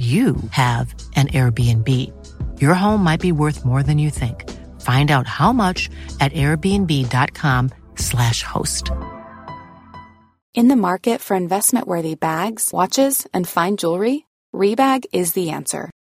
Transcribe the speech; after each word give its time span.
you 0.00 0.36
have 0.52 0.94
an 1.14 1.28
Airbnb. 1.28 1.88
Your 2.58 2.72
home 2.72 3.04
might 3.04 3.20
be 3.20 3.32
worth 3.32 3.66
more 3.66 3.82
than 3.82 3.98
you 3.98 4.08
think. 4.08 4.48
Find 4.80 5.10
out 5.10 5.26
how 5.26 5.52
much 5.52 5.90
at 6.20 6.32
airbnb.com/slash 6.32 8.42
host. 8.42 8.90
In 10.54 10.68
the 10.68 10.76
market 10.76 11.20
for 11.20 11.36
investment 11.36 11.86
worthy 11.86 12.14
bags, 12.14 12.70
watches, 12.72 13.26
and 13.34 13.46
fine 13.46 13.76
jewelry, 13.76 14.26
Rebag 14.54 15.04
is 15.12 15.34
the 15.34 15.50
answer. 15.50 15.90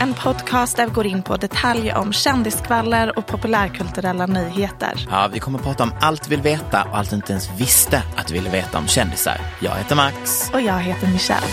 En 0.00 0.14
podcast 0.14 0.76
där 0.76 0.86
vi 0.86 0.92
går 0.92 1.06
in 1.06 1.22
på 1.22 1.36
detaljer 1.36 1.96
om 1.96 2.12
kändiskvaller 2.12 3.18
och 3.18 3.26
populärkulturella 3.26 4.26
nyheter. 4.26 5.06
Ja, 5.10 5.30
vi 5.32 5.38
kommer 5.38 5.58
att 5.58 5.64
prata 5.64 5.82
om 5.82 5.92
allt 6.00 6.26
vi 6.26 6.30
vill 6.30 6.42
veta 6.42 6.84
och 6.84 6.98
allt 6.98 7.10
du 7.10 7.16
inte 7.16 7.32
ens 7.32 7.60
visste 7.60 8.02
att 8.16 8.26
du 8.26 8.34
ville 8.34 8.50
veta 8.50 8.78
om 8.78 8.86
kändisar. 8.86 9.40
Jag 9.60 9.74
heter 9.74 9.96
Max. 9.96 10.50
Och 10.54 10.60
jag 10.60 10.78
heter 10.78 11.06
Michelle. 11.06 11.46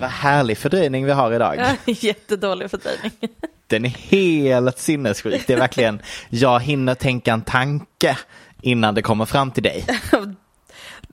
Vad 0.00 0.10
härlig 0.10 0.58
fördröjning 0.58 1.06
vi 1.06 1.12
har 1.12 1.32
idag. 1.32 1.76
Jättedålig 1.86 2.70
fördröjning. 2.70 3.12
Den 3.66 3.84
är 3.84 3.88
helt 3.88 4.78
sinnessjuk. 4.78 5.46
Det 5.46 5.52
är 5.52 5.58
verkligen, 5.58 6.02
jag 6.28 6.60
hinner 6.60 6.94
tänka 6.94 7.32
en 7.32 7.42
tanke 7.42 8.18
innan 8.60 8.94
det 8.94 9.02
kommer 9.02 9.24
fram 9.24 9.50
till 9.50 9.62
dig. 9.62 9.86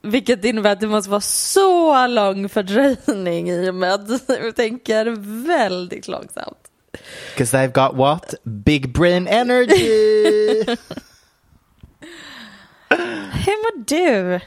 Vilket 0.02 0.46
innebär 0.46 0.72
att 0.72 0.80
det 0.80 0.88
måste 0.88 1.10
vara 1.10 1.22
så 1.22 2.08
lång 2.08 2.50
fördröjning 2.50 3.50
i 3.50 3.70
och 3.70 3.76
med 3.76 3.94
att 3.94 4.28
du 4.28 4.52
tänker 4.52 5.06
väldigt 5.48 6.08
långsamt. 6.08 6.58
Because 7.34 7.58
I've 7.58 7.72
got 7.72 7.96
what? 7.98 8.34
Big 8.44 8.94
brain 8.94 9.28
energy! 9.28 10.64
Hur 13.46 13.58
mår 13.58 13.84
du? 13.86 14.40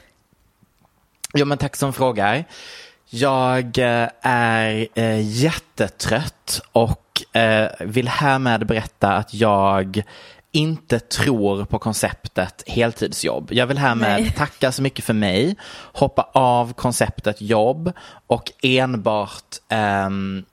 Jo 1.35 1.47
men 1.47 1.59
tack 1.59 1.77
som 1.77 1.93
frågar. 1.93 2.45
Jag 3.11 3.79
eh, 3.79 4.09
är 4.23 4.89
eh, 4.95 5.43
jättetrött 5.43 6.61
och 6.73 7.37
eh, 7.37 7.71
vill 7.81 8.09
härmed 8.09 8.67
berätta 8.67 9.13
att 9.13 9.35
jag 9.35 10.03
inte 10.53 10.99
tror 10.99 11.65
på 11.65 11.79
konceptet 11.79 12.63
heltidsjobb. 12.67 13.53
Jag 13.53 13.67
vill 13.67 13.79
härmed 13.79 14.23
Nej. 14.23 14.33
tacka 14.37 14.73
så 14.73 14.83
mycket 14.83 15.05
för 15.05 15.15
mig, 15.15 15.57
hoppa 15.93 16.23
av 16.33 16.73
konceptet 16.73 17.41
jobb 17.41 17.93
och 18.27 18.53
enbart 18.63 19.57
ehm, 19.69 20.45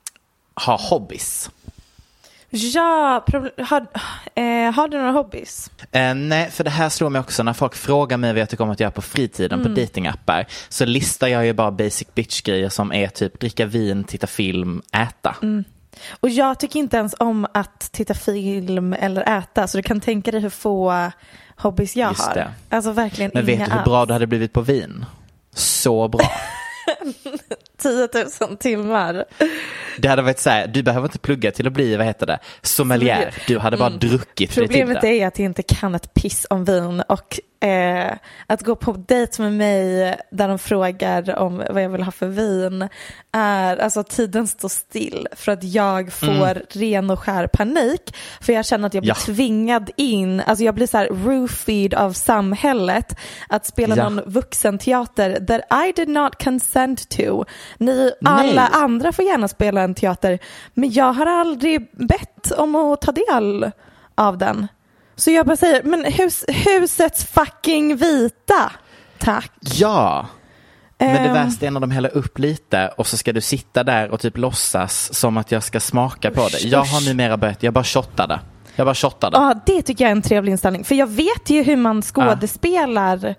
ha 0.66 0.80
hobbies. 0.90 1.50
Ja, 2.50 3.26
har, 3.58 3.86
eh, 4.36 4.72
har 4.72 4.88
du 4.88 4.98
några 4.98 5.12
hobbys? 5.12 5.72
Eh, 5.92 6.16
nej, 6.16 6.52
för 6.52 6.64
det 6.64 6.70
här 6.70 6.90
slår 6.90 7.10
mig 7.10 7.20
också 7.20 7.44
när 7.44 7.54
folk 7.54 7.76
frågar 7.76 8.18
mig 8.18 8.34
vad 8.34 8.42
jag 8.42 8.50
tycker 8.50 8.64
om 8.64 8.70
att 8.70 8.80
göra 8.80 8.92
på 8.92 9.02
fritiden 9.02 9.64
på 9.64 9.70
datingappar 9.70 10.46
så 10.70 10.86
listar 10.86 11.28
jag 11.28 11.46
ju 11.46 11.54
bara 11.54 11.72
basic 11.72 12.08
bitch-grejer 12.16 12.70
som 12.70 12.94
är 12.94 13.08
typ 13.08 13.40
dricka 13.40 13.66
vin, 13.66 14.04
titta 14.04 14.28
film, 14.28 14.82
äta. 14.94 15.36
Och 16.20 16.30
jag 16.30 16.60
tycker 16.60 16.80
inte 16.80 16.98
ens 16.98 17.16
om 17.20 17.48
att 17.54 17.80
titta 17.92 18.14
film 18.14 18.94
eller 18.94 19.38
äta 19.40 19.68
så 19.68 19.78
du 19.78 19.84
kan 19.84 20.00
tänka 20.02 20.32
dig 20.32 20.42
hur 20.42 20.50
få 20.50 21.12
hobbys 21.56 21.96
jag 21.96 22.10
Just 22.12 22.22
har. 22.22 22.34
det. 22.34 22.52
Alltså 22.70 22.92
verkligen 22.92 23.32
Men 23.34 23.50
inga 23.50 23.58
vet 23.58 23.66
du 23.68 23.72
hur 23.72 23.80
alls. 23.80 23.86
bra 23.90 24.06
du 24.06 24.14
hade 24.14 24.28
blivit 24.28 24.54
på 24.54 24.62
vin? 24.62 25.06
Så 25.54 26.08
bra. 26.08 26.32
10 27.82 28.10
000 28.48 28.58
timmar. 28.58 29.26
Det 29.98 30.08
hade 30.08 30.22
varit 30.22 30.40
så 30.40 30.50
här, 30.50 30.68
du 30.68 30.84
behöver 30.84 31.08
inte 31.08 31.20
plugga 31.20 31.52
till 31.52 31.68
att 31.68 31.74
bli, 31.74 31.96
vad 31.96 32.06
heter 32.06 32.26
det, 32.26 32.40
sommelier. 32.62 33.36
Du 33.48 33.60
hade 33.60 33.78
bara 33.78 33.90
druckit 33.90 34.36
dig 34.38 34.48
till 34.48 34.62
Problemet 34.68 35.02
det. 35.02 35.08
är 35.22 35.28
att 35.28 35.40
jag 35.40 35.46
inte 35.46 35.64
kan 35.64 35.96
ett 35.96 36.14
piss 36.14 36.48
om 36.50 36.66
vin 36.66 37.02
och 37.02 37.40
eh, 37.60 38.12
att 38.48 38.62
gå 38.62 38.76
på 38.76 38.92
dejt 38.92 39.42
med 39.42 39.54
mig 39.54 40.18
där 40.32 40.48
de 40.48 40.60
frågar 40.60 41.40
om 41.40 41.64
vad 41.70 41.84
jag 41.84 41.90
vill 41.90 42.04
ha 42.04 42.12
för 42.12 42.28
vin 42.28 42.88
är, 43.32 43.78
alltså 43.78 44.04
tiden 44.04 44.48
står 44.48 44.70
still 44.70 45.28
för 45.36 45.52
att 45.52 45.64
jag 45.64 46.14
får 46.14 46.80
ren 46.80 47.10
och 47.10 47.20
skär 47.20 47.48
panik 47.48 48.16
för 48.42 48.54
jag 48.54 48.66
känner 48.66 48.88
att 48.88 48.94
jag 48.94 49.04
blir 49.04 49.10
Mm. 49.12 49.22
Ja. 49.28 49.34
tvingad 49.36 49.90
in, 49.96 50.42
alltså 50.46 50.64
jag 50.64 50.76
blir 50.76 50.88
så 50.88 50.98
här 50.98 51.08
roofied 51.08 51.94
av 51.94 52.14
samhället 52.14 53.16
att 53.50 53.66
spela 53.66 53.96
Ja. 53.98 54.10
någon 54.10 54.22
vuxenteater 54.32 55.46
that 55.46 55.62
I 55.88 55.92
did 55.96 56.10
not 56.10 56.44
consent 56.44 57.10
to. 57.10 57.44
Ni 57.78 58.12
alla 58.26 58.44
Nej. 58.44 58.70
andra 58.72 59.12
får 59.12 59.26
gärna 59.26 59.48
spela 59.48 59.82
en 59.82 59.96
teater 59.96 60.40
men 60.74 60.92
jag 60.92 61.14
har 61.14 61.26
aldrig 61.26 61.92
bett 61.92 62.52
om 62.52 62.76
att 62.76 63.02
ta 63.02 63.12
del 63.12 63.72
av 64.16 64.38
den. 64.38 64.68
Så 65.20 65.32
jag 65.32 65.46
bara 65.46 65.58
säger, 65.58 65.84
men 65.84 66.06
hus, 66.06 66.46
husets 66.48 67.26
fucking 67.26 67.96
vita, 67.96 68.72
tack. 69.18 69.52
Ja. 69.62 70.26
Men 70.98 71.14
det 71.14 71.20
Ehm. 71.30 71.34
värsta 71.34 71.66
är 71.66 71.72
när 71.72 71.80
de 71.80 71.92
häller 71.92 72.18
upp 72.18 72.40
lite 72.40 72.88
och 72.98 73.08
så 73.08 73.18
ska 73.18 73.34
du 73.34 73.42
sitta 73.42 73.84
där 73.84 74.10
och 74.12 74.20
typ 74.20 74.38
låtsas 74.38 75.14
som 75.14 75.38
att 75.38 75.52
jag 75.52 75.64
ska 75.64 75.80
smaka 75.80 76.32
på 76.32 76.48
det. 76.48 76.60
Jag 76.68 76.84
har 76.84 77.10
numera 77.10 77.38
börjat, 77.38 77.64
jag 77.64 77.74
bara 77.74 77.84
shottade. 77.84 78.40
Jag 78.76 78.86
bara 78.88 78.96
shottade. 78.96 79.38
Ja, 79.38 79.56
det 79.66 79.82
tycker 79.82 80.04
jag 80.04 80.10
är 80.10 80.16
en 80.16 80.22
trevlig 80.22 80.52
inställning. 80.52 80.84
För 80.84 80.96
jag 80.96 81.08
vet 81.08 81.50
ju 81.50 81.64
hur 81.64 81.76
man 81.76 82.02
skådespelar 82.02 83.36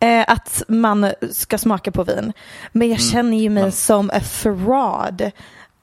eh, 0.00 0.24
att 0.28 0.62
man 0.68 1.12
ska 1.32 1.58
smaka 1.58 1.90
på 1.92 2.04
vin. 2.04 2.32
Men 2.72 2.88
jag 2.90 3.00
känner 3.00 3.36
ju 3.38 3.50
mig 3.50 3.72
som 3.72 4.10
a 4.10 4.20
fraud. 4.20 5.30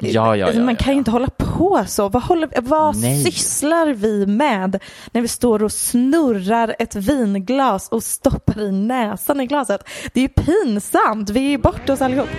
Ja, 0.01 0.35
ja, 0.35 0.51
ja, 0.51 0.61
man 0.61 0.75
kan 0.75 0.93
ju 0.93 0.97
inte 0.97 1.11
hålla 1.11 1.27
på 1.27 1.83
så. 1.87 2.09
Vad, 2.09 2.23
håller, 2.23 2.49
vad 2.61 2.95
Nej. 2.95 3.23
sysslar 3.23 3.87
vi 3.87 4.25
med 4.25 4.79
när 5.11 5.21
vi 5.21 5.27
står 5.27 5.63
och 5.63 5.71
snurrar 5.71 6.75
ett 6.79 6.95
vinglas 6.95 7.89
och 7.89 8.03
stoppar 8.03 8.61
i 8.61 8.71
näsan 8.71 9.41
i 9.41 9.45
glaset? 9.45 9.83
Det 10.13 10.19
är 10.19 10.21
ju 10.21 10.29
pinsamt. 10.29 11.29
Vi 11.29 11.39
är 11.45 11.49
ju 11.49 11.57
bort 11.57 11.89
oss 11.89 12.01
allihop. 12.01 12.29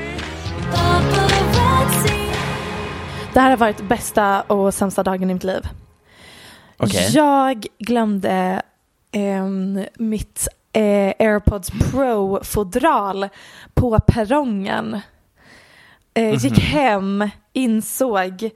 Det 3.33 3.41
här 3.41 3.51
har 3.51 3.57
varit 3.57 3.89
bästa 3.89 4.43
och 4.43 4.75
sämsta 4.75 5.03
dagen 5.03 5.31
i 5.31 5.35
mitt 5.35 5.45
liv. 5.45 5.69
Okej. 6.77 7.11
Jag 7.13 7.67
glömde 7.79 8.63
ehm, 9.13 9.85
mitt 9.99 10.49
eh, 10.73 11.13
AirPods 11.19 11.71
Pro-fodral 11.71 13.29
på 13.75 13.99
perrongen. 14.07 15.01
Eh, 16.15 16.35
Gick 16.45 16.53
Mhm. 16.59 16.61
hem, 16.67 17.31
insåg 17.53 18.51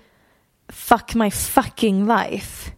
fuck 0.69 1.15
my 1.15 1.31
fucking 1.31 2.07
life. 2.09 2.71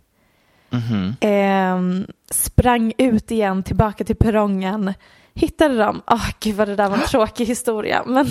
Ehm, 1.21 2.07
sprang 2.31 2.93
ut 2.99 3.31
igen, 3.31 3.63
tillbaka 3.63 4.05
till 4.05 4.17
perrongen. 4.17 4.95
Hittade 5.35 5.77
dem. 5.77 6.03
Åh 6.07 6.29
gud 6.41 6.55
vad 6.57 6.69
det 6.69 6.77
där 6.77 6.89
var 6.89 6.97
en 6.97 7.03
tråkig 7.09 7.47
historia. 7.47 8.03
Men 8.07 8.27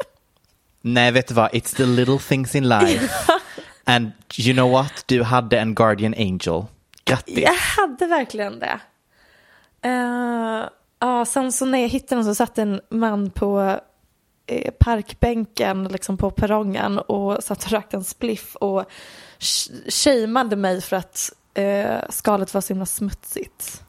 Nej, 0.82 1.12
vet 1.12 1.28
du 1.28 1.34
vad? 1.34 1.50
It's 1.50 1.76
the 1.76 1.86
little 1.86 2.18
things 2.18 2.54
in 2.54 2.68
life. 2.68 3.08
And 3.84 4.12
you 4.38 4.52
know 4.54 4.70
what? 4.70 5.04
Du 5.06 5.22
hade 5.22 5.58
en 5.60 5.74
guardian 5.74 6.14
angel. 6.14 6.64
Grattis. 7.04 7.38
Jag 7.38 7.54
hade 7.54 8.06
verkligen 8.06 8.58
det. 8.58 8.80
Uh, 9.86 10.68
ja, 11.00 11.24
sen 11.24 11.52
så 11.52 11.64
när 11.64 11.78
jag 11.78 11.88
hittade 11.88 12.16
den 12.20 12.24
så 12.24 12.34
satt 12.34 12.58
en 12.58 12.80
man 12.90 13.30
på 13.30 13.60
eh, 13.60 13.76
Eh, 14.50 14.70
parkbänken 14.70 15.84
liksom 15.84 16.16
på 16.16 16.30
perrongen 16.30 16.98
och 16.98 17.44
satt 17.44 17.64
och 17.64 17.70
rökte 17.70 17.96
en 17.96 18.04
spliff 18.04 18.56
och 18.56 18.84
shameade 19.88 20.56
mig 20.56 20.80
för 20.80 20.96
att 20.96 21.32
eh, 21.54 21.98
skalet 22.08 22.54
var 22.54 22.60
så 22.60 22.72
himla 22.72 22.86
smutsigt. 22.86 23.82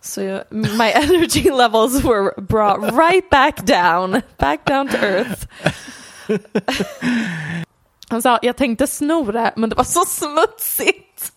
Så 0.00 0.22
jag, 0.22 0.42
my 0.50 0.90
energy 0.94 1.50
levels 1.50 2.04
were 2.04 2.32
brought 2.40 2.92
right 2.92 3.30
back 3.30 3.66
down, 3.66 4.20
back 4.38 4.64
down 4.64 4.88
to 4.88 4.96
earth. 4.96 5.46
Han 8.08 8.22
sa, 8.22 8.38
jag 8.42 8.56
tänkte 8.56 8.86
sno 8.86 9.32
det, 9.32 9.52
men 9.56 9.70
det 9.70 9.76
var 9.76 9.84
så 9.84 10.04
smutsigt. 10.04 11.32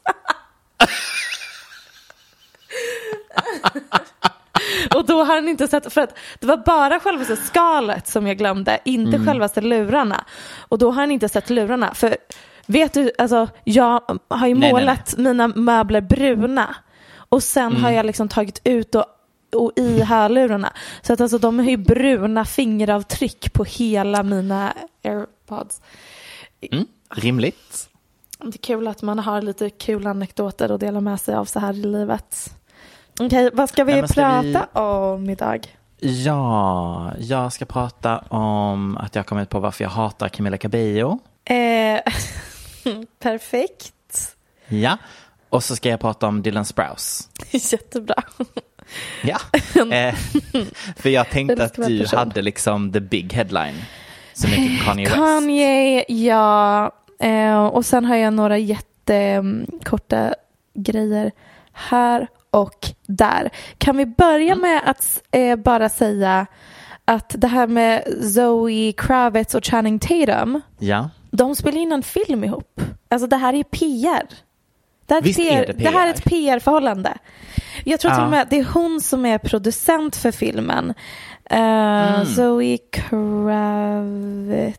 Och 4.95 5.05
då 5.05 5.23
har 5.23 5.35
han 5.35 5.47
inte 5.47 5.67
sett, 5.67 5.93
för 5.93 6.01
att 6.01 6.17
det 6.39 6.47
var 6.47 6.57
bara 6.57 6.99
själva 6.99 7.35
skalet 7.35 8.07
som 8.07 8.27
jag 8.27 8.37
glömde, 8.37 8.79
inte 8.85 9.15
mm. 9.15 9.27
självaste 9.27 9.61
lurarna. 9.61 10.25
Och 10.59 10.77
då 10.77 10.91
har 10.91 11.01
han 11.01 11.11
inte 11.11 11.29
sett 11.29 11.49
lurarna. 11.49 11.93
För 11.93 12.17
vet 12.65 12.93
du, 12.93 13.11
alltså 13.17 13.47
jag 13.63 14.19
har 14.27 14.47
ju 14.47 14.55
nej, 14.55 14.71
målat 14.71 15.13
nej, 15.17 15.23
nej. 15.23 15.33
mina 15.33 15.47
möbler 15.47 16.01
bruna. 16.01 16.75
Och 17.15 17.43
sen 17.43 17.71
mm. 17.71 17.83
har 17.83 17.91
jag 17.91 18.05
liksom 18.05 18.29
tagit 18.29 18.61
ut 18.63 18.95
och, 18.95 19.05
och 19.55 19.71
i 19.75 20.01
hörlurarna. 20.01 20.73
Så 21.01 21.13
att 21.13 21.21
alltså 21.21 21.37
de 21.37 21.59
har 21.59 21.65
ju 21.65 21.77
bruna 21.77 22.45
fingeravtryck 22.45 23.53
på 23.53 23.63
hela 23.63 24.23
mina 24.23 24.73
airpods. 25.03 25.81
Mm. 26.71 26.85
Rimligt. 27.09 27.89
Det 28.37 28.55
är 28.55 28.57
kul 28.57 28.87
att 28.87 29.01
man 29.01 29.19
har 29.19 29.41
lite 29.41 29.69
kul 29.69 30.07
anekdoter 30.07 30.69
att 30.69 30.79
dela 30.79 31.01
med 31.01 31.19
sig 31.21 31.35
av 31.35 31.45
så 31.45 31.59
här 31.59 31.73
i 31.73 31.83
livet. 31.83 32.53
Okej, 33.13 33.25
okay, 33.25 33.49
vad 33.53 33.69
ska 33.69 33.83
vi 33.83 34.07
ska 34.07 34.13
prata 34.13 34.67
vi... 34.73 34.79
om 34.79 35.29
idag? 35.29 35.77
Ja, 35.99 37.13
jag 37.19 37.53
ska 37.53 37.65
prata 37.65 38.17
om 38.17 38.97
att 38.97 39.15
jag 39.15 39.25
kommit 39.25 39.49
på 39.49 39.59
varför 39.59 39.83
jag 39.83 39.91
hatar 39.91 40.29
Camilla 40.29 40.57
Cabello. 40.57 41.19
Eh, 41.45 41.55
perfekt. 43.19 44.35
Ja, 44.67 44.97
och 45.49 45.63
så 45.63 45.75
ska 45.75 45.89
jag 45.89 45.99
prata 45.99 46.27
om 46.27 46.41
Dylan 46.41 46.65
Sprouse. 46.65 47.23
Jättebra. 47.51 48.23
Ja, 49.23 49.37
eh, 49.91 50.15
för 50.97 51.09
jag 51.09 51.29
tänkte 51.29 51.63
att 51.63 51.73
du 51.73 51.99
person. 51.99 52.19
hade 52.19 52.41
liksom 52.41 52.91
the 52.91 52.99
big 52.99 53.33
headline. 53.33 53.75
Så 54.33 54.47
mycket 54.47 54.85
Kanye 54.85 55.05
West. 55.05 55.15
Kanye, 55.15 56.05
ja. 56.07 56.91
Eh, 57.19 57.65
och 57.65 57.85
sen 57.85 58.05
har 58.05 58.15
jag 58.15 58.33
några 58.33 58.57
jättekorta 58.57 60.35
grejer 60.73 61.31
här 61.73 62.27
och 62.51 62.87
där. 63.07 63.49
Kan 63.77 63.97
vi 63.97 64.05
börja 64.05 64.51
mm. 64.53 64.61
med 64.61 64.81
att 64.85 65.21
eh, 65.31 65.55
bara 65.55 65.89
säga 65.89 66.45
att 67.05 67.35
det 67.37 67.47
här 67.47 67.67
med 67.67 68.03
Zoe 68.21 68.93
Kravitz 68.97 69.55
och 69.55 69.65
Channing 69.65 69.99
Tatum. 69.99 70.61
Ja. 70.79 71.09
De 71.31 71.55
spelar 71.55 71.77
in 71.77 71.91
en 71.91 72.03
film 72.03 72.43
ihop. 72.43 72.81
Alltså 73.09 73.27
det 73.27 73.35
här 73.35 73.53
är 73.53 73.63
PR. 73.63 74.27
Det 75.05 75.13
här, 75.13 75.21
Visst 75.21 75.39
PR, 75.39 75.61
är 75.61 75.67
det, 75.67 75.73
PR. 75.73 75.83
det 75.83 75.89
här 75.89 76.07
är 76.07 76.11
ett 76.13 76.23
PR-förhållande. 76.23 77.17
Jag 77.83 77.99
tror 77.99 78.11
ja. 78.11 78.15
till 78.15 78.25
och 78.25 78.31
med 78.31 78.41
att 78.41 78.49
det 78.49 78.59
är 78.59 78.67
hon 78.73 79.01
som 79.01 79.25
är 79.25 79.37
producent 79.37 80.15
för 80.15 80.31
filmen. 80.31 80.93
Uh, 81.51 81.57
mm. 81.57 82.25
Zoe 82.25 82.77
Kravitz. 82.91 84.77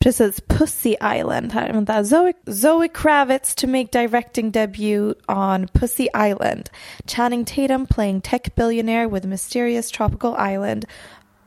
Precis, 0.00 0.40
Pussy 0.40 0.96
Island 1.02 1.52
här. 1.52 1.72
Vänta. 1.72 2.04
Zoe, 2.04 2.32
Zoe 2.50 2.88
Kravitz 2.88 3.54
to 3.54 3.66
make 3.66 3.90
directing 3.92 4.50
debut 4.50 5.14
on 5.28 5.68
Pussy 5.68 6.08
Island. 6.14 6.70
Channing 7.06 7.44
Tatum 7.44 7.86
playing 7.86 8.20
tech 8.22 8.54
billionaire 8.54 9.08
with 9.08 9.26
mysterious 9.26 9.90
tropical 9.90 10.34
island. 10.38 10.86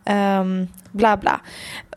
Um, 0.06 0.68
bla 0.94 1.18
bla. 1.18 1.40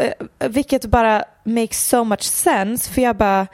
Uh, 0.01 0.49
vilket 0.49 0.91
bara 0.91 1.25
makes 1.45 1.77
so 1.77 2.05
much 2.05 2.23
sense. 2.23 2.91
För 2.91 3.03
jag 3.03 3.17
bara 3.17 3.47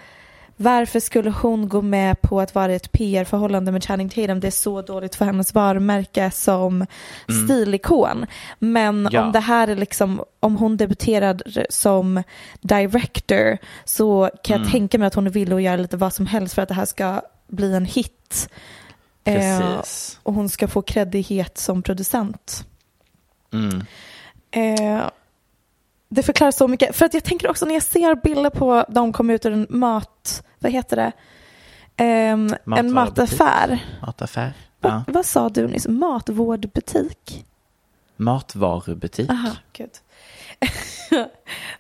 varför 0.63 1.01
skulle 1.01 1.31
hon 1.31 1.69
gå 1.69 1.83
med 1.83 2.21
på 2.21 2.41
att 2.41 2.55
vara 2.55 2.73
i 2.73 2.77
ett 2.77 2.93
PR-förhållande 2.93 3.73
med 3.73 3.85
Channing 3.85 4.09
Tatum? 4.09 4.41
Det 4.41 4.47
är 4.47 4.51
så 4.51 4.83
dåligt 4.83 5.15
för 5.15 5.25
hennes 5.25 5.55
varumärke 5.55 6.31
som 6.31 6.75
mm. 6.75 7.45
stilikon. 7.45 8.27
Men 8.59 9.09
ja. 9.13 9.25
om 9.25 9.33
det 9.33 9.41
här 9.41 9.69
är 9.69 9.77
liksom, 9.77 10.25
om 10.41 10.57
hon 10.57 10.77
debuterar 10.77 11.43
som 11.71 12.23
director 12.61 13.59
så 13.85 14.31
kan 14.43 14.57
mm. 14.57 14.65
jag 14.65 14.73
tänka 14.73 14.99
mig 14.99 15.07
att 15.07 15.15
hon 15.15 15.27
är 15.27 15.31
villig 15.31 15.57
att 15.57 15.63
göra 15.63 15.77
lite 15.77 15.97
vad 15.97 16.13
som 16.13 16.27
helst 16.27 16.55
för 16.55 16.63
att 16.63 16.69
det 16.69 16.75
här 16.75 16.85
ska 16.85 17.23
bli 17.49 17.75
en 17.75 17.85
hit. 17.85 18.49
Eh, 19.25 19.81
och 20.23 20.35
hon 20.35 20.49
ska 20.49 20.69
få 20.69 20.83
kreddighet 20.83 21.59
som 21.59 21.83
producent. 21.83 22.67
Mm. 23.53 23.85
Eh, 24.51 25.03
det 26.15 26.23
förklarar 26.23 26.51
så 26.51 26.69
mycket. 26.69 26.97
För 26.97 27.07
att 27.07 27.15
jag 27.15 27.25
tänker 27.25 27.51
också 27.51 27.67
när 27.67 27.75
jag 27.75 27.83
ser 27.83 28.15
bilder 28.15 28.51
på 28.51 28.85
de 28.89 29.13
kom 29.13 29.31
ut 29.31 29.47
ur 29.47 29.53
en 29.53 29.67
mat, 29.71 30.45
vad 30.63 30.73
heter 30.73 30.97
det? 30.97 31.13
Um, 32.33 32.55
en 32.77 32.93
mataffär. 32.93 33.85
Mataffär. 34.03 34.53
Ja. 34.81 35.05
vad 35.07 35.27
sa 35.27 35.49
du 35.49 35.67
nyss? 35.67 35.89
Matvårdbutik? 35.89 37.45
Matvarubutik. 38.17 39.31
Aha, 39.31 39.51
gud. 39.73 39.91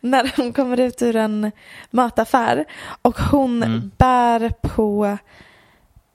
när 0.00 0.32
de 0.36 0.52
kommer 0.52 0.80
ut 0.80 1.02
ur 1.02 1.16
en 1.16 1.52
mataffär 1.90 2.64
och 3.02 3.18
hon 3.18 3.62
mm. 3.62 3.90
bär 3.96 4.52
på 4.60 5.18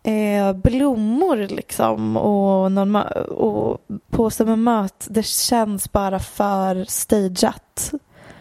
eh, 0.03 0.53
blommor 0.53 1.37
liksom 1.37 2.17
och, 2.17 2.71
någon 2.71 2.95
och 2.95 3.81
påse 4.09 4.45
med 4.45 4.59
mat. 4.59 5.07
Det 5.09 5.25
känns 5.25 5.91
bara 5.91 6.19
för 6.19 6.85
stageat. 6.85 7.93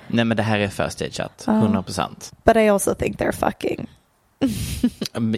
Nej 0.08 0.24
men 0.24 0.36
det 0.36 0.42
här 0.42 0.58
är 0.58 0.68
för 0.68 0.88
stageat, 0.88 1.44
uh, 1.48 1.54
100%. 1.54 2.32
But 2.44 2.56
I 2.56 2.68
also 2.68 2.94
think 2.94 3.18
they're 3.18 3.32
fucking. 3.32 3.88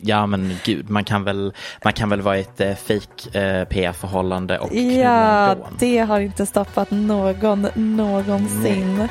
Ja 0.02 0.26
men 0.26 0.56
gud, 0.64 0.90
man 0.90 1.04
kan 1.04 1.24
väl, 1.24 1.52
man 1.84 1.92
kan 1.92 2.08
väl 2.08 2.22
vara 2.22 2.38
i 2.38 2.40
ett 2.40 2.60
eh, 2.60 2.74
fake 2.74 3.40
eh, 3.40 3.64
PR-förhållande 3.64 4.58
och 4.58 4.74
Ja, 4.74 5.56
det 5.78 5.98
har 5.98 6.20
inte 6.20 6.46
stoppat 6.46 6.90
någon 6.90 7.66
någonsin. 7.74 8.96
Nej. 8.96 9.08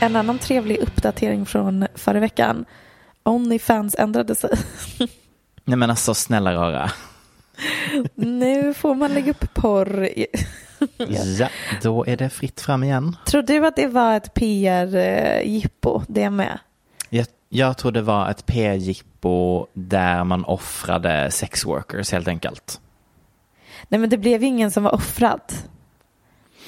En 0.00 0.16
annan 0.16 0.38
trevlig 0.38 0.78
uppdatering 0.78 1.46
från 1.46 1.86
förra 1.94 2.20
veckan. 2.20 2.64
Onlyfans 3.22 3.94
ändrade 3.98 4.34
sig. 4.34 4.50
Nej 5.64 5.76
men 5.76 5.90
alltså 5.90 6.14
snälla 6.14 6.54
rara. 6.54 6.90
nu 8.14 8.74
får 8.74 8.94
man 8.94 9.14
lägga 9.14 9.30
upp 9.30 9.54
porr. 9.54 10.08
ja, 11.38 11.48
då 11.82 12.06
är 12.06 12.16
det 12.16 12.30
fritt 12.30 12.60
fram 12.60 12.84
igen. 12.84 13.16
Tror 13.26 13.42
du 13.42 13.66
att 13.66 13.76
det 13.76 13.86
var 13.86 14.16
ett 14.16 14.34
PR-jippo, 14.34 16.02
det 16.08 16.30
med? 16.30 16.58
Jag, 17.08 17.26
jag 17.48 17.78
tror 17.78 17.92
det 17.92 18.02
var 18.02 18.30
ett 18.30 18.46
PR-jippo 18.46 19.66
där 19.72 20.24
man 20.24 20.44
offrade 20.44 21.30
sexworkers 21.30 22.12
helt 22.12 22.28
enkelt. 22.28 22.80
Nej 23.88 24.00
men 24.00 24.10
det 24.10 24.18
blev 24.18 24.42
ingen 24.42 24.70
som 24.70 24.82
var 24.82 24.94
offrad. 24.94 25.52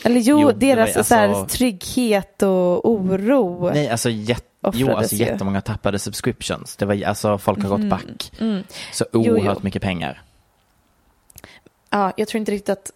Eller 0.05 0.21
jo, 0.21 0.41
jo 0.41 0.53
deras 0.53 0.97
alltså... 0.97 1.05
så 1.05 1.15
här, 1.15 1.45
trygghet 1.47 2.43
och 2.43 2.91
oro. 2.91 3.71
Nej, 3.75 3.89
alltså, 3.89 4.11
jät... 4.11 4.45
jo, 4.73 4.91
alltså 4.91 5.15
ju. 5.15 5.25
jättemånga 5.25 5.61
tappade 5.61 5.99
subscriptions. 5.99 6.77
Det 6.77 6.87
var, 6.87 7.05
alltså, 7.05 7.39
folk 7.39 7.63
har 7.63 7.75
mm. 7.75 7.81
gått 7.81 7.91
back. 7.91 8.33
Mm. 8.41 8.63
Så 8.93 9.05
oerhört 9.13 9.45
jo, 9.45 9.53
jo. 9.55 9.61
mycket 9.61 9.83
pengar. 9.83 10.23
Ja, 11.91 12.13
jag 12.17 12.29
tror 12.29 12.39
inte 12.39 12.53
riktigt 12.53 12.69
att 12.69 12.91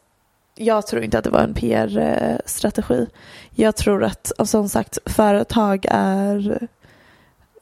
jag 0.54 0.86
tror 0.86 1.02
inte 1.02 1.18
att 1.18 1.24
det 1.24 1.30
var 1.30 1.40
en 1.40 1.54
PR-strategi. 1.54 3.06
Jag 3.50 3.76
tror 3.76 4.04
att, 4.04 4.32
som 4.44 4.68
sagt, 4.68 4.98
företag 5.06 5.86
är 5.88 6.68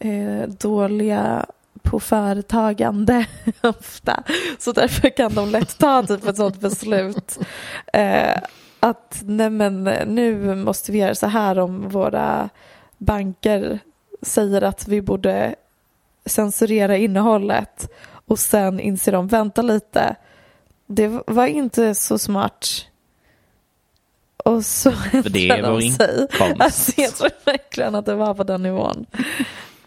eh, 0.00 0.48
dåliga 0.48 1.46
på 1.82 2.00
företagande 2.00 3.26
ofta. 3.60 4.22
Så 4.58 4.72
därför 4.72 5.16
kan 5.16 5.34
de 5.34 5.48
lätt 5.50 5.78
ta 5.78 6.02
typ 6.02 6.26
ett 6.26 6.36
sådant 6.36 6.60
beslut. 6.60 7.38
Eh, 7.92 8.36
att 8.80 9.20
nej 9.24 9.50
men, 9.50 9.84
nu 10.06 10.54
måste 10.54 10.92
vi 10.92 10.98
göra 10.98 11.14
så 11.14 11.26
här 11.26 11.58
om 11.58 11.88
våra 11.88 12.48
banker 12.98 13.78
säger 14.22 14.62
att 14.62 14.88
vi 14.88 15.02
borde 15.02 15.54
censurera 16.26 16.96
innehållet 16.96 17.88
och 18.26 18.38
sen 18.38 18.80
inser 18.80 19.12
de, 19.12 19.28
vänta 19.28 19.62
lite, 19.62 20.16
det 20.86 21.22
var 21.26 21.46
inte 21.46 21.94
så 21.94 22.18
smart. 22.18 22.86
Och 24.44 24.64
så 24.64 24.90
är 24.90 25.70
vår 25.70 25.82
inkomst. 25.82 26.60
Alltså, 26.60 26.92
jag 26.96 27.14
tror 27.14 27.30
verkligen 27.44 27.94
att 27.94 28.06
det 28.06 28.14
var 28.14 28.34
på 28.34 28.44
den 28.44 28.62
nivån. 28.62 29.06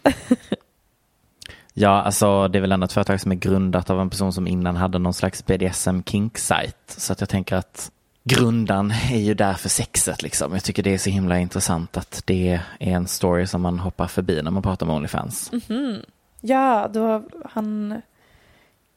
ja, 1.74 2.02
alltså 2.02 2.48
det 2.48 2.58
är 2.58 2.60
väl 2.60 2.72
ändå 2.72 2.84
ett 2.84 2.92
företag 2.92 3.20
som 3.20 3.32
är 3.32 3.36
grundat 3.36 3.90
av 3.90 4.00
en 4.00 4.10
person 4.10 4.32
som 4.32 4.46
innan 4.46 4.76
hade 4.76 4.98
någon 4.98 5.14
slags 5.14 5.46
BDSM 5.46 6.02
kink-sajt. 6.02 6.76
Så 6.86 7.12
att 7.12 7.20
jag 7.20 7.28
tänker 7.28 7.56
att 7.56 7.90
grundan 8.24 8.90
är 8.90 9.18
ju 9.18 9.34
där 9.34 9.54
för 9.54 9.68
sexet 9.68 10.22
liksom. 10.22 10.52
Jag 10.52 10.64
tycker 10.64 10.82
det 10.82 10.94
är 10.94 10.98
så 10.98 11.10
himla 11.10 11.38
intressant 11.38 11.96
att 11.96 12.22
det 12.24 12.60
är 12.78 12.88
en 12.94 13.06
story 13.06 13.46
som 13.46 13.62
man 13.62 13.78
hoppar 13.78 14.06
förbi 14.06 14.42
när 14.42 14.50
man 14.50 14.62
pratar 14.62 14.86
med 14.86 14.96
Onlyfans. 14.96 15.50
Mm. 15.68 16.00
Ja, 16.40 16.90
då 16.92 17.22
han 17.44 18.02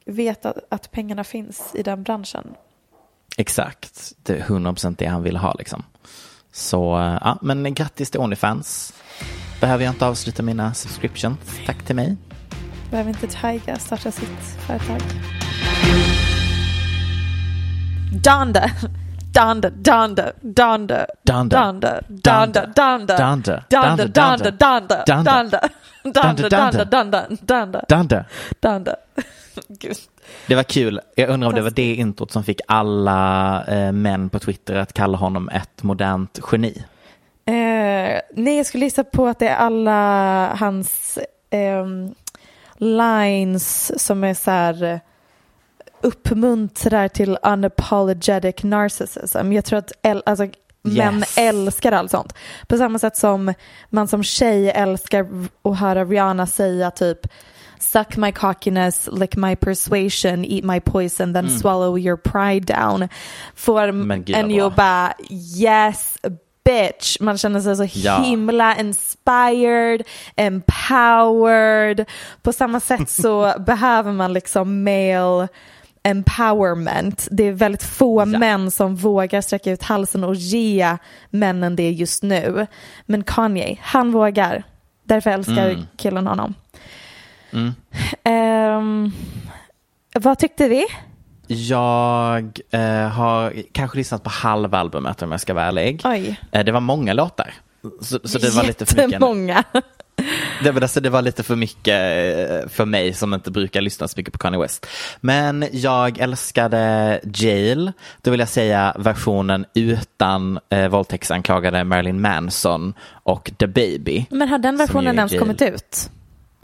vet 0.04 0.46
att, 0.46 0.58
att 0.68 0.90
pengarna 0.90 1.24
finns 1.24 1.74
i 1.74 1.82
den 1.82 2.02
branschen. 2.02 2.54
Exakt, 3.36 4.12
det 4.22 4.36
är 4.36 4.42
100% 4.42 4.94
det 4.98 5.06
han 5.06 5.22
ville 5.22 5.38
ha 5.38 5.54
liksom. 5.54 5.82
Så 6.52 6.98
eh, 6.98 7.18
ja, 7.20 7.38
men 7.42 7.74
grattis 7.74 8.10
till 8.10 8.20
Onlyfans. 8.20 8.94
Behöver 9.60 9.84
jag 9.84 9.92
inte 9.92 10.06
avsluta 10.06 10.42
mina 10.42 10.74
subscriptions. 10.74 11.38
Tack 11.66 11.82
till 11.82 11.96
mig. 11.96 12.16
Behöver 12.90 13.10
inte 13.10 13.26
Tyga 13.26 13.76
starta 13.76 14.10
sitt 14.10 14.56
företag? 14.66 15.00
Donda, 18.12 18.70
Donda. 19.32 19.70
Donda, 19.70 20.32
Donda, 20.40 21.06
Donda, 21.22 21.56
Donda. 21.56 22.02
Donda, 22.08 22.66
Donda, 22.66 23.26
Donda, 23.68 24.50
Donda. 24.50 25.04
Donda, 25.06 25.70
Donda, 26.02 26.48
Donda, 26.48 26.84
Donda, 26.84 27.26
Donda, 27.40 27.84
Donda. 27.88 28.24
Donda. 28.60 28.96
Gud. 29.68 29.96
Det 30.46 30.54
var 30.54 30.62
kul. 30.62 31.00
Jag 31.14 31.30
undrar 31.30 31.48
om 31.48 31.54
det 31.54 31.62
var 31.62 31.70
det 31.70 31.94
introt 31.94 32.30
som 32.30 32.44
fick 32.44 32.60
alla 32.68 33.64
eh, 33.64 33.92
män 33.92 34.30
på 34.30 34.38
Twitter 34.38 34.74
att 34.74 34.92
kalla 34.92 35.18
honom 35.18 35.48
ett 35.48 35.82
modernt 35.82 36.40
geni. 36.52 36.82
Eh, 37.48 38.20
nej, 38.34 38.56
jag 38.56 38.66
skulle 38.66 38.84
gissa 38.84 39.04
på 39.04 39.26
att 39.26 39.38
det 39.38 39.48
är 39.48 39.56
alla 39.56 40.54
hans 40.54 41.18
ehm, 41.50 42.14
lines 42.76 43.92
som 44.04 44.24
är 44.24 44.34
så 44.34 44.50
här 44.50 44.82
eh, 44.82 44.98
uppmuntrar 46.02 47.08
till 47.08 47.38
unapologetic 47.42 48.62
narcissism. 48.62 49.52
Jag 49.52 49.64
tror 49.64 49.78
att 49.78 49.92
äl- 50.02 50.22
alltså, 50.26 50.46
män 50.82 51.18
Yes. 51.18 51.38
älskar 51.38 51.92
allt 51.92 52.10
sånt. 52.10 52.34
På 52.68 52.76
samma 52.76 52.98
sätt 52.98 53.16
som 53.16 53.54
man 53.90 54.08
som 54.08 54.22
tjej 54.22 54.70
älskar 54.70 55.26
att 55.62 55.78
höra 55.78 56.04
Rihanna 56.04 56.46
säga 56.46 56.90
typ 56.90 57.18
Suck 57.80 58.16
my 58.16 58.32
cockiness, 58.32 59.08
lick 59.12 59.36
my 59.36 59.56
persuasion, 59.56 60.44
eat 60.44 60.64
my 60.64 60.80
poison, 60.80 61.34
then 61.34 61.50
swallow 61.50 61.98
your 61.98 62.16
pride 62.16 62.74
down. 62.74 63.08
Får 63.54 63.88
en 64.28 64.50
ju 64.50 64.70
bara 64.70 65.12
yes 65.60 66.16
bitch. 66.68 67.20
Man 67.20 67.38
känner 67.38 67.60
sig 67.60 67.76
så 67.76 67.98
Ja. 67.98 68.22
himla 68.22 68.76
inspired, 68.76 70.02
empowered. 70.36 72.04
På 72.42 72.52
samma 72.52 72.80
sätt 72.80 73.10
så 73.22 73.54
behöver 73.58 74.12
man 74.12 74.32
liksom 74.32 74.84
male 74.84 75.48
empowerment. 76.02 77.28
Det 77.30 77.44
är 77.44 77.52
väldigt 77.52 77.82
få 77.82 78.24
män 78.24 78.70
som 78.70 78.96
vågar 78.96 79.40
sträcka 79.40 79.70
ut 79.70 79.82
halsen 79.82 80.24
och 80.24 80.34
ge 80.34 80.96
männen 81.30 81.76
det 81.76 81.90
just 81.90 82.22
nu. 82.22 82.66
Men 83.06 83.24
Kanye, 83.24 83.76
han 83.82 84.10
vågar. 84.12 84.62
Därför 85.04 85.30
älskar 85.30 85.70
Mm. 85.70 85.86
killen 85.96 86.26
honom. 86.26 86.54
Mm. 87.52 87.74
Ehm, 88.24 89.12
vad 90.14 90.38
tyckte 90.38 90.68
vi? 90.68 90.84
Jag 91.48 92.60
eh, 92.70 93.08
har 93.08 93.52
kanske 93.72 93.98
lyssnat 93.98 94.22
på 94.22 94.30
halva 94.30 94.78
albumet 94.78 95.22
om 95.22 95.30
jag 95.32 95.40
ska 95.40 95.54
vara 95.54 95.64
ärlig. 95.64 96.00
Eh, 96.52 96.64
det 96.64 96.72
var 96.72 96.80
många 96.80 97.12
låtar. 97.12 97.54
Så, 98.02 98.18
så 98.24 98.38
det 98.38 98.50
var 98.50 98.64
lite 98.64 98.86
för 98.86 98.94
mycket. 98.96 99.12
jättemånga. 99.12 99.64
Det, 100.62 100.70
var- 100.70 100.82
alltså, 100.82 101.00
det 101.00 101.10
var 101.10 101.22
lite 101.22 101.42
för 101.42 101.56
mycket 101.56 101.94
eh, 102.50 102.68
för 102.68 102.84
mig 102.84 103.12
som 103.14 103.34
inte 103.34 103.50
brukar 103.50 103.80
lyssna 103.80 104.08
så 104.08 104.14
mycket 104.16 104.32
på 104.32 104.38
Kanye 104.38 104.60
West. 104.60 104.86
Men 105.20 105.66
jag 105.72 106.18
älskade 106.18 107.20
Jail. 107.34 107.92
Då 108.22 108.30
vill 108.30 108.40
jag 108.40 108.48
säga 108.48 108.94
versionen 108.98 109.64
utan 109.74 110.58
eh, 110.70 110.88
våldtäktsanklagade 110.88 111.84
Marilyn 111.84 112.20
Manson 112.20 112.94
och 113.10 113.50
The 113.58 113.66
Baby. 113.66 114.26
Men 114.30 114.48
har 114.48 114.58
den 114.58 114.76
versionen 114.76 115.16
ens 115.16 115.38
kommit 115.38 115.62
ut? 115.62 116.10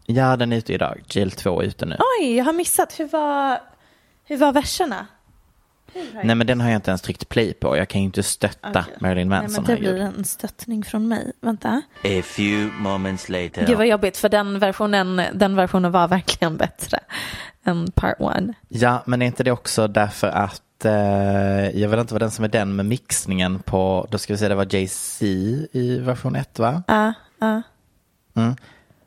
Ja, 0.07 0.37
den 0.37 0.53
är 0.53 0.57
ute 0.57 0.73
idag. 0.73 1.01
Jail 1.09 1.31
2 1.31 1.61
är 1.63 1.65
ute 1.67 1.87
nu. 1.87 1.97
Oj, 2.21 2.37
jag 2.37 2.45
har 2.45 2.53
missat. 2.53 3.01
Hur 3.01 3.09
var, 3.09 3.59
hur 4.25 4.37
var 4.37 4.53
verserna? 4.53 5.07
Nej, 6.25 6.35
men 6.35 6.47
den 6.47 6.61
har 6.61 6.69
jag 6.71 6.79
inte 6.79 6.91
ens 6.91 7.03
tryckt 7.03 7.29
play 7.29 7.55
på. 7.55 7.77
Jag 7.77 7.89
kan 7.89 8.01
ju 8.01 8.05
inte 8.05 8.23
stötta 8.23 8.81
Okej. 8.81 8.95
Marilyn 9.01 9.29
Nej, 9.29 9.41
Manson. 9.41 9.65
men 9.67 9.75
det 9.75 9.81
blir 9.81 9.97
en 10.01 10.25
stöttning 10.25 10.85
från 10.85 11.09
mig. 11.09 11.33
Vänta. 11.41 11.83
A 12.05 12.23
few 12.25 12.73
moments 12.79 13.29
later. 13.29 13.67
Gud 13.67 13.77
vad 13.77 13.87
jobbigt 13.87 14.17
för 14.17 14.29
den 14.29 14.59
versionen, 14.59 15.23
den 15.35 15.57
versionen 15.57 15.93
var 15.93 16.09
verkligen 16.09 16.57
bättre 16.57 16.99
än 17.65 17.91
part 17.91 18.17
one. 18.21 18.55
Ja, 18.69 19.03
men 19.07 19.23
är 19.23 19.27
inte 19.27 19.43
det 19.45 19.51
också 19.51 19.89
därför 19.89 20.29
att 20.29 20.85
eh, 20.85 21.81
jag 21.81 21.89
vet 21.89 22.01
inte 22.01 22.15
vad 22.15 22.23
den 22.23 22.31
som 22.31 22.45
är 22.45 22.49
den 22.49 22.77
med 22.77 22.87
mixningen 22.87 23.59
på, 23.59 24.07
då 24.11 24.19
ska 24.19 24.33
vi 24.33 24.39
säga 24.39 24.49
det 24.49 24.55
var 24.55 24.75
Jay-Z 24.75 25.25
i 25.73 25.99
version 25.99 26.37
1 26.37 26.59
va? 26.59 26.83
Ja, 26.87 27.13
ja. 27.39 27.63
Mm. 28.37 28.57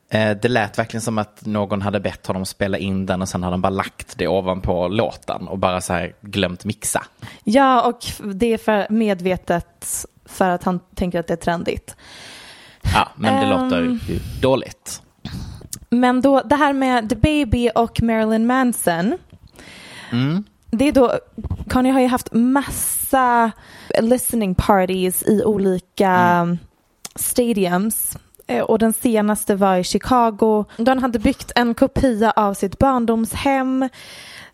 Eh, 0.10 0.38
det 0.42 0.48
lät 0.48 0.78
verkligen 0.80 1.02
som 1.02 1.18
att 1.18 1.46
någon 1.46 1.82
hade 1.82 2.00
bett 2.00 2.28
honom 2.28 2.46
spela 2.46 2.78
in 2.78 3.06
den 3.06 3.22
och 3.22 3.30
sen 3.30 3.44
hade 3.44 3.54
han 3.54 3.62
bara 3.62 3.70
lagt 3.70 4.18
det 4.18 4.28
ovanpå 4.28 4.88
låten 4.88 5.48
och 5.48 5.58
bara 5.60 5.82
så 5.82 5.94
här 5.94 6.14
glömt 6.22 6.66
mixa. 6.66 7.04
ja, 7.44 7.82
och 7.88 8.00
det 8.36 8.54
är 8.54 8.58
för 8.58 8.88
medvetet 8.90 10.06
för 10.26 10.50
att 10.50 10.64
han 10.64 10.80
tänker 10.96 11.20
att 11.20 11.28
det 11.28 11.34
är 11.34 11.38
trendigt. 11.38 11.96
Ja, 12.94 13.08
men 13.16 13.34
det 13.36 13.54
Ehm. 13.56 13.64
låter 13.64 13.82
ju 13.82 14.20
dåligt. 14.42 15.02
Men 15.90 16.22
då, 16.22 16.42
det 16.42 16.56
här 16.56 16.74
med 16.74 17.10
The 17.10 17.16
Baby 17.16 17.70
och 17.76 18.02
Marilyn 18.02 18.48
Manson. 18.48 19.18
Mm. 20.12 20.44
Det 20.72 20.88
är 20.88 20.92
då, 20.92 21.14
Kanye 21.70 21.92
har 21.92 22.00
ju 22.02 22.08
haft 22.08 22.34
massa 22.34 23.52
listening 24.02 24.56
parties 24.56 25.24
i 25.24 25.44
olika 25.46 26.58
stadiums. 27.16 28.18
Eh, 28.48 28.64
Och 28.64 28.80
den 28.80 28.94
senaste 28.94 29.56
var 29.56 29.78
i 29.78 29.84
Chicago. 29.84 30.66
Han 30.88 31.00
hade 31.00 31.20
byggt 31.20 31.52
en 31.56 31.74
kopia 31.74 32.32
av 32.36 32.54
sitt 32.54 32.78
barndomshem 32.78 33.90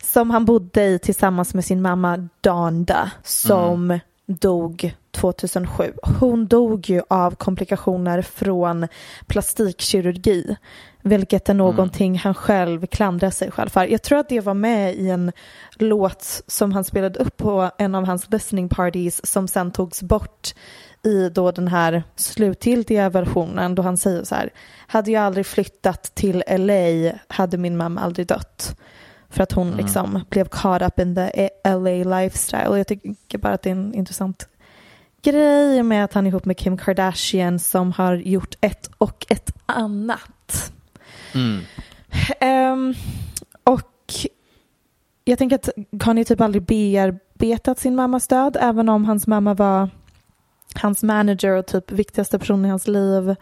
som 0.02 0.30
han 0.30 0.44
bodde 0.44 0.84
i 0.84 0.98
tillsammans 0.98 1.54
med 1.54 1.64
sin 1.64 1.82
mamma 1.82 2.28
Donda 2.40 3.10
som 3.22 3.98
dog 4.26 4.94
2007. 5.10 5.92
Hon 6.20 6.46
dog 6.46 6.90
ju 6.90 7.02
av 7.08 7.34
komplikationer 7.34 8.22
från 8.22 8.88
plastikkirurgi. 9.26 10.56
Vilket 11.02 11.48
är 11.48 11.54
någonting 11.54 12.18
han 12.18 12.34
själv 12.34 12.86
klandrar 12.86 13.30
sig 13.30 13.50
själv 13.50 13.68
för. 13.68 13.86
Jag 13.86 14.02
tror 14.02 14.18
att 14.18 14.28
det 14.28 14.40
var 14.40 14.54
med 14.54 14.94
i 14.94 15.10
en 15.10 15.32
låt 15.76 16.42
som 16.46 16.72
han 16.72 16.84
spelade 16.84 17.18
upp 17.18 17.36
på 17.36 17.70
en 17.78 17.94
av 17.94 18.04
hans 18.04 18.30
listening 18.30 18.68
parties 18.68 19.26
som 19.26 19.48
sen 19.48 19.72
togs 19.72 20.02
bort 20.02 20.54
i 21.04 21.28
då 21.28 21.50
den 21.50 21.68
här 21.68 22.02
slutgiltiga 22.16 23.10
versionen 23.10 23.74
då 23.74 23.82
han 23.82 23.96
säger 23.96 24.24
så 24.24 24.34
här. 24.34 24.50
Hade 24.86 25.10
jag 25.10 25.22
aldrig 25.22 25.46
flyttat 25.46 26.14
till 26.14 26.42
LA 26.48 27.12
hade 27.28 27.58
min 27.58 27.76
mamma 27.76 28.00
aldrig 28.00 28.26
dött. 28.26 28.80
För 29.28 29.42
att 29.42 29.52
hon 29.52 29.70
liksom 29.70 30.24
blev 30.30 30.48
caught 30.48 30.82
up 30.82 30.98
in 30.98 31.14
the 31.14 31.48
LA 31.64 32.20
lifestyle. 32.20 32.68
Och 32.68 32.78
jag 32.78 32.86
tycker 32.86 33.38
bara 33.38 33.52
att 33.52 33.62
det 33.62 33.70
är 33.70 33.74
en 33.74 33.94
intressant 33.94 34.48
grej 35.22 35.82
med 35.82 36.04
att 36.04 36.12
han 36.12 36.26
är 36.26 36.30
ihop 36.30 36.44
med 36.44 36.56
Kim 36.56 36.76
Kardashian 36.76 37.58
som 37.58 37.92
har 37.92 38.14
gjort 38.14 38.54
ett 38.60 38.90
och 38.98 39.26
ett 39.28 39.52
annat. 39.66 40.72
Mm. 41.34 41.60
Ehm, 42.40 42.94
och 43.64 44.12
jag 45.24 45.38
tänker 45.38 45.56
att 45.56 45.68
Kanye 46.00 46.24
typ 46.24 46.40
aldrig 46.40 46.62
bearbetat 46.62 47.78
sin 47.78 47.96
mammas 47.96 48.28
död 48.28 48.56
även 48.60 48.88
om 48.88 49.04
hans 49.04 49.26
mamma 49.26 49.54
var 49.54 49.88
hans 50.78 51.02
manager 51.02 51.50
och 51.50 51.66
typ 51.66 51.92
viktigaste 51.92 52.38
person 52.38 52.64
i 52.64 52.68
hans 52.68 52.86
liv 52.86 53.34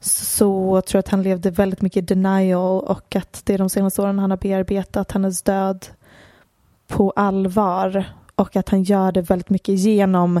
så 0.00 0.80
tror 0.80 0.98
jag 0.98 1.00
att 1.00 1.08
han 1.08 1.22
levde 1.22 1.50
väldigt 1.50 1.82
mycket 1.82 2.02
i 2.02 2.14
denial 2.14 2.84
och 2.84 3.16
att 3.16 3.42
det 3.44 3.54
är 3.54 3.58
de 3.58 3.70
senaste 3.70 4.02
åren 4.02 4.18
han 4.18 4.30
har 4.30 4.38
bearbetat 4.38 5.12
hennes 5.12 5.42
död 5.42 5.86
på 6.86 7.10
allvar 7.10 8.04
och 8.34 8.56
att 8.56 8.68
han 8.68 8.82
gör 8.82 9.12
det 9.12 9.22
väldigt 9.22 9.50
mycket 9.50 9.78
genom 9.78 10.40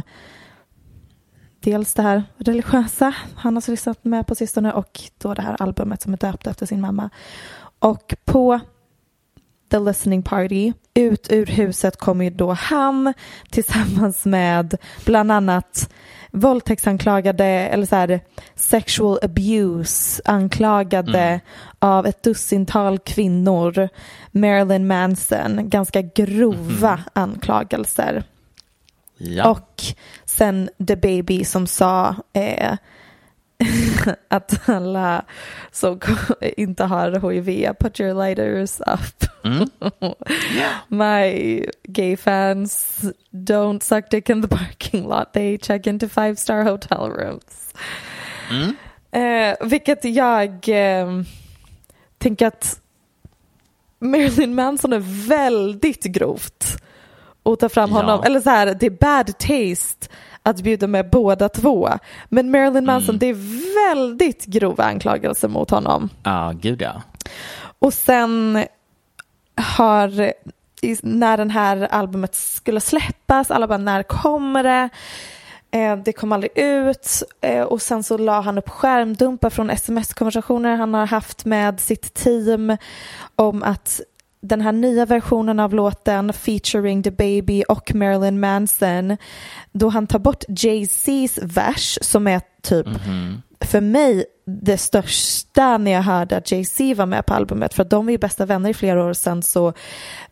dels 1.60 1.94
det 1.94 2.02
här 2.02 2.24
religiösa 2.36 3.14
han 3.36 3.54
har 3.54 3.70
lyssnat 3.70 4.04
med 4.04 4.26
på 4.26 4.34
sistone 4.34 4.72
och 4.72 5.00
då 5.18 5.34
det 5.34 5.42
här 5.42 5.62
albumet 5.62 6.02
som 6.02 6.12
är 6.12 6.16
döpt 6.16 6.46
efter 6.46 6.66
sin 6.66 6.80
mamma. 6.80 7.10
Och 7.78 8.14
på 8.24 8.60
The 9.70 9.78
Listening 9.78 10.22
Party, 10.22 10.72
ut 10.94 11.32
ur 11.32 11.46
huset 11.46 11.96
kommer 11.96 12.24
ju 12.24 12.30
då 12.30 12.52
han 12.52 13.14
tillsammans 13.50 14.24
med 14.24 14.76
bland 15.04 15.32
annat 15.32 15.90
våldtäktsanklagade 16.36 17.44
eller 17.44 17.86
så 17.86 17.96
här 17.96 18.20
sexual 18.54 19.18
abuse 19.22 20.22
anklagade 20.24 21.40
av 21.78 22.06
ett 22.06 22.22
dussintal 22.22 22.98
kvinnor. 22.98 23.88
Marilyn 24.30 24.86
Manson, 24.86 25.70
ganska 25.70 26.02
grova 26.02 27.00
anklagelser. 27.12 28.24
Ja. 29.18 29.50
Och 29.50 29.82
sen 30.24 30.70
The 30.88 30.96
Baby 30.96 31.44
som 31.44 31.66
sa 31.66 32.14
eh, 32.32 32.76
att 34.28 34.68
alla 34.68 35.24
som 35.70 36.00
inte 36.56 36.84
har 36.84 37.40
hiv, 37.40 37.72
put 37.80 38.00
your 38.00 38.14
lighters 38.14 38.80
up. 38.80 39.30
My 40.88 41.66
gay 41.82 42.16
fans 42.16 43.00
don't 43.30 43.80
suck 43.82 44.10
dick 44.10 44.30
in 44.30 44.42
the 44.42 44.48
parking 44.48 45.08
lot, 45.08 45.32
they 45.32 45.58
check 45.58 45.86
into 45.86 46.08
five 46.08 46.36
star 46.36 46.62
hotel 46.62 47.10
rooms. 47.10 47.74
Eh, 49.10 49.68
vilket 49.68 50.04
jag 50.04 50.68
eh, 50.68 51.22
tänker 52.18 52.46
att 52.46 52.80
Marilyn 53.98 54.54
Manson 54.54 54.92
är 54.92 55.28
väldigt 55.28 56.04
grovt 56.04 56.82
att 57.42 57.60
ta 57.60 57.68
fram 57.68 57.90
Ja. 57.90 57.96
honom. 57.96 58.22
Eller 58.24 58.40
så 58.40 58.50
här, 58.50 58.74
det 58.80 58.86
är 58.86 58.90
bad 58.90 59.38
taste 59.38 60.08
att 60.46 60.60
bjuda 60.60 60.86
med 60.86 61.10
båda 61.10 61.48
två. 61.48 61.88
Men 62.28 62.50
Marilyn 62.50 62.84
Manson, 62.84 63.18
det 63.18 63.26
är 63.26 63.34
väldigt 63.88 64.44
grova 64.44 64.84
anklagelser 64.84 65.48
mot 65.48 65.70
honom. 65.70 66.08
Ja, 66.22 66.52
gud 66.60 66.82
ja. 66.82 67.02
Och 67.78 67.94
sen 67.94 68.64
har, 69.56 70.32
när 71.02 71.36
den 71.36 71.50
här 71.50 71.88
albumet 71.90 72.34
skulle 72.34 72.80
släppas, 72.80 73.50
alla 73.50 73.66
bara 73.66 73.78
när 73.78 74.02
kommer 74.02 74.62
det? 74.62 74.88
Eh, 75.70 75.96
det 75.96 76.12
kom 76.12 76.32
aldrig 76.32 76.58
ut 76.58 77.22
eh, 77.40 77.62
och 77.62 77.82
sen 77.82 78.02
så 78.02 78.18
la 78.18 78.40
han 78.40 78.58
upp 78.58 78.68
skärmdumpar 78.68 79.50
från 79.50 79.70
sms-konversationer 79.70 80.76
han 80.76 80.94
har 80.94 81.06
haft 81.06 81.44
med 81.44 81.80
sitt 81.80 82.14
team 82.14 82.76
om 83.36 83.62
att 83.62 84.00
den 84.48 84.60
här 84.60 84.72
nya 84.72 85.06
versionen 85.06 85.60
av 85.60 85.74
låten 85.74 86.32
featuring 86.32 87.02
The 87.02 87.10
Baby 87.10 87.64
och 87.68 87.94
Marilyn 87.94 88.40
Manson 88.40 89.16
då 89.72 89.88
han 89.88 90.06
tar 90.06 90.18
bort 90.18 90.44
Jay-Z's 90.48 91.38
vers 91.42 91.98
som 92.02 92.26
är 92.26 92.40
typ 92.62 92.86
för 93.60 93.80
mig 93.80 94.24
det 94.46 94.78
största 94.78 95.78
när 95.78 95.90
jag 95.90 96.02
hörde 96.02 96.36
att 96.36 96.52
Jay-Z 96.52 96.94
var 96.94 97.06
med 97.06 97.26
på 97.26 97.34
albumet 97.34 97.74
för 97.74 97.82
att 97.82 97.90
de 97.90 98.06
var 98.06 98.12
ju 98.12 98.18
bästa 98.18 98.46
vänner 98.46 98.70
i 98.70 98.74
flera 98.74 99.04
år 99.04 99.12
sedan 99.12 99.42
så 99.42 99.72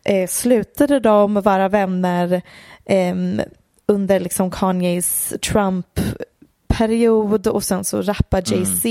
eh, 0.03 0.27
slutade 0.27 0.99
de 0.99 1.33
vara 1.33 1.69
vänner 1.69 2.41
ehm, 2.85 3.41
under 3.87 4.19
liksom 4.19 4.51
Kanyes 4.51 5.33
Trump 5.41 5.99
period 6.77 7.47
och 7.47 7.63
sen 7.63 7.83
så 7.83 8.01
rappar 8.01 8.43
Jay-Z, 8.45 8.87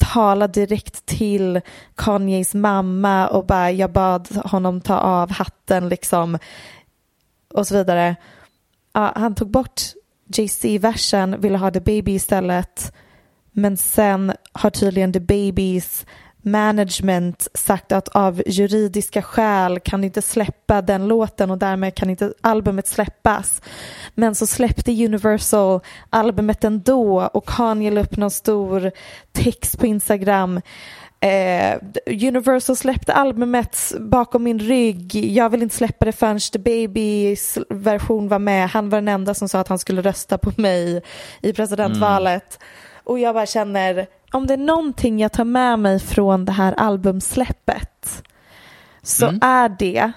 talar 0.00 0.48
direkt 0.48 1.06
till 1.06 1.60
Kanyes 1.96 2.54
mamma 2.54 3.28
och 3.28 3.46
bara 3.46 3.70
jag 3.70 3.92
bad 3.92 4.28
honom 4.44 4.80
ta 4.80 4.98
av 4.98 5.30
hatten 5.30 5.88
liksom. 5.88 6.38
Och 7.54 7.66
så 7.66 7.74
vidare. 7.74 8.16
Ja, 8.92 9.12
han 9.16 9.34
tog 9.34 9.50
bort 9.50 9.82
Jay-Z-versen, 10.26 11.40
ville 11.40 11.58
ha 11.58 11.70
The 11.70 11.80
Baby 11.80 12.14
istället. 12.14 12.92
Men 13.52 13.76
sen 13.76 14.32
har 14.52 14.70
tydligen 14.70 15.12
The 15.12 15.20
Babys 15.20 16.06
management 16.44 17.48
sagt 17.54 17.92
att 17.92 18.08
av 18.08 18.42
juridiska 18.46 19.22
skäl 19.22 19.80
kan 19.80 20.04
inte 20.04 20.22
släppa 20.22 20.82
den 20.82 21.08
låten 21.08 21.50
och 21.50 21.58
därmed 21.58 21.94
kan 21.94 22.10
inte 22.10 22.32
albumet 22.40 22.86
släppas. 22.86 23.62
Men 24.14 24.34
så 24.34 24.46
släppte 24.46 25.04
Universal 25.04 25.80
albumet 26.10 26.64
ändå 26.64 27.30
och 27.32 27.48
Kanye 27.48 27.90
la 27.90 28.00
upp 28.00 28.16
någon 28.16 28.30
stor 28.30 28.90
text 29.32 29.78
på 29.78 29.86
Instagram. 29.86 30.60
Eh, 31.20 31.78
Universal 32.06 32.76
släppte 32.76 33.12
albumet 33.12 33.92
bakom 33.98 34.42
min 34.42 34.58
rygg. 34.58 35.14
Jag 35.14 35.50
vill 35.50 35.62
inte 35.62 35.76
släppa 35.76 36.04
det 36.04 36.12
förrän 36.12 36.40
The 36.40 36.58
Babys 36.58 37.58
version 37.70 38.28
var 38.28 38.38
med. 38.38 38.68
Han 38.70 38.90
var 38.90 38.98
den 38.98 39.08
enda 39.08 39.34
som 39.34 39.48
sa 39.48 39.60
att 39.60 39.68
han 39.68 39.78
skulle 39.78 40.02
rösta 40.02 40.38
på 40.38 40.52
mig 40.56 41.02
i 41.42 41.52
presidentvalet. 41.52 42.58
Och 43.04 43.18
jag 43.18 43.34
bara 43.34 43.46
känner, 43.46 44.06
om 44.34 44.46
det 44.46 44.54
är 44.54 44.58
någonting 44.58 45.18
jag 45.18 45.32
tar 45.32 45.44
med 45.44 45.78
mig 45.78 46.00
från 46.00 46.44
det 46.44 46.52
här 46.52 46.72
albumsläppet 46.72 48.22
så 49.02 49.32
är 49.40 49.68
det 49.68 50.12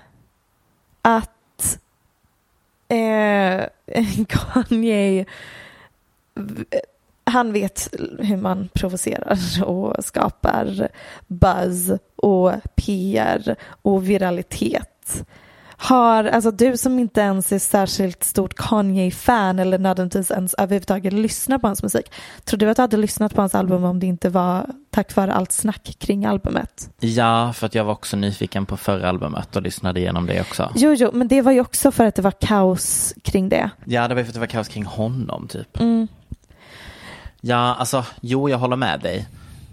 att 1.01 1.79
eh, 2.87 3.65
Kanye 4.27 5.25
han 7.23 7.53
vet 7.53 7.89
hur 8.19 8.37
man 8.37 8.69
provocerar 8.73 9.63
och 9.63 10.05
skapar 10.05 10.89
buzz 11.27 11.91
och 12.15 12.53
PR 12.75 13.55
och 13.81 14.09
viralitet. 14.09 15.23
Har, 15.79 16.23
alltså 16.23 16.51
du 16.51 16.77
som 16.77 16.99
inte 16.99 17.21
ens 17.21 17.51
är 17.51 17.59
särskilt 17.59 18.23
stort 18.23 18.53
Kanye-fan 18.55 19.59
eller 19.59 19.79
nödvändigtvis 19.79 20.31
ens 20.31 20.53
överhuvudtaget 20.53 21.13
lyssnar 21.13 21.57
på 21.57 21.67
hans 21.67 21.83
musik. 21.83 22.11
Tror 22.43 22.57
du 22.57 22.69
att 22.69 22.75
du 22.75 22.81
hade 22.81 22.97
lyssnat 22.97 23.35
på 23.35 23.41
hans 23.41 23.55
album 23.55 23.83
om 23.83 23.99
det 23.99 24.05
inte 24.05 24.29
var 24.29 24.65
tack 24.89 25.15
vare 25.15 25.33
allt 25.33 25.51
snack 25.51 25.95
kring 25.99 26.25
albumet? 26.25 26.89
Ja, 26.99 27.53
för 27.53 27.65
att 27.65 27.75
jag 27.75 27.83
var 27.83 27.93
också 27.93 28.17
nyfiken 28.17 28.65
på 28.65 28.77
förra 28.77 29.09
albumet 29.09 29.55
och 29.55 29.61
lyssnade 29.61 29.99
igenom 29.99 30.25
det 30.25 30.41
också. 30.41 30.71
Jo, 30.75 30.93
jo, 30.93 31.09
men 31.13 31.27
det 31.27 31.41
var 31.41 31.51
ju 31.51 31.61
också 31.61 31.91
för 31.91 32.05
att 32.05 32.15
det 32.15 32.21
var 32.21 32.31
kaos 32.31 33.13
kring 33.23 33.49
det. 33.49 33.69
Ja, 33.85 34.07
det 34.07 34.13
var 34.13 34.21
ju 34.21 34.25
för 34.25 34.29
att 34.29 34.33
det 34.33 34.39
var 34.39 34.47
kaos 34.47 34.67
kring 34.67 34.85
honom 34.85 35.47
typ. 35.47 35.79
Mm. 35.79 36.07
Ja, 37.41 37.75
alltså, 37.79 38.05
jo, 38.21 38.49
jag 38.49 38.57
håller 38.57 38.75
med 38.75 38.99
dig. 38.99 39.27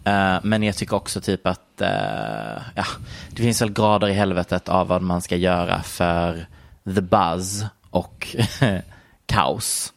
Eh, 0.05 0.37
men 0.43 0.63
jag 0.63 0.77
tycker 0.77 0.97
också 0.97 1.21
typ 1.21 1.47
att, 1.47 1.61
eh, 1.81 2.63
ja, 2.75 2.85
det 3.31 3.43
finns 3.43 3.63
väl 3.63 3.73
grader 3.73 4.09
i 4.09 4.13
helvetet 4.13 4.69
av 4.69 4.89
vad 4.89 5.03
man 5.03 5.23
ska 5.23 5.37
göra 5.37 5.83
för 5.83 6.47
the 6.85 7.01
buzz 7.01 7.65
och 7.91 8.37
kaos. 9.27 9.93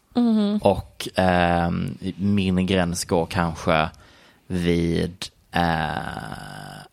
Och 0.62 1.20
eh, 1.20 1.72
min 2.18 2.66
gräns 2.66 3.06
går 3.06 3.26
kanske 3.26 3.90
vid 4.48 5.26
eh, 5.52 5.98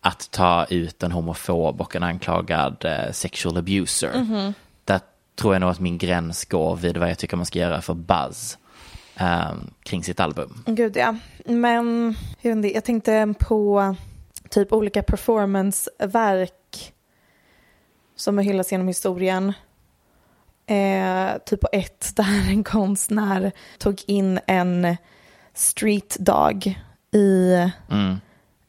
att 0.01 0.31
ta 0.31 0.65
ut 0.69 1.03
en 1.03 1.11
homofob 1.11 1.81
och 1.81 1.95
en 1.95 2.03
anklagad 2.03 2.85
eh, 2.85 3.11
sexual 3.11 3.57
abuser. 3.57 4.11
Där 4.85 4.99
tror 5.35 5.53
jag 5.53 5.61
nog 5.61 5.69
att 5.69 5.79
min 5.79 5.97
gräns 5.97 6.45
går 6.45 6.75
vid 6.75 6.97
vad 6.97 7.09
jag 7.09 7.17
tycker 7.17 7.37
man 7.37 7.45
ska 7.45 7.59
göra 7.59 7.81
för 7.81 7.93
buzz 7.93 8.57
eh, 9.15 9.53
kring 9.83 10.03
sitt 10.03 10.19
album. 10.19 10.63
Gud 10.65 10.97
ja. 10.97 11.15
Men 11.45 12.15
jag, 12.41 12.51
inte, 12.51 12.73
jag 12.73 12.83
tänkte 12.83 13.33
på 13.39 13.95
typ 14.49 14.73
olika 14.73 15.03
performanceverk 15.03 16.93
som 18.15 18.37
har 18.37 18.43
hyllats 18.43 18.71
genom 18.71 18.87
historien. 18.87 19.53
Eh, 20.67 21.37
typ 21.45 21.61
på 21.61 21.67
ett 21.71 22.11
där 22.15 22.49
en 22.49 22.63
konstnär 22.63 23.51
tog 23.77 24.03
in 24.07 24.39
en 24.47 24.97
street 25.53 26.17
dog 26.19 26.79
i, 27.11 27.55
Mm. 27.89 28.15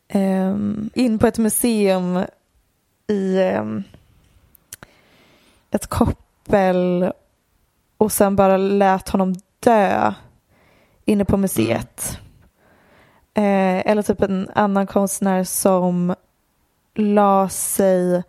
ehm, 0.09 0.91
in 0.95 1.19
på 1.19 1.27
ett 1.27 1.39
museum 1.39 2.25
i 3.09 3.39
ehm, 3.43 3.83
ett 5.71 5.87
koppel 5.87 7.13
och 7.97 8.13
sen 8.13 8.37
bara 8.37 8.57
lät 8.57 9.09
honom 9.09 9.35
dö 9.61 10.13
inne 11.05 11.25
på 11.25 11.37
museet. 11.37 12.19
Eh, 13.37 13.87
eller 13.87 14.03
typ 14.03 14.23
en 14.23 14.51
annan 14.55 14.87
konstnär 14.87 15.45
som 15.45 16.15
la 16.95 17.49
sig 17.49 18.23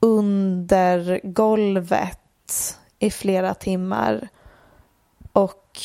under 0.00 1.20
golvet 1.22 2.78
i 2.98 3.10
flera 3.10 3.54
timmar 3.54 4.28
och 5.32 5.80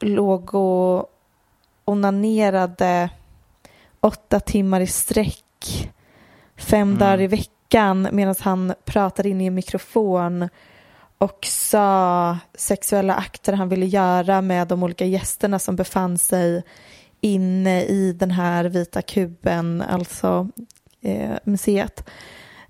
låg 0.00 0.54
och 0.54 1.10
onanerade 1.84 3.10
åtta 4.00 4.40
timmar 4.40 4.80
i 4.80 4.86
sträck 4.86 5.90
fem 6.56 6.98
dagar 6.98 7.20
i 7.20 7.26
veckan 7.26 8.08
medan 8.12 8.34
han 8.40 8.74
pratade 8.84 9.28
in 9.28 9.40
i 9.40 9.46
en 9.46 9.54
mikrofon 9.54 10.48
och 11.18 11.46
sa 11.46 12.38
sexuella 12.54 13.14
akter 13.14 13.52
han 13.52 13.68
ville 13.68 13.86
göra 13.86 14.40
med 14.40 14.68
de 14.68 14.82
olika 14.82 15.04
gästerna 15.04 15.58
som 15.58 15.76
befann 15.76 16.18
sig 16.18 16.62
inne 17.20 17.84
i 17.84 18.12
den 18.12 18.30
här 18.30 18.64
vita 18.64 19.02
kuben, 19.02 19.82
alltså 19.82 20.48
eh, 21.00 21.36
museet. 21.44 22.04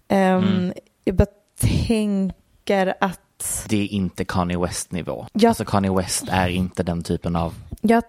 Ehm, 0.08 0.72
Jag 1.04 1.16
bara 1.16 1.26
tänker 1.60 2.94
att 3.00 3.66
Det 3.68 3.76
är 3.76 3.86
inte 3.86 4.24
Kanye 4.24 4.58
West-nivå. 4.58 5.26
Ja. 5.32 5.48
Alltså 5.48 5.64
Kanye 5.64 5.92
West 5.92 6.24
är 6.30 6.48
inte 6.48 6.82
den 6.82 7.02
typen 7.02 7.36
av... 7.36 7.54
jag 7.80 8.02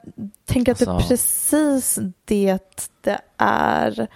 tänker 0.45 0.71
att 0.71 0.79
det 0.79 0.85
är 0.85 0.89
Alltså- 0.89 1.07
precis 1.09 1.99
det 2.25 2.59
det 3.01 3.19
är. 3.37 4.07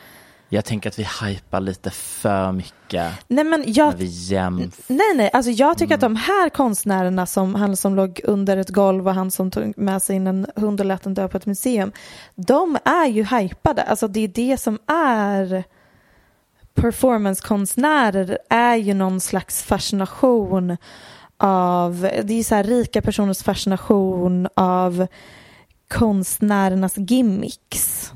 Jag 0.49 0.65
tänker 0.65 0.89
att 0.89 0.99
vi 0.99 1.07
hypar 1.23 1.59
lite 1.59 1.91
för 1.91 2.51
mycket 2.51 3.13
Nej 3.27 3.43
men 3.43 3.63
jag, 3.67 3.89
när 3.89 3.97
vi 3.97 4.05
jämför. 4.05 4.93
Nej, 4.93 5.15
nej, 5.15 5.29
alltså 5.33 5.51
jag 5.51 5.77
tycker 5.77 5.95
att 5.95 6.03
Mm. 6.03 6.13
de 6.13 6.19
här 6.19 6.49
konstnärerna, 6.49 7.25
som 7.25 7.55
han 7.55 7.77
som 7.77 7.95
låg 7.95 8.21
under 8.23 8.57
ett 8.57 8.69
golv 8.69 9.07
och 9.07 9.13
han 9.13 9.31
som 9.31 9.51
tog 9.51 9.77
med 9.77 10.01
sig 10.01 10.15
in 10.15 10.27
en 10.27 10.47
hund 10.55 10.79
och 10.79 10.85
lät 10.85 11.03
den 11.03 11.13
dö 11.13 11.27
på 11.27 11.37
ett 11.37 11.45
museum, 11.45 11.91
de 12.35 12.77
är 12.85 13.05
ju 13.05 13.23
hypade. 13.23 13.83
Alltså 13.83 14.07
det 14.07 14.19
är 14.19 14.27
det 14.27 14.57
som 14.57 14.79
är 14.87 15.63
performancekonstnärer, 16.73 18.37
är 18.49 18.75
ju 18.75 18.93
någon 18.93 19.21
slags 19.21 19.63
fascination 19.63 20.77
av, 21.37 22.09
det 22.23 22.33
är 22.33 22.43
så 22.43 22.55
här 22.55 22.63
rika 22.63 23.01
personers 23.01 23.43
fascination 23.43 24.47
av 24.55 25.07
konstnärernas 25.87 26.97
gimmicks. 26.97 28.13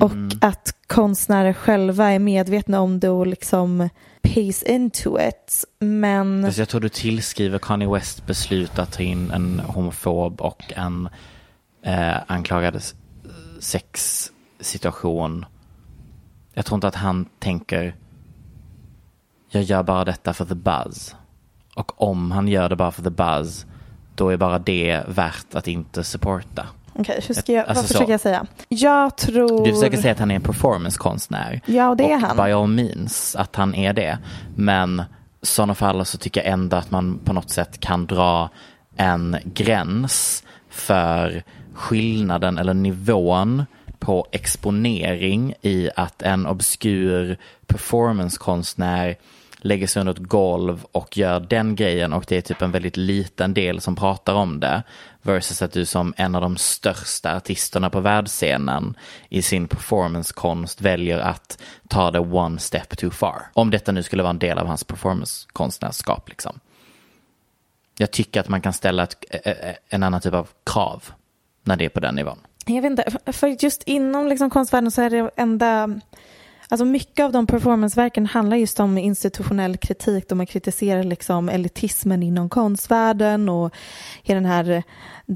Och 0.00 0.12
att 0.40 0.74
konstnärer 0.86 1.52
själva 1.52 2.10
är 2.10 2.18
medvetna 2.18 2.80
om 2.80 3.00
det 3.00 3.08
och 3.08 3.26
liksom 3.26 3.88
pays 4.22 4.62
into 4.62 5.20
it. 5.20 5.64
Men 5.78 6.44
Fast 6.44 6.58
jag 6.58 6.68
tror 6.68 6.80
du 6.80 6.88
tillskriver 6.88 7.58
Kanye 7.58 7.88
West 7.88 8.26
beslut 8.26 8.78
att 8.78 8.92
ta 8.92 9.02
in 9.02 9.30
en 9.30 9.60
homofob 9.60 10.40
och 10.40 10.72
en 10.76 11.08
eh, 11.82 12.16
anklagad 12.26 12.82
sexsituation. 13.60 15.44
Jag 16.52 16.64
tror 16.64 16.76
inte 16.76 16.88
att 16.88 16.94
han 16.94 17.28
tänker 17.38 17.94
jag 19.54 19.62
gör 19.62 19.82
bara 19.82 20.04
detta 20.04 20.32
för 20.32 20.44
the 20.44 20.54
buzz. 20.54 21.16
Och 21.74 22.02
om 22.02 22.30
han 22.30 22.48
gör 22.48 22.68
det 22.68 22.76
bara 22.76 22.90
för 22.90 23.02
the 23.02 23.10
buzz 23.10 23.66
då 24.14 24.28
är 24.28 24.36
bara 24.36 24.58
det 24.58 25.02
värt 25.08 25.54
att 25.54 25.68
inte 25.68 26.04
supporta. 26.04 26.66
Okej, 26.94 27.20
hur 27.28 27.34
ska 27.34 27.52
jag, 27.52 27.66
Alltså 27.66 27.74
vad 27.82 27.84
så. 27.88 27.94
försöker 27.94 28.12
jag 28.12 28.20
säga? 28.20 28.46
Jag 28.68 29.16
tror... 29.16 29.64
Du 29.64 29.74
försöker 29.74 29.96
säga 29.96 30.12
att 30.12 30.18
han 30.18 30.30
är 30.30 30.34
en 30.34 30.42
performancekonstnär. 30.42 31.60
Ja, 31.66 31.88
och 31.88 31.96
det 31.96 32.12
är 32.12 32.14
och 32.14 32.20
han. 32.20 32.36
by 32.36 32.52
all 32.52 32.66
means 32.68 33.36
att 33.36 33.56
han 33.56 33.74
är 33.74 33.92
det. 33.92 34.18
Men 34.56 35.00
i 35.42 35.46
sådana 35.46 35.74
fall 35.74 36.04
så 36.04 36.18
tycker 36.18 36.42
jag 36.44 36.52
ändå 36.52 36.76
att 36.76 36.90
man 36.90 37.18
på 37.24 37.32
något 37.32 37.50
sätt 37.50 37.80
kan 37.80 38.06
dra 38.06 38.50
en 38.96 39.36
gräns 39.44 40.44
för 40.70 41.42
skillnaden 41.74 42.58
eller 42.58 42.74
nivån 42.74 43.64
på 43.98 44.26
exponering 44.32 45.54
i 45.62 45.90
att 45.96 46.22
en 46.22 46.46
obskur 46.46 47.36
performancekonstnär 47.66 49.16
lägger 49.58 49.86
sig 49.86 50.00
under 50.00 50.12
ett 50.12 50.18
golv 50.18 50.84
och 50.92 51.16
gör 51.16 51.40
den 51.40 51.76
grejen 51.76 52.12
och 52.12 52.24
det 52.28 52.36
är 52.36 52.40
typ 52.40 52.62
en 52.62 52.72
väldigt 52.72 52.96
liten 52.96 53.54
del 53.54 53.80
som 53.80 53.96
pratar 53.96 54.34
om 54.34 54.60
det 54.60 54.82
versus 55.22 55.62
att 55.62 55.72
du 55.72 55.86
som 55.86 56.14
en 56.16 56.34
av 56.34 56.40
de 56.40 56.56
största 56.56 57.36
artisterna 57.36 57.90
på 57.90 58.00
världsscenen 58.00 58.96
i 59.28 59.42
sin 59.42 59.68
performancekonst 59.68 60.80
väljer 60.80 61.18
att 61.18 61.62
ta 61.88 62.10
det 62.10 62.18
one 62.18 62.58
step 62.58 62.96
too 62.96 63.10
far. 63.10 63.42
Om 63.54 63.70
detta 63.70 63.92
nu 63.92 64.02
skulle 64.02 64.22
vara 64.22 64.30
en 64.30 64.38
del 64.38 64.58
av 64.58 64.66
hans 64.66 64.84
performancekonstnärskap 64.84 66.28
liksom. 66.28 66.60
Jag 67.98 68.10
tycker 68.10 68.40
att 68.40 68.48
man 68.48 68.60
kan 68.60 68.72
ställa 68.72 69.02
ett, 69.02 69.24
en 69.88 70.02
annan 70.02 70.20
typ 70.20 70.34
av 70.34 70.48
krav 70.66 71.04
när 71.64 71.76
det 71.76 71.84
är 71.84 71.88
på 71.88 72.00
den 72.00 72.14
nivån. 72.14 72.38
Jag 72.66 72.82
vet 72.82 72.90
inte, 72.90 73.32
för 73.32 73.64
just 73.64 73.82
inom 73.82 74.26
liksom 74.26 74.50
konstvärlden 74.50 74.90
så 74.90 75.02
är 75.02 75.10
det 75.10 75.30
enda... 75.36 76.00
Alltså 76.72 76.84
mycket 76.84 77.24
av 77.24 77.32
de 77.32 77.46
performanceverken 77.46 78.26
handlar 78.26 78.56
just 78.56 78.80
om 78.80 78.98
institutionell 78.98 79.76
kritik. 79.76 80.28
De 80.28 80.34
man 80.34 80.46
kritiserar 80.46 81.02
liksom 81.02 81.48
elitismen 81.48 82.22
inom 82.22 82.48
konstvärlden 82.48 83.48
och 83.48 83.74
i 84.22 84.34
den 84.34 84.44
här 84.44 84.82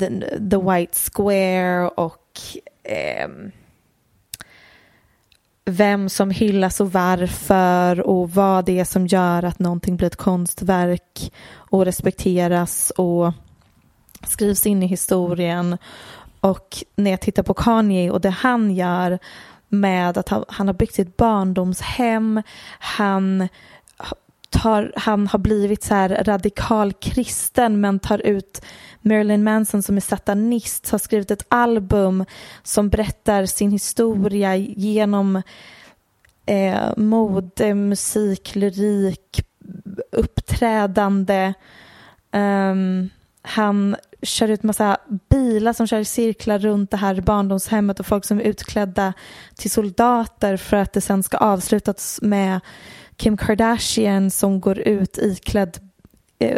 the, 0.01 0.20
the 0.51 0.57
white 0.57 0.99
square 1.12 1.88
och 1.88 2.22
eh, 2.83 3.29
vem 5.64 6.09
som 6.09 6.31
hyllas 6.31 6.81
och 6.81 6.92
varför 6.92 8.01
och 8.01 8.31
vad 8.31 8.64
det 8.64 8.79
är 8.79 8.85
som 8.85 9.07
gör 9.07 9.42
att 9.42 9.59
någonting 9.59 9.96
blir 9.96 10.07
ett 10.07 10.16
konstverk 10.16 11.33
och 11.55 11.85
respekteras 11.85 12.90
och 12.90 13.33
skrivs 14.27 14.66
in 14.66 14.83
i 14.83 14.87
historien. 14.87 15.79
Och 16.40 16.77
när 16.96 17.11
jag 17.11 17.20
tittar 17.20 17.42
på 17.42 17.55
Kanye 17.55 18.11
och 18.11 18.20
det 18.20 18.31
han 18.31 18.75
gör 18.75 19.18
med 19.68 20.18
att 20.18 20.29
han, 20.29 20.44
han 20.48 20.66
har 20.66 20.74
byggt 20.74 20.94
sitt 20.94 21.16
barndomshem, 21.16 22.42
han, 22.79 23.48
tar, 24.50 24.92
han 24.96 25.26
har 25.26 25.38
blivit 25.38 25.85
så 25.85 25.94
här 25.94 26.24
radikal 26.24 26.92
kristen 26.92 27.81
men 27.81 27.98
tar 27.98 28.18
ut 28.26 28.62
Marilyn 29.00 29.44
Manson 29.44 29.83
som 29.83 29.96
är 29.96 30.00
satanist, 30.00 30.90
har 30.90 30.98
skrivit 30.98 31.31
ett 31.31 31.46
album 31.48 32.24
som 32.62 32.88
berättar 32.88 33.46
sin 33.46 33.70
historia 33.70 34.57
genom 34.57 35.42
eh, 36.46 36.96
mode, 36.96 37.74
musik, 37.74 38.55
lyrik, 38.55 39.42
uppträdande. 40.12 41.55
Um, 42.33 43.11
han 43.42 43.96
kör 44.26 44.50
ut 44.50 44.62
massa 44.62 44.96
bilar 45.28 45.72
som 45.72 45.86
kör 45.86 45.98
i 45.98 46.04
cirklar 46.04 46.58
runt 46.58 46.90
det 46.90 46.96
här 46.96 47.20
barndomshemmet 47.20 48.00
och 48.00 48.06
folk 48.06 48.24
som 48.24 48.40
är 48.40 48.44
utklädda 48.44 49.12
till 49.54 49.70
soldater 49.70 50.56
för 50.56 50.76
att 50.76 50.92
det 50.92 51.00
sen 51.00 51.22
ska 51.22 51.36
avslutas 51.36 52.18
med 52.22 52.60
Kim 53.16 53.36
Kardashian 53.36 54.30
som 54.30 54.60
går 54.60 54.78
ut 54.78 55.18
iklädd 55.18 55.78
eh, 56.38 56.50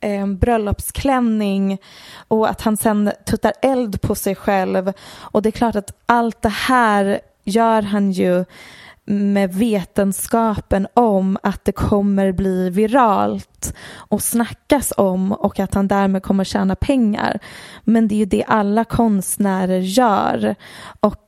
eh 0.00 0.22
en 0.22 0.38
bröllopsklänning 0.38 1.78
och 2.28 2.50
att 2.50 2.60
han 2.60 2.76
sen 2.76 3.12
tuttar 3.26 3.52
eld 3.62 4.00
på 4.00 4.14
sig 4.14 4.34
själv. 4.34 4.92
Och 5.12 5.42
det 5.42 5.48
är 5.48 5.50
klart 5.50 5.74
att 5.74 5.92
allt 6.06 6.42
det 6.42 6.48
här 6.48 7.20
gör 7.44 7.82
han 7.82 8.12
ju 8.12 8.44
med 9.06 9.54
vetenskapen 9.54 10.86
om 10.94 11.38
att 11.42 11.64
det 11.64 11.72
kommer 11.72 12.32
bli 12.32 12.70
viralt 12.70 13.74
och 13.94 14.22
snackas 14.22 14.92
om 14.96 15.32
och 15.32 15.60
att 15.60 15.74
han 15.74 15.88
därmed 15.88 16.22
kommer 16.22 16.44
tjäna 16.44 16.76
pengar. 16.76 17.38
Men 17.84 18.08
det 18.08 18.14
är 18.14 18.18
ju 18.18 18.24
det 18.24 18.44
alla 18.44 18.84
konstnärer 18.84 19.78
gör. 19.78 20.54
Och 21.00 21.24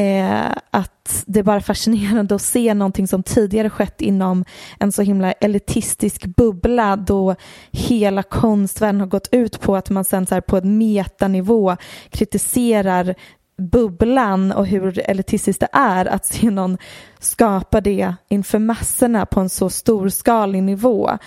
eh, 0.00 0.52
att 0.70 1.24
det 1.26 1.38
är 1.38 1.44
bara 1.44 1.60
fascinerande 1.60 2.34
att 2.34 2.42
se 2.42 2.74
någonting 2.74 3.08
som 3.08 3.22
tidigare 3.22 3.70
skett 3.70 4.00
inom 4.00 4.44
en 4.78 4.92
så 4.92 5.02
himla 5.02 5.32
elitistisk 5.32 6.26
bubbla 6.26 6.96
då 6.96 7.34
hela 7.70 8.22
konstvärlden 8.22 9.00
har 9.00 9.08
gått 9.08 9.28
ut 9.32 9.60
på 9.60 9.76
att 9.76 9.90
man 9.90 10.04
sen 10.04 10.26
så 10.26 10.34
här 10.34 10.40
på 10.42 10.56
en 10.56 10.78
metanivå 10.78 11.76
kritiserar 12.10 13.14
bubblan 13.56 14.52
och 14.52 14.66
hur 14.66 15.10
elitistiskt 15.10 15.60
det 15.60 15.68
är 15.72 16.06
att 16.06 16.26
se 16.26 16.50
någon 16.50 16.78
skapa 17.18 17.80
det 17.80 18.14
inför 18.28 18.58
massorna 18.58 19.26
på 19.26 19.40
en 19.40 19.48
så 19.48 19.70
storskalig 19.70 20.62
nivå 20.62 21.18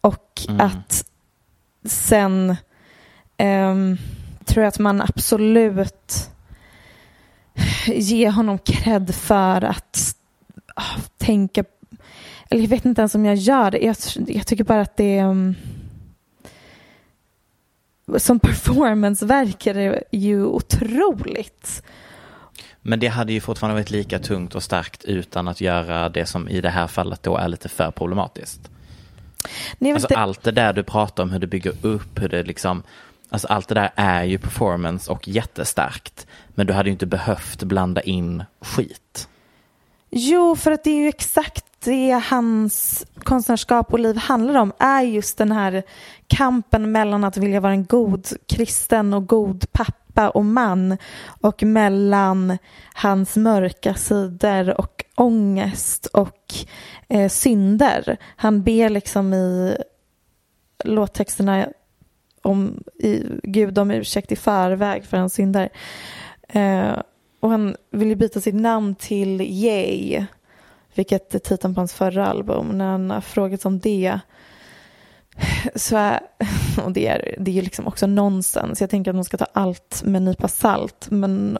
och 0.00 0.40
att 0.58 1.04
sen 1.84 2.56
ehm, 3.36 3.96
tror 4.44 4.62
jag 4.62 4.68
att 4.68 4.78
man 4.78 5.00
absolut 5.02 6.30
ger 7.86 8.30
honom 8.30 8.58
cred 8.58 9.14
för 9.14 9.64
att 9.64 10.14
ah, 10.74 11.00
tänka 11.18 11.64
eller 12.50 12.62
jag 12.62 12.68
vet 12.68 12.84
inte 12.84 13.00
ens 13.00 13.14
om 13.14 13.24
jag 13.24 13.36
gör 13.36 13.70
det. 13.70 13.78
Jag, 13.78 13.96
jag 14.26 14.46
tycker 14.46 14.64
bara 14.64 14.80
att 14.80 14.96
det 14.96 15.18
är 15.18 15.24
um, 15.24 15.54
som 18.18 18.40
performanceverk 18.40 19.66
är 19.66 19.74
det 19.74 20.02
ju 20.10 20.44
otroligt. 20.44 21.82
Men 22.82 23.00
det 23.00 23.06
hade 23.06 23.32
ju 23.32 23.40
fortfarande 23.40 23.74
varit 23.74 23.90
lika 23.90 24.18
tungt 24.18 24.54
och 24.54 24.62
starkt 24.62 25.04
utan 25.04 25.48
att 25.48 25.60
göra 25.60 26.08
det 26.08 26.26
som 26.26 26.48
i 26.48 26.60
det 26.60 26.70
här 26.70 26.86
fallet 26.86 27.22
då 27.22 27.36
är 27.36 27.48
lite 27.48 27.68
för 27.68 27.90
problematiskt. 27.90 28.70
Nej, 29.78 29.92
Alltså 29.92 30.08
det, 30.08 30.16
allt 30.16 30.42
det 30.42 30.52
där 30.52 30.72
du 30.72 30.82
pratar 30.82 31.22
om, 31.22 31.30
hur 31.30 31.38
du 31.38 31.46
bygger 31.46 31.72
upp, 31.82 32.22
hur 32.22 32.28
det 32.28 32.42
liksom, 32.42 32.82
alltså 33.28 33.48
allt 33.48 33.68
det 33.68 33.74
där 33.74 33.90
är 33.94 34.24
ju 34.24 34.38
performance 34.38 35.12
och 35.12 35.28
jättestarkt. 35.28 36.26
Men 36.48 36.66
du 36.66 36.72
hade 36.72 36.88
ju 36.88 36.92
inte 36.92 37.06
behövt 37.06 37.62
blanda 37.62 38.00
in 38.00 38.44
skit. 38.60 39.28
Jo, 40.10 40.56
för 40.56 40.70
att 40.70 40.84
det 40.84 40.90
är 40.90 41.02
ju 41.02 41.08
exakt 41.08 41.64
det 41.84 42.22
hans 42.30 43.06
konstnärskap 43.22 43.92
och 43.92 43.98
liv 43.98 44.16
handlar 44.16 44.60
om 44.60 44.72
är 44.78 45.02
just 45.02 45.38
den 45.38 45.52
här 45.52 45.82
kampen 46.26 46.92
mellan 46.92 47.24
att 47.24 47.36
vilja 47.36 47.60
vara 47.60 47.72
en 47.72 47.84
god 47.84 48.26
kristen 48.48 49.14
och 49.14 49.26
god 49.26 49.72
pappa 49.72 50.30
och 50.30 50.44
man 50.44 50.96
och 51.40 51.62
mellan 51.62 52.58
hans 52.94 53.36
mörka 53.36 53.94
sidor 53.94 54.80
och 54.80 55.04
ångest 55.14 56.06
och 56.06 56.54
eh, 57.08 57.28
synder. 57.28 58.16
Han 58.36 58.62
ber 58.62 58.88
liksom 58.88 59.34
i 59.34 59.76
låttexterna 60.84 61.68
om 62.42 62.82
i, 62.98 63.24
Gud 63.42 63.78
om 63.78 63.90
ursäkt 63.90 64.32
i 64.32 64.36
förväg 64.36 65.04
för 65.04 65.16
hans 65.16 65.34
synder. 65.34 65.68
Eh, 66.48 66.92
och 67.40 67.50
han 67.50 67.76
vill 67.90 68.08
ju 68.08 68.14
byta 68.14 68.40
sitt 68.40 68.54
namn 68.54 68.94
till 68.94 69.40
Yay, 69.40 70.26
vilket 70.94 71.34
är 71.34 71.38
titeln 71.38 71.74
på 71.74 71.80
hans 71.80 71.94
förra 71.94 72.26
album. 72.26 72.78
När 72.78 72.90
han 72.90 73.10
har 73.10 73.20
frågats 73.20 73.64
om 73.64 73.78
det 73.78 74.20
så 75.74 75.96
är, 75.96 76.20
och 76.84 76.92
det 76.92 77.06
är, 77.06 77.34
det 77.38 77.50
är 77.50 77.54
ju 77.54 77.62
liksom 77.62 77.86
också 77.86 78.06
nonsens. 78.06 78.80
Jag 78.80 78.90
tänker 78.90 79.10
att 79.10 79.14
man 79.14 79.24
ska 79.24 79.36
ta 79.36 79.46
allt 79.52 80.02
med 80.04 80.16
en 80.16 80.24
nypa 80.24 80.48
salt. 80.48 81.06
Men 81.10 81.58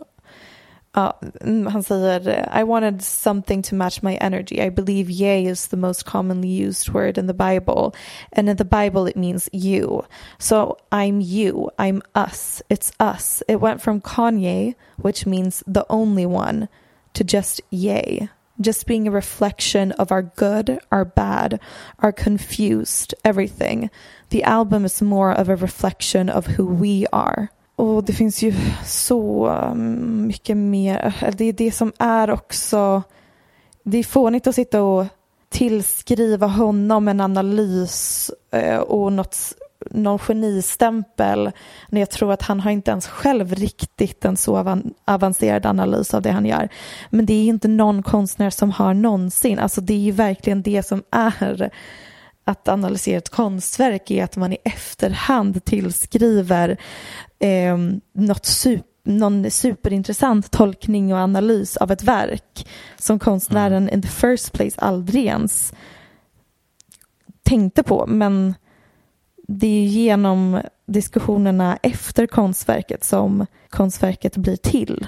ja, 0.92 1.20
han 1.68 1.82
säger 1.82 2.50
I 2.60 2.64
wanted 2.64 3.02
something 3.02 3.62
to 3.62 3.74
match 3.74 4.02
my 4.02 4.16
energy. 4.20 4.66
I 4.66 4.70
believe 4.70 5.12
yay 5.12 5.50
is 5.50 5.68
the 5.68 5.76
most 5.76 6.04
commonly 6.04 6.66
used 6.68 6.94
word 6.94 7.18
in 7.18 7.26
the 7.26 7.34
Bible. 7.34 7.92
And 8.32 8.48
in 8.48 8.56
the 8.56 8.64
Bible 8.64 9.10
it 9.10 9.16
means 9.16 9.48
you. 9.52 10.02
So 10.38 10.76
I'm 10.92 11.20
you. 11.20 11.70
I'm 11.78 12.02
us. 12.14 12.62
It's 12.68 12.92
us. 13.00 13.42
It 13.48 13.60
went 13.60 13.82
from 13.82 14.00
Kanye, 14.00 14.74
which 14.96 15.26
means 15.26 15.62
the 15.66 15.84
only 15.88 16.26
one, 16.26 16.68
to 17.14 17.24
just 17.24 17.60
yay. 17.70 18.28
Just 18.60 18.86
being 18.86 19.08
a 19.08 19.10
reflection 19.10 19.92
of 19.92 20.12
our 20.12 20.22
good, 20.36 20.78
our 20.90 21.04
bad, 21.04 21.60
our 22.02 22.12
confused, 22.12 23.14
everything. 23.24 23.90
The 24.28 24.42
album 24.42 24.84
is 24.84 25.02
more 25.02 25.32
of 25.32 25.48
a 25.48 25.56
reflection 25.56 26.28
of 26.28 26.46
who 26.46 26.66
we 26.66 27.06
are. 27.12 27.48
och 27.80 28.04
det 28.04 28.12
finns 28.12 28.42
ju 28.42 28.54
så 28.84 29.48
um, 29.48 30.26
mycket 30.26 30.56
mer. 30.56 31.14
Det 31.36 31.44
är 31.44 31.52
det 31.52 31.72
som 31.72 31.92
är 31.98 32.30
också, 32.30 33.02
det 33.82 33.98
är 33.98 34.04
fånigt 34.04 34.46
att 34.46 34.54
sitta 34.54 34.82
och 34.82 35.06
tillskriva 35.48 36.46
honom 36.46 37.08
en 37.08 37.20
analys 37.20 38.30
eh, 38.50 38.78
och 38.78 39.12
något, 39.12 39.38
någon 39.90 40.18
genistämpel 40.18 41.50
när 41.88 42.00
jag 42.00 42.10
tror 42.10 42.32
att 42.32 42.42
han 42.42 42.60
har 42.60 42.70
inte 42.70 42.90
ens 42.90 43.06
själv 43.06 43.54
riktigt 43.54 44.24
en 44.24 44.36
så 44.36 44.56
avan- 44.56 44.94
avancerad 45.04 45.66
analys 45.66 46.14
av 46.14 46.22
det 46.22 46.30
han 46.30 46.46
gör. 46.46 46.68
Men 47.10 47.26
det 47.26 47.34
är 47.34 47.44
inte 47.44 47.68
någon 47.68 48.02
konstnär 48.02 48.50
som 48.50 48.70
har 48.70 48.94
någonsin, 48.94 49.58
alltså 49.58 49.80
det 49.80 49.94
är 49.94 49.98
ju 49.98 50.12
verkligen 50.12 50.62
det 50.62 50.82
som 50.82 51.02
är 51.10 51.70
att 52.44 52.68
analysera 52.68 53.18
ett 53.18 53.28
konstverk 53.28 54.10
är 54.10 54.24
att 54.24 54.36
man 54.36 54.52
i 54.52 54.58
efterhand 54.64 55.64
tillskriver 55.64 56.76
eh, 57.38 57.76
något 58.12 58.46
super 58.46 58.90
någon 59.02 59.50
superintressant 59.50 60.50
tolkning 60.50 61.12
och 61.12 61.18
analys 61.18 61.76
av 61.76 61.90
ett 61.92 62.02
verk 62.02 62.68
som 62.96 63.18
konstnären 63.18 63.90
in 63.90 64.02
the 64.02 64.08
first 64.08 64.52
place 64.52 64.80
aldrig 64.80 65.24
ens 65.24 65.72
tänkte 67.42 67.82
på. 67.82 68.06
Men 68.06 68.54
det 69.52 69.66
är 69.66 69.84
genom 69.84 70.60
diskussionerna 70.86 71.78
efter 71.82 72.26
konstverket 72.26 73.04
som 73.04 73.46
konstverket 73.68 74.36
blir 74.36 74.56
till. 74.56 75.06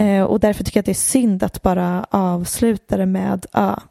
Eh, 0.00 0.22
och 0.22 0.40
därför 0.40 0.64
tycker 0.64 0.78
jag 0.78 0.82
att 0.82 0.86
det 0.86 0.92
är 0.92 0.94
synd 0.94 1.42
att 1.42 1.62
bara 1.62 2.06
avsluta 2.10 2.96
det 2.96 3.06
med 3.06 3.46
ja, 3.52 3.82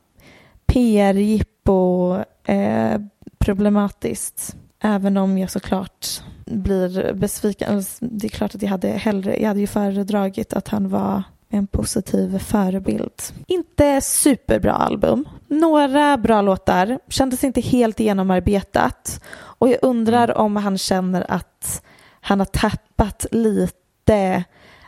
PR-jippo, 0.65 2.15
eh, 2.43 3.01
problematiskt. 3.37 4.55
Även 4.79 5.17
om 5.17 5.37
jag 5.37 5.51
såklart 5.51 6.21
blir 6.45 7.13
besviken. 7.13 7.75
Alltså, 7.75 8.05
Det 8.05 8.27
är 8.27 8.29
klart 8.29 8.55
att 8.55 8.61
jag 8.61 8.69
hade 8.69 8.87
hellre, 8.87 9.41
jag 9.41 9.47
hade 9.47 9.59
ju 9.59 9.67
föredragit 9.67 10.53
att 10.53 10.67
han 10.67 10.89
var 10.89 11.23
en 11.49 11.67
positiv 11.67 12.39
förebild. 12.39 13.21
Inte 13.47 14.01
superbra 14.01 14.73
album. 14.73 15.25
Några 15.47 16.17
bra 16.17 16.41
låtar. 16.41 16.99
Kändes 17.09 17.43
inte 17.43 17.61
helt 17.61 17.99
genomarbetat. 17.99 19.21
Och 19.35 19.69
jag 19.69 19.79
undrar 19.81 20.37
om 20.37 20.55
han 20.55 20.77
känner 20.77 21.31
att 21.31 21.83
han 22.21 22.39
har 22.39 22.45
tappat 22.45 23.25
lite, 23.31 24.43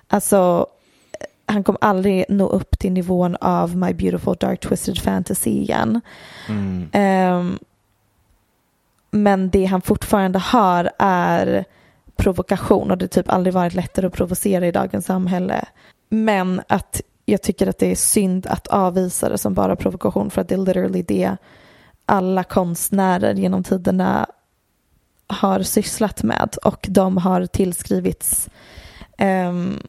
alltså 0.07 0.67
han 1.45 1.63
kommer 1.63 1.83
aldrig 1.83 2.25
nå 2.29 2.47
upp 2.47 2.79
till 2.79 2.91
nivån 2.91 3.35
av 3.41 3.77
My 3.77 3.93
Beautiful 3.93 4.35
Dark 4.39 4.59
Twisted 4.59 4.97
Fantasy 4.99 5.49
igen. 5.49 6.01
Ehm, 6.91 7.59
men 9.11 9.49
det 9.49 9.65
han 9.65 9.81
fortfarande 9.81 10.39
har 10.39 10.91
är 10.99 11.65
provokation 12.15 12.91
och 12.91 12.97
det 12.97 13.03
har 13.03 13.07
typ 13.07 13.29
aldrig 13.29 13.53
varit 13.53 13.73
lättare 13.73 14.07
att 14.07 14.13
provocera 14.13 14.67
i 14.67 14.71
dagens 14.71 15.05
samhälle. 15.05 15.65
Men 16.09 16.61
att 16.67 17.01
jag 17.29 17.41
tycker 17.41 17.67
att 17.67 17.77
det 17.77 17.91
är 17.91 17.95
synd 17.95 18.47
att 18.47 18.67
avvisa 18.67 19.29
det 19.29 19.37
som 19.37 19.53
bara 19.53 19.75
provokation 19.75 20.29
för 20.29 20.41
att 20.41 20.49
det 20.49 20.55
är 20.55 20.59
literally 20.59 21.01
det 21.01 21.37
alla 22.05 22.43
konstnärer 22.43 23.33
genom 23.33 23.63
tiderna 23.63 24.27
har 25.27 25.63
sysslat 25.63 26.23
med 26.23 26.55
och 26.63 26.85
de 26.89 27.17
har 27.17 27.45
tillskrivits 27.45 28.49
um, 29.17 29.79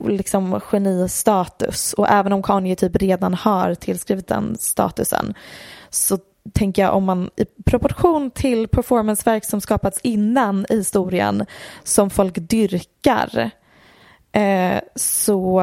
liksom 0.00 0.60
genistatus. 0.60 1.92
Och 1.92 2.08
även 2.08 2.32
om 2.32 2.42
Kanye 2.42 2.76
typ 2.76 2.96
redan 2.96 3.34
har 3.34 3.74
tillskrivit 3.74 4.28
den 4.28 4.56
statusen 4.58 5.34
så 5.90 6.18
tänker 6.52 6.82
jag 6.82 6.94
om 6.94 7.04
man 7.04 7.30
i 7.36 7.44
proportion 7.64 8.30
till 8.30 8.68
performanceverk 8.68 9.44
som 9.44 9.60
skapats 9.60 10.00
innan 10.02 10.66
i 10.68 10.76
historien 10.76 11.46
som 11.82 12.10
folk 12.10 12.34
dyrkar 12.38 13.50
eh, 14.32 14.80
så 14.94 15.60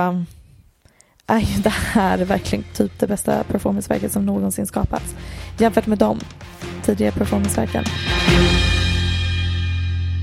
är 1.27 1.39
ju 1.39 1.61
det 1.61 1.69
här 1.69 2.17
verkligen 2.17 2.65
typ 2.73 2.99
det 2.99 3.07
bästa 3.07 3.43
performanceverket 3.43 4.11
som 4.11 4.25
någonsin 4.25 4.67
skapats 4.67 5.15
jämfört 5.57 5.87
med 5.87 5.97
de 5.97 6.19
tidigare 6.83 7.11
performanceverken. 7.11 7.83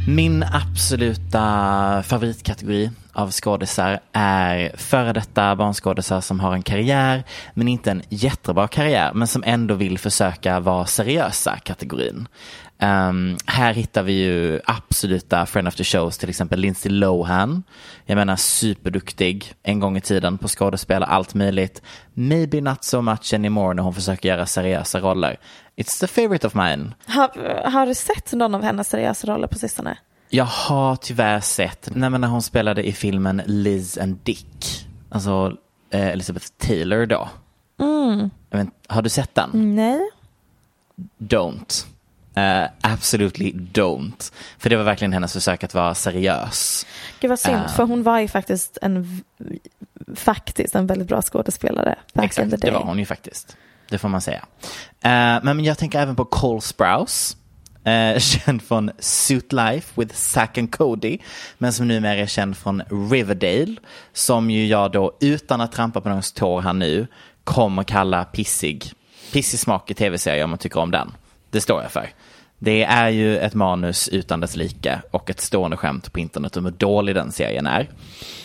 Min 0.08 0.42
absoluta 0.42 2.02
favoritkategori 2.02 2.90
av 3.12 3.30
skådisar 3.30 4.00
är 4.12 4.76
före 4.76 5.12
detta 5.12 5.56
barnskådisar 5.56 6.20
som 6.20 6.40
har 6.40 6.52
en 6.54 6.62
karriär 6.62 7.24
men 7.54 7.68
inte 7.68 7.90
en 7.90 8.02
jättebra 8.08 8.68
karriär 8.68 9.12
men 9.14 9.28
som 9.28 9.42
ändå 9.46 9.74
vill 9.74 9.98
försöka 9.98 10.60
vara 10.60 10.86
seriösa 10.86 11.58
kategorin. 11.58 12.28
Ehm, 12.82 13.36
här 13.46 13.74
hittar 13.74 14.02
vi 14.02 14.12
ju 14.12 14.60
absoluta 14.64 15.46
friend 15.46 15.68
of 15.68 15.74
the 15.74 15.84
shows, 15.84 16.18
till 16.18 16.28
exempel 16.28 16.60
Lindsay 16.60 16.92
Lohan. 16.92 17.62
Jag 18.04 18.16
menar 18.16 18.36
superduktig 18.36 19.54
en 19.62 19.80
gång 19.80 19.96
i 19.96 20.00
tiden 20.00 20.38
på 20.38 20.48
skådespel, 20.48 21.02
allt 21.02 21.34
möjligt. 21.34 21.82
Maybe 22.14 22.60
not 22.60 22.84
so 22.84 23.00
much 23.00 23.34
anymore 23.34 23.74
när 23.74 23.82
hon 23.82 23.94
försöker 23.94 24.28
göra 24.28 24.46
seriösa 24.46 25.00
roller. 25.00 25.36
It's 25.76 26.00
the 26.00 26.06
favorite 26.06 26.46
of 26.46 26.54
mine. 26.54 26.94
Har, 27.06 27.70
har 27.70 27.86
du 27.86 27.94
sett 27.94 28.32
någon 28.32 28.54
av 28.54 28.62
hennes 28.62 28.88
seriösa 28.88 29.26
roller 29.26 29.46
på 29.46 29.58
sistone? 29.58 29.98
Jag 30.28 30.44
har 30.44 30.96
tyvärr 30.96 31.40
sett, 31.40 31.88
nej, 31.94 32.10
men 32.10 32.20
när 32.20 32.28
hon 32.28 32.42
spelade 32.42 32.86
i 32.88 32.92
filmen 32.92 33.42
Liz 33.46 33.98
and 33.98 34.18
Dick, 34.22 34.86
alltså 35.08 35.56
eh, 35.90 36.06
Elizabeth 36.08 36.46
Taylor 36.58 37.06
då. 37.06 37.28
Jag 38.50 38.58
vet, 38.58 38.68
har 38.88 39.02
du 39.02 39.08
sett 39.08 39.34
den? 39.34 39.74
Nej. 39.74 40.10
Don't. 41.18 41.91
Uh, 42.36 42.68
absolutely 42.80 43.52
don't. 43.52 44.32
För 44.58 44.70
det 44.70 44.76
var 44.76 44.84
verkligen 44.84 45.12
hennes 45.12 45.32
försök 45.32 45.64
att 45.64 45.74
vara 45.74 45.94
seriös. 45.94 46.86
Gud 47.20 47.28
vad 47.28 47.38
synd, 47.38 47.62
Ah. 47.64 47.68
för 47.68 47.84
hon 47.84 48.02
var 48.02 48.18
ju 48.18 48.28
faktiskt 48.28 48.78
en, 48.82 49.22
faktiskt 50.16 50.74
en 50.74 50.86
väldigt 50.86 51.08
bra 51.08 51.22
skådespelare 51.22 51.98
Exakt, 52.14 52.60
det 52.60 52.70
var 52.70 52.84
hon 52.84 52.98
ju 52.98 53.04
faktiskt. 53.04 53.56
Det 53.88 53.98
får 53.98 54.08
man 54.08 54.20
säga. 54.20 54.44
Eh, 55.00 55.42
men 55.42 55.64
jag 55.64 55.78
tänker 55.78 56.00
även 56.00 56.16
på 56.16 56.24
Cole 56.24 56.60
Sprouse. 56.60 57.36
Uh, 57.86 58.18
känd 58.18 58.62
från 58.62 58.90
Suit 58.98 59.52
Life 59.52 60.00
with 60.00 60.14
Zack 60.14 60.58
and 60.58 60.72
Cody. 60.72 61.18
Men 61.58 61.72
som 61.72 61.88
numera 61.88 62.14
är 62.14 62.26
känd 62.26 62.56
från 62.56 62.82
Riverdale. 63.10 63.76
Som 64.12 64.50
ju 64.50 64.66
jag 64.66 64.92
då, 64.92 65.16
utan 65.20 65.60
att 65.60 65.72
trampa 65.72 66.00
på 66.00 66.08
någons 66.08 66.32
tår 66.32 66.60
här 66.60 66.72
nu, 66.72 67.06
kommer 67.44 67.82
kalla 67.82 68.24
pissig. 68.24 68.92
Pissig 69.32 69.60
smak 69.60 69.90
i 69.90 69.94
tv-serier 69.94 70.44
om 70.44 70.50
man 70.50 70.58
tycker 70.58 70.80
om 70.80 70.90
den. 70.90 71.12
Det 71.52 71.60
står 71.60 71.82
jag 71.82 71.92
för. 71.92 72.10
Det 72.58 72.84
är 72.84 73.08
ju 73.08 73.38
ett 73.38 73.54
manus 73.54 74.08
utan 74.08 74.40
dess 74.40 74.56
like 74.56 75.02
och 75.10 75.30
ett 75.30 75.40
stående 75.40 75.76
skämt 75.76 76.12
på 76.12 76.20
internet 76.20 76.56
om 76.56 76.64
hur 76.64 76.72
dålig 76.72 77.14
den 77.14 77.32
serien 77.32 77.66
är. 77.66 77.90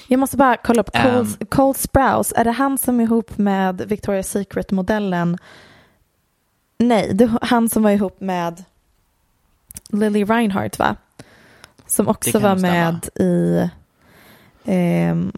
Jag 0.08 0.20
måste 0.20 0.38
bara 0.38 0.58
kolla 0.58 0.82
upp 0.82 0.92
Cole, 0.92 1.20
Um. 1.20 1.36
Cole 1.50 1.74
Sprouse. 1.74 2.36
Är 2.36 2.44
det 2.44 2.52
han 2.52 2.78
som 2.78 3.00
är 3.00 3.04
ihop 3.04 3.38
med 3.38 3.82
Victoria's 3.82 4.22
Secret-modellen? 4.22 5.38
Nej, 6.78 7.10
det 7.14 7.24
är 7.24 7.40
han 7.42 7.70
som 7.70 7.84
var 7.84 7.92
ihop 7.92 8.20
med 8.20 8.64
Lily 9.90 10.24
Reinhardt 10.24 10.80
va? 10.80 10.96
Som 11.88 12.08
också 12.08 12.40
var 12.40 12.56
med 12.56 13.10
i 13.16 13.70
ehm, 14.66 15.32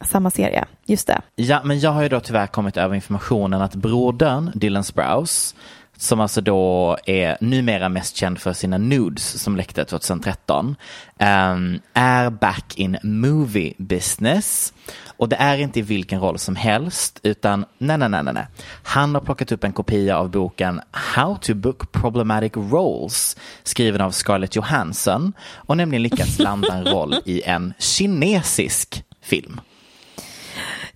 samma 0.00 0.30
serie. 0.30 0.64
Just 0.84 1.06
det. 1.06 1.20
Ja, 1.34 1.60
men 1.64 1.80
jag 1.80 1.90
har 1.90 2.02
ju 2.02 2.08
då 2.08 2.20
tyvärr 2.20 2.46
kommit 2.46 2.76
över 2.76 2.94
informationen 2.94 3.62
att 3.62 3.74
brodern 3.74 4.50
Dylan 4.54 4.84
Sprouse, 4.84 5.54
som 5.96 6.20
alltså 6.20 6.40
då 6.40 6.96
är 7.06 7.36
numera 7.40 7.88
mest 7.88 8.16
känd 8.16 8.38
för 8.38 8.52
sina 8.52 8.78
nudes 8.78 9.42
som 9.42 9.56
läckte 9.56 9.84
2013, 9.84 10.76
ehm, 11.18 11.80
är 11.92 12.30
back 12.30 12.78
in 12.78 12.98
movie 13.02 13.74
business. 13.78 14.72
Och 15.16 15.28
det 15.28 15.36
är 15.36 15.58
inte 15.58 15.78
i 15.78 15.82
vilken 15.82 16.20
roll 16.20 16.38
som 16.38 16.56
helst, 16.56 17.20
utan 17.22 17.64
nej, 17.78 17.98
nej, 17.98 18.08
nej, 18.08 18.22
nej. 18.24 18.46
Han 18.82 19.14
har 19.14 19.22
plockat 19.22 19.52
upp 19.52 19.64
en 19.64 19.72
kopia 19.72 20.18
av 20.18 20.30
boken 20.30 20.80
How 20.90 21.36
to 21.36 21.54
book 21.54 21.92
problematic 21.92 22.52
roles, 22.56 23.36
skriven 23.62 24.00
av 24.00 24.10
Scarlett 24.10 24.56
Johansson, 24.56 25.32
och 25.54 25.76
nämligen 25.76 26.02
lyckats 26.02 26.38
landa 26.38 26.74
en 26.74 26.84
roll 26.84 27.14
i 27.24 27.42
en 27.42 27.74
kinesisk 27.78 29.04
film. 29.22 29.60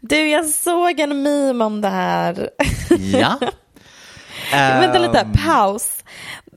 Du, 0.00 0.28
jag 0.28 0.46
såg 0.46 1.00
en 1.00 1.22
meme 1.22 1.64
om 1.64 1.80
det 1.80 1.88
här. 1.88 2.50
Ja. 3.12 3.38
Vänta 4.52 4.98
lite, 4.98 5.20
Ehm, 5.20 5.32
paus. 5.32 6.04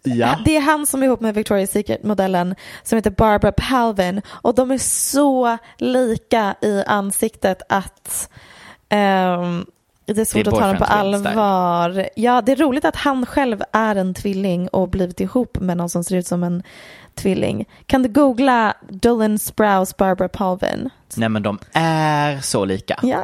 Ja. 0.04 0.39
Det 0.45 0.58
är 0.58 0.62
han 0.62 0.88
som 0.88 1.01
är 1.01 1.06
ihop 1.08 1.21
med 1.21 1.38
Victoria's 1.38 1.65
Secret-modellen 1.65 2.56
som 2.84 2.95
heter 2.95 3.12
Barbara 3.12 3.51
Palvin 3.51 4.21
och 4.27 4.56
de 4.56 4.71
är 4.71 4.77
så 4.77 5.58
lika 5.77 6.56
i 6.62 6.84
ansiktet 6.88 7.62
att 7.69 8.30
ehm, 8.89 9.65
det 10.06 10.21
är 10.21 10.25
svårt 10.25 10.45
Det 10.45 10.49
är 10.49 10.54
att 10.54 10.60
ta 10.60 10.67
dem 10.67 10.77
på 10.77 10.84
allvar. 10.84 12.10
Ja, 12.15 12.41
det 12.41 12.51
är 12.51 12.56
roligt 12.56 12.86
att 12.86 12.95
han 12.95 13.25
själv 13.25 13.63
är 13.71 13.95
en 13.95 14.13
tvilling 14.13 14.67
och 14.67 14.89
blivit 14.89 15.19
ihop 15.19 15.60
med 15.60 15.77
någon 15.77 15.89
som 15.89 16.04
ser 16.04 16.15
ut 16.15 16.27
som 16.27 16.43
en 16.43 16.63
tvilling. 17.15 17.65
Kan 17.86 18.04
du 18.04 18.10
googla 18.10 18.73
Dylan 18.89 19.39
Sprouse 19.39 19.93
Barbara 19.97 20.30
Palvin? 20.30 20.89
Nej 21.15 21.30
men 21.30 21.43
de 21.43 21.60
är 21.73 22.39
så 22.41 22.65
lika. 22.65 22.99
Ja. 23.04 23.23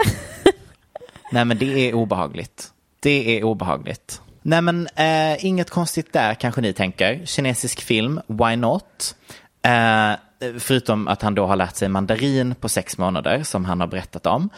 Nej 1.31 1.45
men 1.45 1.57
det 1.57 1.89
är 1.89 1.93
obehagligt. 1.93 2.71
Det 2.99 3.37
är 3.39 3.43
obehagligt. 3.43 4.21
Nej 4.47 4.61
men 4.61 4.87
eh, 4.95 5.45
inget 5.45 5.69
konstigt 5.69 6.13
där 6.13 6.33
kanske 6.33 6.61
ni 6.61 6.73
tänker. 6.73 7.25
Kinesisk 7.25 7.81
film, 7.81 8.21
why 8.27 8.55
not? 8.55 9.15
Eh, 9.61 10.11
förutom 10.59 11.07
att 11.07 11.21
han 11.21 11.35
då 11.35 11.45
har 11.45 11.55
lärt 11.55 11.75
sig 11.75 11.89
mandarin 11.89 12.55
på 12.55 12.69
sex 12.69 12.97
månader 12.97 13.43
som 13.43 13.65
han 13.65 13.79
har 13.79 13.87
berättat 13.87 14.25
om. 14.25 14.49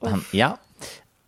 Han, 0.00 0.24
ja. 0.32 0.56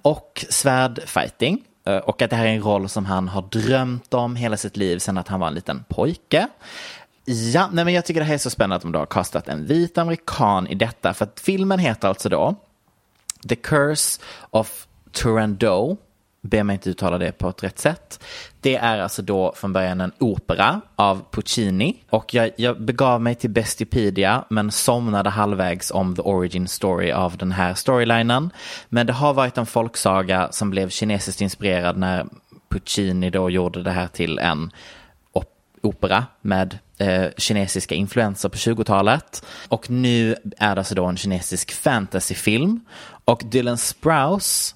Och 0.02 0.44
svärdfighting. 0.48 1.64
Eh, 1.87 1.96
och 1.96 2.22
att 2.22 2.31
det 2.31 2.37
här 2.37 2.46
är 2.46 2.50
en 2.50 2.62
roll 2.62 2.88
som 2.88 3.05
han 3.05 3.29
har 3.29 3.42
drömt 3.42 4.14
om 4.14 4.37
hela 4.37 4.57
sitt 4.57 4.76
liv 4.76 4.98
sedan 4.98 5.18
att 5.18 5.29
han 5.29 5.40
var 5.40 5.48
en 5.48 5.55
liten 5.55 5.85
pojke. 5.88 6.48
Ja, 7.24 7.68
nej 7.72 7.85
men 7.85 7.94
jag 7.94 8.05
tycker 8.05 8.20
det 8.20 8.26
här 8.26 8.35
är 8.35 8.38
så 8.38 8.50
spännande 8.50 8.76
att 8.76 8.83
de 8.83 8.92
då 8.92 8.98
har 8.98 9.07
kastat 9.07 9.48
en 9.48 9.66
vit 9.66 9.98
amerikan 9.98 10.66
i 10.66 10.74
detta. 10.74 11.14
För 11.14 11.24
att 11.24 11.40
filmen 11.40 11.79
heter 11.79 12.09
alltså 12.09 12.29
då 12.29 12.55
The 13.48 13.57
Curse 13.57 14.20
of 14.50 14.87
Turandot. 15.12 15.98
Be 16.48 16.64
mig 16.64 16.74
inte 16.74 16.90
uttala 16.90 17.18
det 17.18 17.32
på 17.32 17.48
ett 17.48 17.62
rätt 17.62 17.78
sätt. 17.78 18.24
Det 18.61 18.76
är 18.76 18.98
alltså 18.98 19.22
då 19.22 19.52
från 19.56 19.72
början 19.72 20.00
en 20.00 20.12
opera 20.18 20.80
av 20.96 21.24
Puccini. 21.30 21.96
Och 22.11 22.35
jag, 22.35 22.50
jag 22.56 22.82
begav 22.82 23.20
mig 23.20 23.35
till 23.35 23.50
Bestipedia 23.50 24.44
men 24.50 24.70
somnade 24.70 25.30
halvvägs 25.30 25.90
om 25.90 26.16
the 26.16 26.22
origin 26.22 26.68
story 26.68 27.12
av 27.12 27.37
den 27.37 27.52
här 27.52 27.74
storylinen. 27.74 28.50
Men 28.88 29.06
det 29.06 29.12
har 29.12 29.35
varit 29.35 29.59
en 29.59 29.66
folksaga 29.66 30.48
som 30.50 30.70
blev 30.70 30.88
kinesiskt 30.88 31.40
inspirerad 31.40 31.96
när 31.96 32.26
Puccini 32.68 33.30
då 33.30 33.50
gjorde 33.50 33.82
det 33.82 33.90
här 33.90 34.06
till 34.06 34.38
en 34.38 34.70
opera 35.87 36.26
med 36.40 36.78
eh, 36.98 37.26
kinesiska 37.37 37.94
influenser 37.94 38.48
på 38.48 38.56
20-talet. 38.56 39.44
Och 39.68 39.90
nu 39.90 40.37
är 40.59 40.74
det 40.74 40.80
alltså 40.80 40.94
då 40.94 41.04
en 41.04 41.16
kinesisk 41.16 41.72
fantasyfilm. 41.72 42.80
Och 43.24 43.42
Dylan 43.44 43.78
Sprouse 43.78 44.74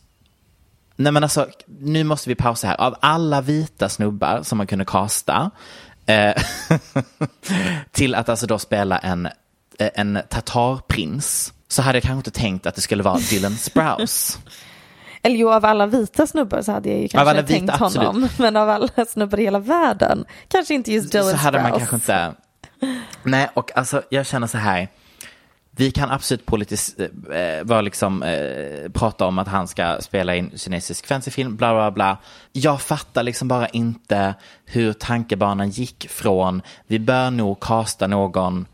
Nej 1.01 1.13
men 1.13 1.23
alltså, 1.23 1.49
nu 1.81 2.05
måste 2.05 2.29
vi 2.29 2.35
pausa 2.35 2.67
här. 2.67 2.81
Av 2.81 2.97
alla 3.01 3.41
vita 3.41 3.89
snubbar 3.89 4.43
som 4.43 4.59
man 4.59 4.67
kunde 4.67 4.85
kasta 4.85 5.51
eh, 6.07 6.43
till 7.91 8.15
att 8.15 8.29
alltså 8.29 8.47
då 8.47 8.59
spela 8.59 8.99
en, 8.99 9.27
eh, 9.79 9.91
en 9.95 10.19
tatarprins 10.29 11.53
så 11.69 11.83
hade 11.83 11.97
jag 11.97 12.03
kanske 12.03 12.17
inte 12.17 12.41
tänkt 12.41 12.67
att 12.67 12.75
det 12.75 12.81
skulle 12.81 13.03
vara 13.03 13.19
Dylan 13.19 13.57
Sprouse. 13.57 14.39
Eller 15.23 15.37
jo, 15.37 15.51
av 15.53 15.65
alla 15.65 15.87
vita 15.87 16.27
snubbar 16.27 16.63
så 16.63 16.73
hade 16.73 16.89
jag 16.89 17.01
ju 17.01 17.09
kanske 17.09 17.31
alla 17.31 17.43
tänkt 17.43 17.63
vita, 17.63 17.85
absolut. 17.85 18.07
honom. 18.07 18.29
Men 18.39 18.57
av 18.57 18.69
alla 18.69 18.89
snubbar 19.09 19.41
i 19.41 19.45
hela 19.45 19.59
världen, 19.59 20.25
kanske 20.49 20.75
inte 20.75 20.93
just 20.93 21.13
Dylan 21.13 21.31
så 21.31 21.37
hade 21.37 21.63
man 21.63 21.71
Sprouse. 21.71 21.87
kanske 21.87 21.97
inte... 21.97 22.35
Nej, 23.23 23.49
och 23.55 23.77
alltså 23.77 24.03
jag 24.09 24.27
känner 24.27 24.47
så 24.47 24.59
här. 24.59 24.89
Vi 25.81 25.91
kan 25.91 26.11
absolut 26.11 26.47
politis, 26.47 26.95
eh, 26.99 27.65
vara 27.65 27.81
liksom, 27.81 28.23
eh, 28.23 28.91
prata 28.93 29.27
om 29.27 29.39
att 29.39 29.49
han 29.49 29.69
ska 29.69 29.97
spela 30.01 30.35
in 30.35 30.51
kinesisk 30.57 31.07
fantasyfilm, 31.07 31.57
bla 31.57 31.75
bla 31.75 31.91
bla. 31.91 32.19
Jag 32.53 32.81
fattar 32.81 33.23
liksom 33.23 33.49
bara 33.49 33.69
inte 33.69 34.35
hur 34.65 34.93
tankebanan 34.93 35.71
gick 35.71 36.09
från 36.11 36.63
vi 36.87 36.99
bör 36.99 37.31
nog 37.31 37.61
kasta 37.61 38.07
någon 38.07 38.67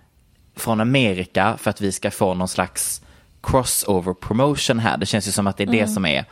från 0.56 0.80
Amerika 0.80 1.56
för 1.58 1.70
att 1.70 1.80
vi 1.80 1.92
ska 1.92 2.10
få 2.10 2.34
någon 2.34 2.48
slags 2.48 3.02
crossover 3.42 4.14
promotion 4.14 4.78
här. 4.78 4.96
Det 4.96 5.06
känns 5.06 5.28
ju 5.28 5.32
som 5.32 5.46
att 5.46 5.56
det 5.56 5.64
är 5.64 5.72
det 5.72 5.88
som 5.88 6.06
är 6.06 6.24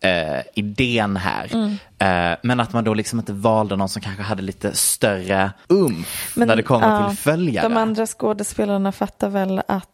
eh, 0.00 0.42
idén 0.54 1.16
här. 1.16 1.78
Eh, 1.98 2.38
men 2.42 2.60
att 2.60 2.72
man 2.72 2.84
då 2.84 2.94
liksom 2.94 3.18
inte 3.18 3.32
valde 3.32 3.76
någon 3.76 3.88
som 3.88 4.02
kanske 4.02 4.22
hade 4.22 4.42
lite 4.42 4.76
större 4.76 5.52
umf 5.68 6.32
när 6.36 6.56
det 6.56 6.62
kommer 6.62 7.02
ja, 7.02 7.08
till 7.08 7.18
följare. 7.18 7.68
De 7.68 7.76
andra 7.76 8.06
skådespelarna 8.06 8.92
fattar 8.92 9.28
väl 9.28 9.62
att 9.68 9.88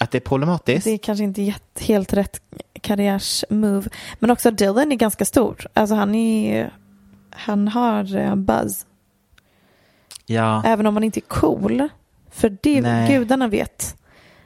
Att 0.00 0.10
det 0.10 0.18
är 0.18 0.20
problematiskt. 0.20 0.84
det 0.84 0.90
är 0.90 0.98
kanske 0.98 1.24
inte 1.24 1.54
helt 1.80 2.12
rätt 2.12 2.40
karriärsmove. 2.80 3.88
Men 4.18 4.30
också 4.30 4.50
Dylan 4.50 4.92
är 4.92 4.96
ganska 4.96 5.24
stor. 5.24 5.66
Alltså 5.74 5.94
han 5.94 6.14
är 6.14 6.72
han 7.30 7.68
har 7.68 8.16
eh, 8.16 8.34
buzz. 8.34 8.86
Ja, 10.26 10.62
Även 10.66 10.86
om 10.86 10.96
han 10.96 11.04
inte 11.04 11.18
är 11.18 11.28
cool. 11.28 11.88
För 12.30 12.56
det 12.62 12.80
Nej. 12.80 13.08
gudarna 13.08 13.48
vet 13.48 13.96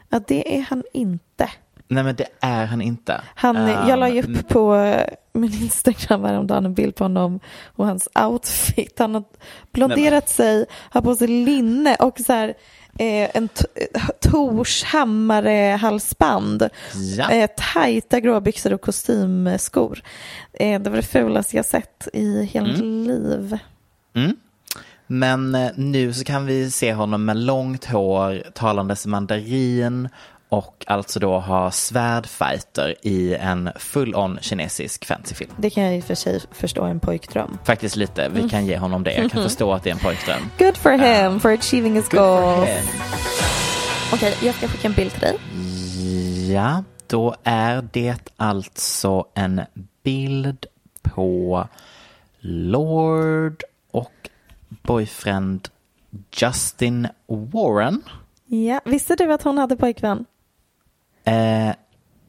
att 0.09 0.27
det 0.27 0.59
är 0.59 0.63
han 0.63 0.83
inte. 0.93 1.51
nej 1.89 2.05
men 2.05 2.17
det 2.17 2.27
är 2.41 2.67
han 2.67 2.83
inte. 2.83 3.21
Han, 3.35 3.57
Um, 3.57 3.69
jag 3.89 3.99
la 3.99 4.09
ju 4.09 4.23
upp 4.23 4.49
på 4.49 4.75
eh, 4.77 5.07
min 5.33 5.53
Instagram 5.53 6.25
häromdagen 6.25 6.65
en 6.65 6.75
bild 6.75 6.95
på 6.95 7.05
honom 7.05 7.41
och 7.67 7.87
hans 7.87 8.09
outfit. 8.15 8.99
Han 8.99 9.15
har 9.15 9.25
blonderat 9.73 10.29
sig, 10.29 10.67
har 10.73 11.01
på 11.01 11.17
sig 11.17 11.29
linne 11.29 11.95
och 11.95 12.19
så 12.27 12.33
här, 12.33 12.55
eh, 12.99 13.37
en 13.37 13.49
eh, 13.75 14.09
Tors 14.21 14.85
hammare 14.85 15.77
halsband. 15.77 16.69
Ja. 17.17 17.31
Eh, 17.31 17.51
tajta 17.57 18.21
grå 18.21 18.41
byxor 18.41 18.73
och 18.73 18.81
kostymskor. 18.81 20.03
Eh, 20.53 20.81
det 20.81 20.91
var 20.91 20.97
det 20.97 21.03
fulaste 21.03 21.57
jag 21.57 21.67
sett 21.67 22.09
i 22.13 22.43
hela 22.43 22.67
mitt 22.67 23.07
liv. 23.07 23.59
Mm. 24.15 24.37
Men 25.07 25.55
eh, 25.55 25.71
nu 25.77 26.13
så 26.13 26.25
kan 26.25 26.47
vi 26.47 26.71
se 26.71 26.93
honom 26.95 27.25
med 27.25 27.37
långt 27.37 27.85
hår, 27.85 28.43
talandes 28.55 29.07
mandarin 29.07 30.09
och 30.49 30.85
alltså 30.87 31.21
då 31.21 31.39
ha 31.39 31.71
svärdfighter 31.71 32.95
i 33.03 33.35
en 33.35 33.71
full-on 33.77 34.39
kinesisk 34.41 35.05
fantasyfilm. 35.05 35.51
Det 35.57 35.71
kan 35.71 35.85
jag 35.85 35.97
i 35.97 36.01
och 36.01 36.05
för 36.05 36.15
sig 36.15 36.41
förstå 36.51 36.85
en 36.85 37.01
pojkdröm. 37.01 37.59
Faktiskt 37.65 37.97
lite, 37.97 38.29
vi 38.29 38.49
kan 38.49 38.67
ge 38.67 38.79
honom 38.79 39.05
det. 39.05 39.15
Jag 39.15 39.31
kan 39.31 39.43
förstå 39.49 39.73
att 39.73 39.83
det 39.83 39.91
är 39.91 39.95
en 39.95 40.01
pojkdröm. 40.01 40.43
Good 40.59 40.77
for 40.77 40.91
him 40.91 41.41
for 41.41 41.53
achieving 41.53 41.95
his 41.95 42.09
goals. 42.09 42.69
Okej, 44.13 44.37
jag 44.43 44.55
ska 44.55 44.69
skicka 44.69 44.89
en 44.89 44.95
bild 44.95 45.13
till 45.13 45.21
dig. 45.21 45.37
Ja, 46.55 46.85
då 47.07 47.35
är 47.45 47.89
det 47.93 48.33
alltså 48.37 49.25
en 49.35 49.61
bild 50.03 50.67
på 51.03 51.65
Lord 52.41 53.63
och 53.91 54.31
boyfriend 54.69 55.69
Justin 56.33 57.09
Warren. 57.27 58.03
Ja, 58.47 58.81
visste 58.85 59.17
du 59.17 59.33
att 59.33 59.43
hon 59.43 59.59
hade 59.59 59.77
pojkvän? 59.77 60.25
Eh, 61.29 61.75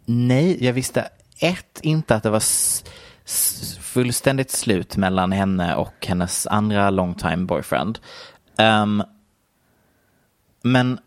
nej, 0.06 0.66
jag 0.66 0.74
visste 0.74 1.10
ett, 1.40 1.80
inte 1.84 2.16
att 2.16 2.24
det 2.24 2.30
var 2.30 2.44
fullständigt 3.82 4.52
slut 4.52 4.98
mellan 4.98 5.32
henne 5.32 5.76
och 5.76 6.06
hennes 6.08 6.48
andra 6.48 6.90
long 6.90 7.14
time 7.16 7.38
boyfriend. 7.46 8.00
Ehm, 8.58 9.04
men, 10.62 11.00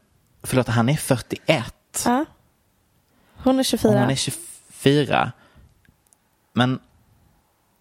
förlåt, 0.42 0.68
han 0.68 0.88
är 0.88 0.96
41. 0.96 2.02
Ja. 2.05 2.24
Hon 3.37 3.55
är 3.57 3.61
Och 3.61 3.64
24. 3.66 4.00
hon 4.00 4.11
är 4.11 4.14
24. 4.14 5.33
Men 6.52 6.81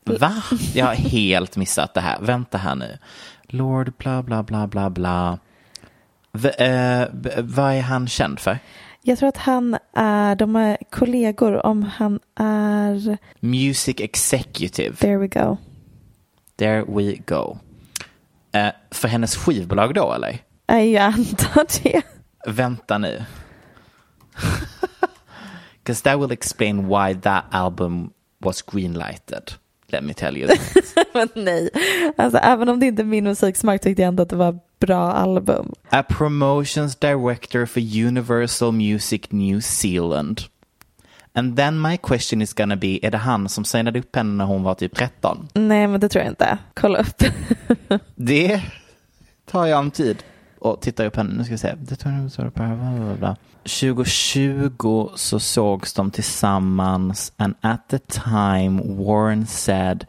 va? 0.06 0.34
Jag 0.74 0.86
har 0.86 0.94
helt 0.96 1.58
missat 1.58 1.94
det 1.94 2.02
här. 2.02 2.20
Vänta 2.22 2.58
här 2.58 2.76
nu. 2.76 2.98
Lord 3.44 3.94
bla 3.98 4.24
bla 4.24 4.44
bla 4.44 4.68
bla 4.68 4.90
bla. 4.90 5.40
V- 6.32 7.08
b- 7.14 7.32
vad 7.38 7.74
är 7.74 7.82
han 7.82 8.08
känd 8.08 8.40
för? 8.40 8.60
Jag 9.04 9.18
tror 9.20 9.30
att 9.30 9.38
han 9.38 9.78
är, 9.94 10.36
de 10.36 10.56
är 10.56 10.78
kollegor 10.90 11.66
om 11.66 11.84
han 11.84 12.20
är, 12.36 13.18
Music 13.40 13.96
Executive. 14.00 14.96
there 14.96 15.18
we 15.18 15.28
go. 15.28 15.58
There 16.56 16.84
we 16.88 17.16
go. 17.16 17.58
Eh, 18.52 18.72
för 18.92 19.08
hennes 19.08 19.36
skivbolag 19.36 19.94
då 19.94 20.14
eller? 20.14 20.38
Jag 20.68 21.04
antar 21.04 21.84
det. 21.84 22.02
Vänta 22.48 22.98
nu. 22.98 23.24
Because 25.84 26.04
that 26.04 26.20
will 26.20 26.32
explain 26.32 26.88
why 26.88 27.16
that 27.22 27.44
album 27.52 28.10
was 28.40 28.62
greenlighted. 28.62 29.52
Let 29.88 30.04
me 30.04 30.14
tell 30.14 30.38
you 30.38 30.48
that. 30.48 30.60
Men 31.14 31.28
nej, 31.36 31.70
alltså 32.18 32.40
även 32.40 32.70
om 32.70 32.80
det 32.80 32.86
inte 32.86 33.02
är 33.02 33.06
min 33.06 33.24
musiksmak 33.24 33.82
tyckte 33.82 34.02
jag 34.02 34.08
ändå 34.08 34.24
att 34.24 34.30
det 34.30 34.36
var 34.36 34.60
bra 34.82 35.12
album. 35.12 35.74
A 35.90 36.04
promotions 36.04 36.96
director 36.96 37.66
for 37.66 37.80
Universal 37.80 38.72
Music 38.72 39.32
New 39.32 39.62
Zealand. 39.62 40.42
And 41.34 41.56
then 41.56 41.80
my 41.80 41.98
question 41.98 42.42
is 42.42 42.54
gonna 42.54 42.76
be, 42.76 43.00
är 43.02 43.12
det 43.12 43.18
han 43.18 43.50
som 43.50 43.66
signade 43.66 44.00
upp 44.00 44.16
henne 44.16 44.34
när 44.34 44.46
hon 44.46 44.64
var 44.64 44.76
typ 44.76 44.96
13? 44.96 45.48
Nej, 45.54 45.88
men 45.88 46.00
det 46.00 46.10
tror 46.10 46.24
jag 46.24 46.32
inte. 46.32 46.58
Kolla 46.74 47.00
upp. 47.00 47.24
Det 48.16 48.62
tar 49.46 49.66
jag 49.66 49.80
en 49.80 49.92
tid 49.92 50.24
och 50.60 50.82
tittar 50.82 51.06
upp 51.06 51.16
henne. 51.16 51.34
Nu 51.38 51.44
ska 51.44 51.54
vi 51.54 51.58
se. 51.58 51.76
Det 51.80 51.96
tar 51.96 52.50
bla, 52.50 52.96
bla, 53.06 53.16
bla. 53.16 53.36
2020 53.64 55.10
så 55.16 55.40
sågs 55.40 55.94
de 55.94 56.12
tillsammans 56.12 57.34
and 57.38 57.56
at 57.62 57.90
the 57.90 58.00
time 58.00 58.82
Warren 58.84 59.48
said 59.48 60.06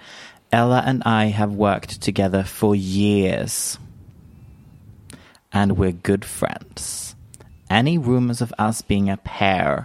Ella 0.50 0.80
and 0.80 1.02
I 1.06 1.30
have 1.30 1.54
worked 1.54 2.02
together 2.02 2.42
for 2.42 2.76
years 2.76 3.78
and 5.52 5.72
we're 5.72 5.96
good 6.02 6.24
friends. 6.24 7.14
Any 7.68 7.98
rumors 7.98 8.42
of 8.42 8.52
us 8.58 8.82
being 8.82 9.10
a 9.10 9.18
pair 9.24 9.84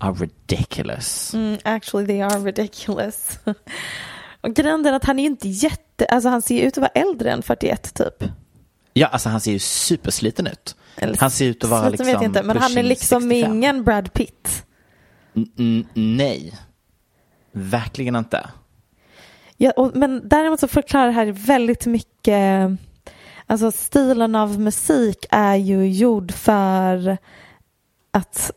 are 0.00 0.12
ridiculous. 0.12 1.34
Mm, 1.34 1.58
actually 1.64 2.06
they 2.06 2.20
are 2.22 2.38
ridiculous. 2.38 3.38
Och 4.40 4.58
är 4.58 4.92
att 4.92 5.04
han 5.04 5.18
är 5.18 5.22
ju 5.22 5.28
inte 5.28 5.48
jätte, 5.48 6.06
alltså 6.06 6.28
han 6.28 6.42
ser 6.42 6.62
ut 6.62 6.78
att 6.78 6.80
vara 6.80 6.90
äldre 6.94 7.30
än 7.30 7.42
41 7.42 7.94
typ. 7.94 8.30
Ja, 8.92 9.06
alltså 9.06 9.28
han 9.28 9.40
ser 9.40 9.52
ju 9.52 9.58
supersliten 9.58 10.46
ut. 10.46 10.76
Eller 10.96 11.16
Han 11.20 11.30
ser 11.30 11.46
ut 11.46 11.64
att 11.64 11.70
vara 11.70 11.88
liksom 11.88 12.06
vet 12.06 12.12
jag 12.12 12.24
inte, 12.24 12.42
men 12.42 12.56
han 12.56 12.78
är 12.78 12.82
liksom 12.82 13.22
65. 13.22 13.52
ingen 13.52 13.84
Brad 13.84 14.12
Pitt. 14.12 14.66
N- 15.58 15.86
nej. 15.94 16.54
Verkligen 17.52 18.16
inte. 18.16 18.50
Ja, 19.56 19.70
och, 19.70 19.96
men 19.96 20.28
däremot 20.28 20.60
så 20.60 20.68
förklarar 20.68 21.06
det 21.06 21.12
här 21.12 21.26
väldigt 21.26 21.86
mycket, 21.86 22.70
alltså 23.46 23.70
stilen 23.72 24.34
av 24.34 24.60
musik 24.60 25.26
är 25.30 25.54
ju 25.56 25.88
gjord 25.88 26.32
för 26.32 27.16
att 28.10 28.50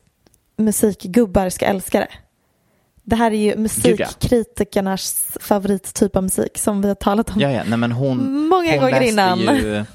musikgubbar 0.57 1.49
ska 1.49 1.65
älska 1.65 1.99
det. 1.99 2.07
Det 3.03 3.15
här 3.15 3.31
är 3.31 3.35
ju 3.38 3.55
musikkritikernas 3.57 5.38
favorittyp 5.41 6.15
av 6.15 6.23
musik 6.23 6.57
som 6.57 6.81
vi 6.81 6.88
har 6.88 6.95
talat 6.95 7.29
om 7.29 7.41
Ja, 7.41 7.51
ja, 7.51 7.61
nej 7.67 7.77
men 7.77 7.91
hon, 7.91 8.47
många 8.47 8.71
hon 8.71 8.79
gånger 8.79 9.01
innan. 9.01 9.39
Ju, 9.39 9.85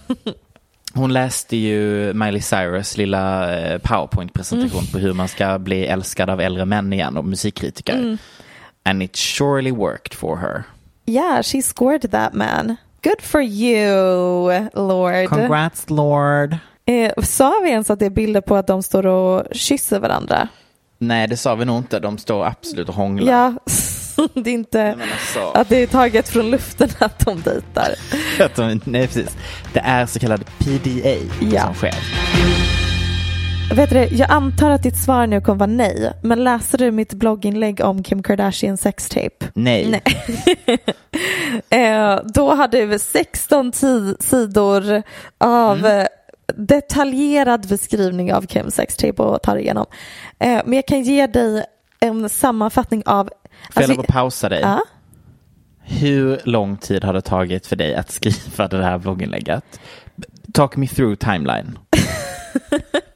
hon 0.95 1.13
läste 1.13 1.57
ju 1.57 2.13
Miley 2.15 2.41
Cyrus 2.41 2.97
lilla 2.97 3.55
eh, 3.61 3.79
powerpoint-presentation 3.79 4.79
Mm. 4.81 4.93
på 4.93 4.99
hur 4.99 5.13
man 5.13 5.29
ska 5.29 5.59
bli 5.59 5.87
älskad 5.87 6.31
av 6.31 6.41
äldre 6.41 6.65
män 6.65 6.93
igen 6.93 7.17
och 7.17 7.25
musikkritiker. 7.25 7.95
Mm. 7.99 8.19
And 8.85 9.03
it 9.03 9.17
surely 9.17 9.71
worked 9.71 10.15
for 10.15 10.37
her. 10.37 10.63
Yeah, 11.07 11.43
she 11.43 11.63
scored 11.63 12.11
that 12.11 12.33
man. 12.35 12.77
Good 13.05 13.21
for 13.23 13.41
you, 13.43 14.69
Lord. 14.75 15.29
Congrats 15.29 15.91
Lord. 15.91 16.57
Eh, 16.87 17.13
sa 17.23 17.61
vi 17.65 17.71
ens 17.71 17.91
att 17.91 17.99
det 17.99 18.07
är 18.07 18.11
bilder 18.11 18.41
på 18.41 18.57
att 18.57 18.67
de 18.67 18.83
står 18.83 19.07
och 19.07 19.43
kysser 19.53 19.99
varandra? 20.01 20.49
Nej, 20.99 21.29
det 21.29 21.37
sa 21.37 21.55
vi 21.55 21.65
nog 21.65 21.77
inte. 21.79 21.99
De 22.01 22.19
står 22.19 22.45
absolut 22.47 22.89
och 22.89 22.95
hånglar. 22.95 23.33
Ja, 23.33 23.55
det 24.35 24.51
är 24.51 24.55
inte 24.55 24.97
alltså. 25.13 25.51
att 25.55 25.69
det 25.69 25.77
är 25.77 25.87
taget 25.87 26.29
från 26.29 26.51
luften 26.51 26.89
att 26.99 27.19
de 27.25 27.41
dejtar. 27.43 27.95
Att 28.45 28.55
de- 28.55 28.81
Nej, 28.85 29.07
precis. 29.07 29.37
Det 29.73 29.81
är 29.81 30.07
så 30.07 30.19
kallad 30.19 30.45
PDA 30.59 31.17
Ja. 31.53 31.63
som 31.65 31.75
sker. 31.75 31.95
Vet 33.71 33.91
du, 33.91 33.99
jag 33.99 34.31
antar 34.31 34.71
att 34.71 34.83
ditt 34.83 34.97
svar 34.97 35.27
nu 35.27 35.41
kommer 35.41 35.59
vara 35.59 35.71
nej, 35.71 36.13
men 36.23 36.45
läste 36.45 36.77
du 36.77 36.91
mitt 36.91 37.15
blogginlägg 37.15 37.81
om 37.81 38.03
Kim 38.03 38.23
Kardashian 38.23 38.77
sextape? 38.77 39.47
Nej. 39.55 39.87
Nej. 39.91 40.03
eh, 41.85 42.21
då 42.35 42.55
hade 42.55 42.87
vi 42.87 42.99
16 42.99 43.73
ti- 43.73 44.23
sidor 44.23 45.03
av 45.39 45.87
eh, 45.87 46.07
detaljerad 46.57 47.69
beskrivning 47.69 48.35
av 48.35 48.47
Kims 48.47 48.75
sextape 48.75 49.23
att 49.23 49.43
ta 49.43 49.55
dig 49.55 49.63
igenom. 49.63 49.87
Eh, 50.39 50.61
men 50.65 50.73
jag 50.73 50.87
kan 50.87 51.03
ge 51.03 51.27
dig 51.27 51.65
en 52.01 52.29
sammanfattning 52.29 53.03
av... 53.07 53.25
Får 53.25 53.83
jag 53.83 53.91
alltså, 53.91 54.01
att 54.01 54.07
pausa 54.07 54.49
dig? 54.49 54.61
Ja. 54.61 54.81
Hur 55.83 56.41
lång 56.45 56.77
tid 56.77 57.05
har 57.05 57.13
det 57.13 57.21
tagit 57.21 57.67
för 57.67 57.77
dig 57.77 57.95
att 57.95 58.11
skriva 58.13 58.69
det 58.69 58.85
här 58.85 58.99
blogginlägget? 58.99 59.81
Talk 60.53 60.77
me 60.77 60.87
through 60.87 61.15
timeline. 61.15 61.79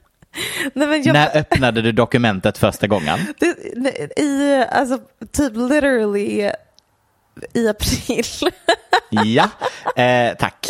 Nej, 0.75 1.03
jag, 1.05 1.13
När 1.13 1.37
öppnade 1.37 1.83
du 1.83 1.93
dokumentet 1.93 2.59
första 2.59 2.87
gången? 2.87 3.19
det, 3.41 4.21
I, 4.21 4.65
alltså, 4.71 4.99
typ 5.33 5.57
literally 5.57 6.51
i 7.55 7.69
april. 7.69 8.53
Ja, 9.11 9.49
eh, 10.03 10.37
tack. 10.39 10.67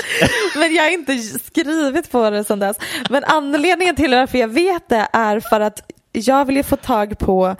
Men 0.56 0.74
jag 0.74 0.82
har 0.82 0.90
inte 0.90 1.18
skrivit 1.18 2.10
på 2.10 2.30
det 2.30 2.44
sedan 2.44 2.58
dess. 2.58 2.76
Men 3.10 3.24
anledningen 3.24 3.96
till 3.96 4.14
varför 4.14 4.38
jag 4.38 4.48
vet 4.48 4.88
det 4.88 5.08
är 5.12 5.40
för 5.40 5.60
att 5.60 5.90
jag 6.12 6.44
vill 6.44 6.56
ju 6.56 6.62
få 6.62 6.76
tag 6.76 7.18
på 7.18 7.56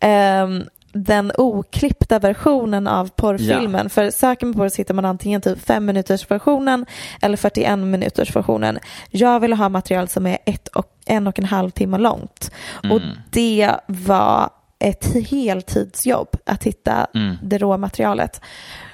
ehm, 0.00 0.64
den 0.92 1.32
oklippta 1.38 2.18
versionen 2.18 2.86
av 2.86 3.08
porrfilmen. 3.08 3.90
För 3.90 4.10
söker 4.10 4.46
man 4.46 4.54
på 4.54 4.64
det 4.64 4.70
så 4.70 4.76
hittar 4.76 4.94
man 4.94 5.04
antingen 5.04 5.40
typ 5.40 5.66
5 5.66 5.84
minuters 5.84 6.30
versionen 6.30 6.86
eller 7.20 7.36
41 7.36 7.78
minuters 7.78 8.36
versionen. 8.36 8.78
Jag 9.10 9.40
vill 9.40 9.52
ha 9.52 9.68
material 9.68 10.08
som 10.08 10.26
är 10.26 10.38
ett 10.44 10.68
och, 10.68 10.86
en 11.08 11.26
och 11.26 11.38
en 11.38 11.44
halv 11.44 11.70
timme 11.70 11.98
långt. 11.98 12.50
Och 12.90 13.00
det 13.30 13.74
var 13.86 14.50
ett 14.78 15.28
heltidsjobb 15.30 16.28
att 16.46 16.64
hitta 16.64 17.06
det 17.42 17.58
råmaterialet. 17.58 18.40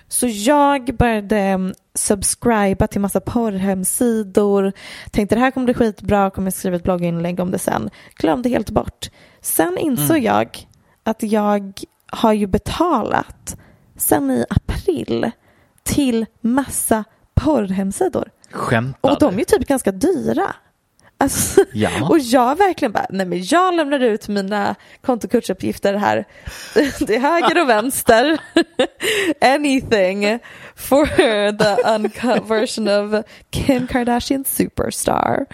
Så 0.08 0.26
jag 0.28 0.96
började 0.96 1.38
mm, 1.38 1.74
subscriba 1.94 2.86
till 2.86 3.00
massa 3.00 3.20
porrhemsidor. 3.20 4.72
Tänkte 5.10 5.34
det 5.36 5.40
här 5.40 5.50
kommer 5.50 5.64
bli 5.64 5.74
skitbra, 5.74 6.30
kommer 6.30 6.50
skriva 6.50 6.76
ett 6.76 6.82
blogginlägg 6.82 7.40
om 7.40 7.50
det 7.50 7.58
sen. 7.58 7.90
Glömde 8.14 8.48
helt 8.48 8.70
bort. 8.70 9.10
Sen 9.40 9.78
insåg 9.78 10.18
jag 10.18 10.68
att 11.02 11.22
jag 11.22 11.80
har 12.06 12.32
ju 12.32 12.46
betalat 12.46 13.56
sen 13.96 14.30
i 14.30 14.44
april 14.50 15.30
till 15.82 16.26
massa 16.40 17.04
porrhemsidor. 17.34 18.30
Skämtar 18.50 19.10
Och 19.10 19.18
de 19.18 19.34
är 19.34 19.38
ju 19.38 19.44
typ 19.44 19.68
ganska 19.68 19.92
dyra. 19.92 20.54
Alltså, 21.18 21.64
Ja. 21.72 21.90
Och 22.08 22.18
jag 22.18 22.58
verkligen 22.58 22.92
bara, 22.92 23.06
nej 23.10 23.26
men 23.26 23.42
jag 23.44 23.74
lämnar 23.74 24.00
ut 24.00 24.28
mina 24.28 24.74
kontokortsuppgifter 25.00 25.94
här 25.94 26.24
till 27.06 27.20
höger 27.20 27.62
och 27.62 27.68
vänster. 27.68 28.38
Anything 29.40 30.38
for 30.76 31.06
the 31.58 31.88
uncut 31.88 32.50
version 32.50 32.88
of 32.88 33.24
Kim 33.50 33.86
Kardashian 33.86 34.44
superstar. 34.44 35.46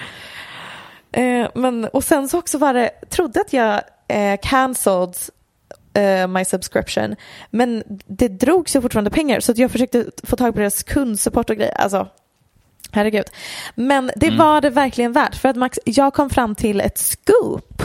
Eh, 1.12 1.48
men, 1.54 1.84
och 1.84 2.04
sen 2.04 2.28
så 2.28 2.38
också 2.38 2.58
var 2.58 2.74
det, 2.74 2.90
trodde 3.10 3.40
att 3.40 3.52
jag 3.52 3.82
eh, 4.08 4.38
cancelled 4.42 5.14
eh, 5.94 6.26
my 6.26 6.44
subscription. 6.44 7.16
Men 7.50 7.82
det 8.06 8.28
drogs 8.28 8.76
ju 8.76 8.80
fortfarande 8.80 9.10
pengar 9.10 9.40
så 9.40 9.52
jag 9.56 9.70
försökte 9.70 10.06
få 10.22 10.36
tag 10.36 10.54
på 10.54 10.60
deras 10.60 10.82
kundsupport 10.82 11.50
och 11.50 11.56
grejer. 11.56 11.74
Alltså, 11.80 12.08
herregud. 12.92 13.26
Men 13.74 14.10
det 14.16 14.30
var 14.30 14.60
det 14.60 14.70
verkligen 14.70 15.12
värt 15.12 15.34
för 15.34 15.48
att 15.48 15.56
Max, 15.56 15.78
jag 15.84 16.14
kom 16.14 16.30
fram 16.30 16.54
till 16.54 16.80
ett 16.80 16.98
scoop. 16.98 17.82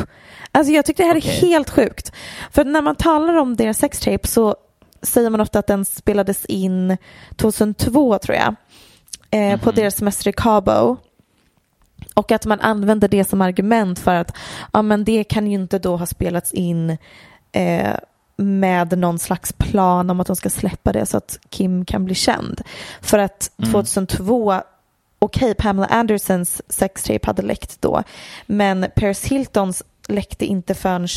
Alltså 0.51 0.73
jag 0.73 0.85
tycker 0.85 1.03
det 1.03 1.07
här 1.07 1.15
är 1.15 1.19
Okej. 1.21 1.49
helt 1.49 1.69
sjukt. 1.69 2.11
För 2.51 2.65
när 2.65 2.81
man 2.81 2.95
talar 2.95 3.35
om 3.35 3.55
deras 3.55 3.77
sextape 3.77 4.27
så 4.27 4.55
säger 5.01 5.29
man 5.29 5.41
ofta 5.41 5.59
att 5.59 5.67
den 5.67 5.85
spelades 5.85 6.45
in 6.45 6.97
2002 7.35 8.17
tror 8.17 8.37
jag. 8.37 8.55
Eh, 9.31 9.59
På 9.59 9.71
deras 9.71 9.95
semester 9.95 10.29
i 10.29 10.33
Cabo. 10.33 10.97
Och 12.13 12.31
att 12.31 12.45
man 12.45 12.59
använder 12.59 13.07
det 13.07 13.25
som 13.25 13.41
argument 13.41 13.99
för 13.99 14.15
att 14.15 14.37
ja, 14.73 14.81
men 14.81 15.03
det 15.03 15.23
kan 15.23 15.47
ju 15.47 15.53
inte 15.53 15.79
då 15.79 15.97
ha 15.97 16.05
spelats 16.05 16.53
in 16.53 16.97
eh, 17.51 17.95
med 18.37 18.97
någon 18.97 19.19
slags 19.19 19.53
plan 19.53 20.09
om 20.09 20.19
att 20.19 20.27
de 20.27 20.35
ska 20.35 20.49
släppa 20.49 20.91
det 20.91 21.05
så 21.05 21.17
att 21.17 21.39
Kim 21.49 21.85
kan 21.85 22.05
bli 22.05 22.15
känd. 22.15 22.61
För 23.01 23.19
att 23.19 23.51
2002, 23.71 24.61
okej 25.19 25.53
Pamela 25.55 25.87
Andersons 25.87 26.61
sextape 26.67 27.27
hade 27.27 27.41
läckt 27.41 27.81
då, 27.81 28.03
men 28.45 28.85
Paris 28.95 29.25
Hiltons 29.25 29.83
läckte 30.07 30.45
inte 30.45 30.73
förrän 30.73 31.07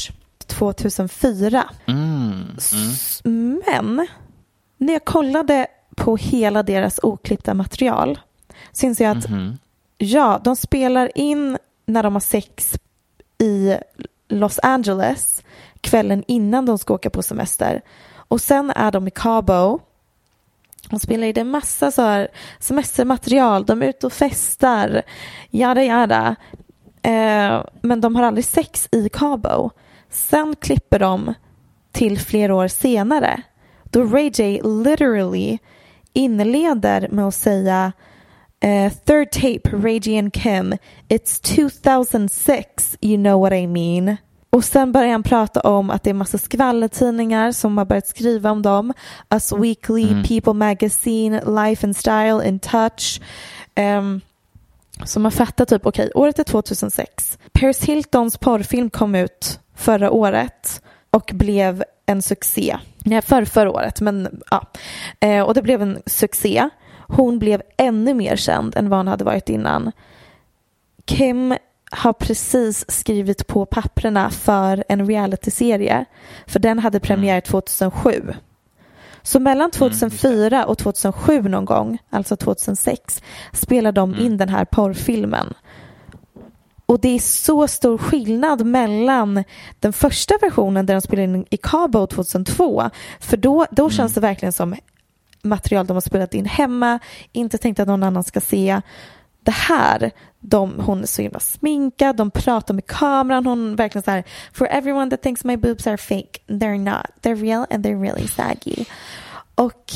2004. 0.46 1.64
Mm. 1.86 2.44
S- 2.58 3.20
Men 3.24 4.06
när 4.76 4.92
jag 4.92 5.04
kollade 5.04 5.66
på 5.96 6.16
hela 6.16 6.62
deras 6.62 7.00
oklippta 7.02 7.54
material 7.54 8.18
så 8.72 8.86
inser 8.86 9.04
jag 9.04 9.18
att 9.18 9.28
Mhm. 9.30 9.58
ja, 9.98 10.40
de 10.44 10.56
spelar 10.56 11.10
in 11.14 11.58
när 11.86 12.02
de 12.02 12.12
har 12.12 12.20
sex 12.20 12.74
i 13.38 13.74
Los 14.28 14.58
Angeles 14.62 15.42
kvällen 15.80 16.24
innan 16.26 16.66
de 16.66 16.78
ska 16.78 16.94
åka 16.94 17.10
på 17.10 17.22
semester. 17.22 17.80
Och 18.14 18.40
sen 18.40 18.70
är 18.70 18.92
de 18.92 19.08
i 19.08 19.10
Cabo 19.10 19.80
hon 20.90 21.00
spelar 21.00 21.26
in 21.26 21.38
en 21.38 21.50
massa 21.50 21.90
så 21.90 22.02
här 22.02 22.28
semestermaterial. 22.58 23.66
De 23.66 23.82
är 23.82 23.86
ute 23.86 24.06
och 24.06 24.12
festar, 24.12 25.02
jada 25.50 25.84
jada. 25.84 26.36
Eh, 27.02 27.64
men 27.82 28.00
de 28.00 28.16
har 28.16 28.22
aldrig 28.22 28.44
sex 28.44 28.88
i 28.92 29.08
Cabo. 29.08 29.70
Sen 30.10 30.56
klipper 30.60 30.98
de 30.98 31.34
till 31.92 32.18
flera 32.18 32.54
år 32.54 32.68
senare 32.68 33.42
då 33.90 34.04
Ray 34.04 34.30
J 34.34 34.60
literally 34.62 35.58
inleder 36.12 37.08
med 37.10 37.28
att 37.28 37.34
säga 37.34 37.92
eh, 38.60 38.92
third 38.92 39.30
tape 39.30 39.76
Ray 39.76 39.98
J 39.98 40.18
and 40.18 40.32
Kim 40.32 40.74
it's 41.08 41.56
2006 41.56 42.96
you 43.00 43.16
know 43.16 43.40
what 43.40 43.52
I 43.52 43.66
mean 43.66 44.16
och 44.50 44.64
sen 44.64 44.92
börjar 44.92 45.12
han 45.12 45.22
prata 45.22 45.60
om 45.60 45.90
att 45.90 46.02
det 46.02 46.10
är 46.10 46.14
massa 46.14 46.38
skvallertidningar 46.38 47.52
som 47.52 47.78
har 47.78 47.84
börjat 47.84 48.08
skriva 48.08 48.50
om 48.50 48.62
dem 48.62 48.92
Us 49.30 49.52
Weekly, 49.52 50.22
People 50.28 50.52
Magazine, 50.52 51.42
Life 51.46 51.86
and 51.86 51.96
Style, 51.96 52.48
In 52.48 52.58
Touch 52.58 53.20
um, 53.76 54.20
så 55.04 55.20
man 55.20 55.32
fattar 55.32 55.64
typ, 55.64 55.86
okej, 55.86 56.10
året 56.14 56.38
är 56.38 56.44
2006. 56.44 57.38
Paris 57.52 57.82
Hiltons 57.82 58.38
porrfilm 58.38 58.90
kom 58.90 59.14
ut 59.14 59.60
förra 59.74 60.10
året 60.10 60.82
och 61.10 61.30
blev 61.34 61.84
en 62.06 62.22
succé. 62.22 62.78
Nej, 63.04 63.22
för 63.22 63.44
förra 63.44 63.70
året, 63.70 64.00
men 64.00 64.42
ja. 64.50 64.66
Eh, 65.20 65.42
och 65.42 65.54
det 65.54 65.62
blev 65.62 65.82
en 65.82 66.02
succé. 66.06 66.68
Hon 67.08 67.38
blev 67.38 67.62
ännu 67.76 68.14
mer 68.14 68.36
känd 68.36 68.76
än 68.76 68.88
vad 68.88 68.98
hon 68.98 69.08
hade 69.08 69.24
varit 69.24 69.48
innan. 69.48 69.92
Kim 71.04 71.54
har 71.90 72.12
precis 72.12 72.84
skrivit 72.88 73.46
på 73.46 73.66
papprena 73.66 74.30
för 74.30 74.84
en 74.88 75.06
realityserie. 75.06 76.04
För 76.46 76.60
den 76.60 76.78
hade 76.78 77.00
premiär 77.00 77.40
2007. 77.40 78.34
Så 79.22 79.40
mellan 79.40 79.70
2004 79.70 80.66
och 80.66 80.78
2007 80.78 81.42
någon 81.42 81.64
gång, 81.64 81.98
alltså 82.10 82.36
2006, 82.36 83.22
spelar 83.52 83.92
de 83.92 84.14
in 84.14 84.36
den 84.36 84.48
här 84.48 84.64
porrfilmen. 84.64 85.54
Och 86.86 87.00
det 87.00 87.08
är 87.08 87.18
så 87.18 87.68
stor 87.68 87.98
skillnad 87.98 88.66
mellan 88.66 89.44
den 89.80 89.92
första 89.92 90.34
versionen 90.40 90.86
där 90.86 90.94
de 90.94 91.00
spelade 91.00 91.24
in 91.24 91.46
i 91.50 91.56
Cabo 91.56 92.06
2002. 92.06 92.90
För 93.20 93.36
då, 93.36 93.66
då 93.70 93.90
känns 93.90 94.14
det 94.14 94.20
verkligen 94.20 94.52
som 94.52 94.76
material 95.42 95.86
de 95.86 95.94
har 95.94 96.00
spelat 96.00 96.34
in 96.34 96.44
hemma, 96.44 96.98
inte 97.32 97.58
tänkt 97.58 97.80
att 97.80 97.88
någon 97.88 98.02
annan 98.02 98.24
ska 98.24 98.40
se. 98.40 98.80
Det 99.42 99.54
här, 99.54 100.10
de, 100.40 100.80
hon 100.80 101.02
är 101.02 101.06
så 101.06 101.22
himla 101.22 101.40
sminkad, 101.40 102.16
de 102.16 102.30
pratar 102.30 102.74
med 102.74 102.86
kameran, 102.86 103.46
hon 103.46 103.76
verkligen 103.76 104.02
så 104.02 104.10
här 104.10 104.24
For 104.52 104.66
everyone 104.66 105.10
that 105.10 105.22
thinks 105.22 105.44
my 105.44 105.56
boobs 105.56 105.86
are 105.86 105.96
fake, 105.96 106.38
they're 106.46 106.78
not, 106.78 107.06
they're 107.22 107.40
real 107.40 107.66
and 107.70 107.86
they're 107.86 108.02
really 108.02 108.28
saggy. 108.28 108.84
Och 109.54 109.92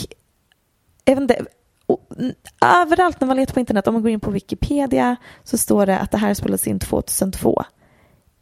jag 1.04 1.14
vet 1.14 1.22
inte, 1.22 1.44
överallt 2.64 3.20
när 3.20 3.28
man 3.28 3.36
letar 3.36 3.54
på 3.54 3.60
internet, 3.60 3.86
om 3.86 3.94
man 3.94 4.02
går 4.02 4.10
in 4.10 4.20
på 4.20 4.30
Wikipedia 4.30 5.16
så 5.44 5.58
står 5.58 5.86
det 5.86 5.98
att 5.98 6.10
det 6.10 6.18
här 6.18 6.34
spelades 6.34 6.66
in 6.66 6.78
2002. 6.78 7.64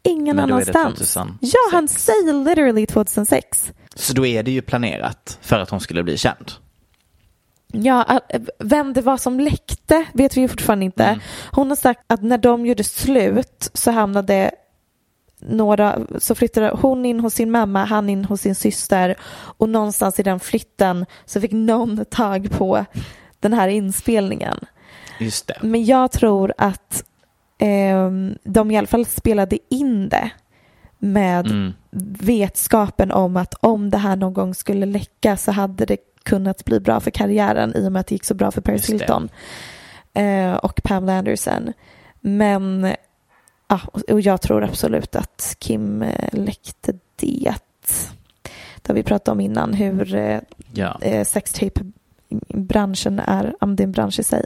Ingen 0.03 0.35
Men 0.35 0.49
då 0.49 0.55
annanstans. 0.55 1.13
2006. 1.13 1.53
Ja, 1.53 1.59
han 1.71 1.87
säger 1.87 2.43
literally 2.43 2.85
2006. 2.85 3.73
Så 3.95 4.13
då 4.13 4.25
är 4.25 4.43
det 4.43 4.51
ju 4.51 4.61
planerat 4.61 5.39
för 5.41 5.59
att 5.59 5.69
hon 5.69 5.79
skulle 5.79 6.03
bli 6.03 6.17
känd. 6.17 6.51
Ja, 7.73 8.21
äh, 8.29 8.41
vem 8.59 8.93
det 8.93 9.01
var 9.01 9.17
som 9.17 9.39
läckte 9.39 10.05
vet 10.13 10.37
vi 10.37 10.47
fortfarande 10.47 10.85
inte. 10.85 11.03
Mm. 11.03 11.19
Hon 11.51 11.69
har 11.69 11.75
sagt 11.75 12.01
att 12.07 12.21
när 12.23 12.37
de 12.37 12.65
gjorde 12.65 12.83
slut 12.83 13.69
så 13.73 13.91
hamnade 13.91 14.51
några, 15.39 15.99
så 16.19 16.35
flyttade 16.35 16.69
hon 16.81 17.05
in 17.05 17.19
hos 17.19 17.33
sin 17.33 17.51
mamma, 17.51 17.85
han 17.85 18.09
in 18.09 18.25
hos 18.25 18.41
sin 18.41 18.55
syster 18.55 19.15
och 19.57 19.69
någonstans 19.69 20.19
i 20.19 20.23
den 20.23 20.39
flytten 20.39 21.05
så 21.25 21.41
fick 21.41 21.51
någon 21.51 22.05
tag 22.05 22.51
på 22.51 22.85
den 23.39 23.53
här 23.53 23.67
inspelningen. 23.67 24.59
Just 25.19 25.47
det. 25.47 25.57
Men 25.61 25.85
jag 25.85 26.11
tror 26.11 26.53
att 26.57 27.03
ehm, 27.59 28.37
de 28.43 28.71
i 28.71 28.77
alla 28.77 28.87
fall 28.87 29.05
spelade 29.05 29.57
in 29.69 30.09
det 30.09 30.29
med 30.99 31.47
Mm. 31.47 31.73
vetskapen 32.19 33.11
om 33.11 33.37
att 33.37 33.53
om 33.59 33.89
det 33.89 33.97
här 33.97 34.15
någon 34.15 34.33
gång 34.33 34.55
skulle 34.55 34.85
läcka 34.85 35.37
så 35.37 35.51
hade 35.51 35.85
det 35.85 35.97
kunnat 36.23 36.65
bli 36.65 36.79
bra 36.79 36.99
för 36.99 37.11
karriären 37.11 37.75
i 37.75 37.87
och 37.87 37.91
med 37.91 37.99
att 37.99 38.07
det 38.07 38.15
gick 38.15 38.25
så 38.25 38.33
bra 38.33 38.51
för 38.51 38.61
Paris. 38.61 38.89
Hilton 38.89 39.29
eh, 40.13 40.53
och 40.53 40.83
Pamela 40.83 41.17
Anderson. 41.19 41.73
Men 42.21 42.93
ja, 43.67 43.79
och 44.09 44.21
jag 44.21 44.41
tror 44.41 44.63
absolut 44.63 45.15
att 45.15 45.55
Kim 45.59 46.01
eh, 46.01 46.29
läckte 46.31 46.93
det. 47.15 47.53
Det 48.81 48.87
har 48.87 48.95
vi 48.95 49.03
pratat 49.03 49.27
om 49.27 49.39
innan 49.39 49.73
hur 49.73 50.15
eh, 50.15 50.39
Ja. 50.73 50.97
eh, 51.01 51.23
sextape-branschen 51.25 53.19
är, 53.19 53.55
om 53.59 53.75
det 53.75 53.83
är 53.83 53.85
en 53.85 53.91
bransch 53.91 54.19
i 54.19 54.23
sig. 54.23 54.45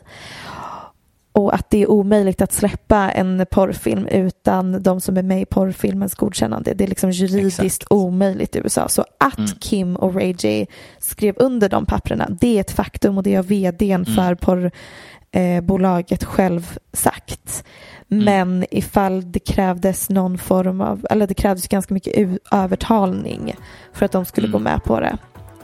Och 1.36 1.54
att 1.56 1.70
det 1.70 1.82
är 1.82 1.90
omöjligt 1.92 2.42
att 2.42 2.52
släppa 2.52 3.12
en 3.12 3.46
porrfilm 3.52 4.08
utan 4.08 4.84
de 4.84 5.02
som 5.02 5.18
är 5.18 5.24
med 5.24 5.42
i 5.42 5.46
porrfilmens 5.46 6.16
godkännande. 6.16 6.74
Det 6.74 6.84
är 6.84 6.88
liksom 6.88 7.12
juridiskt 7.12 7.60
Exakt. 7.64 7.92
omöjligt 7.92 8.56
i 8.56 8.60
USA. 8.60 8.88
Så 8.90 9.06
att 9.20 9.38
Mm. 9.38 9.50
Kim 9.60 9.96
och 9.96 10.16
Ray 10.16 10.36
J 10.40 10.68
skrev 11.00 11.36
under 11.38 11.70
de 11.70 11.86
papperna, 11.86 12.28
det 12.42 12.58
är 12.58 12.62
ett 12.62 12.72
faktum 12.72 13.18
och 13.18 13.24
det 13.24 13.36
har 13.36 13.44
vdn 13.44 14.06
Mm. 14.08 14.16
för 14.16 14.36
porrbolaget 14.36 16.24
själv 16.24 16.78
sagt. 16.94 17.64
Mm. 18.12 18.26
Men 18.26 18.66
ifall 18.72 19.32
det 19.32 19.40
krävdes 19.40 20.10
någon 20.10 20.38
form 20.38 20.82
av, 20.82 21.06
eller 21.10 21.28
det 21.28 21.34
krävdes 21.34 21.68
ganska 21.68 21.94
mycket 21.94 22.40
övertalning 22.52 23.56
för 23.94 24.06
att 24.06 24.12
de 24.12 24.26
skulle 24.26 24.48
Mm. 24.48 24.52
gå 24.60 24.60
med 24.64 24.84
på 24.84 25.00
det. 25.00 25.18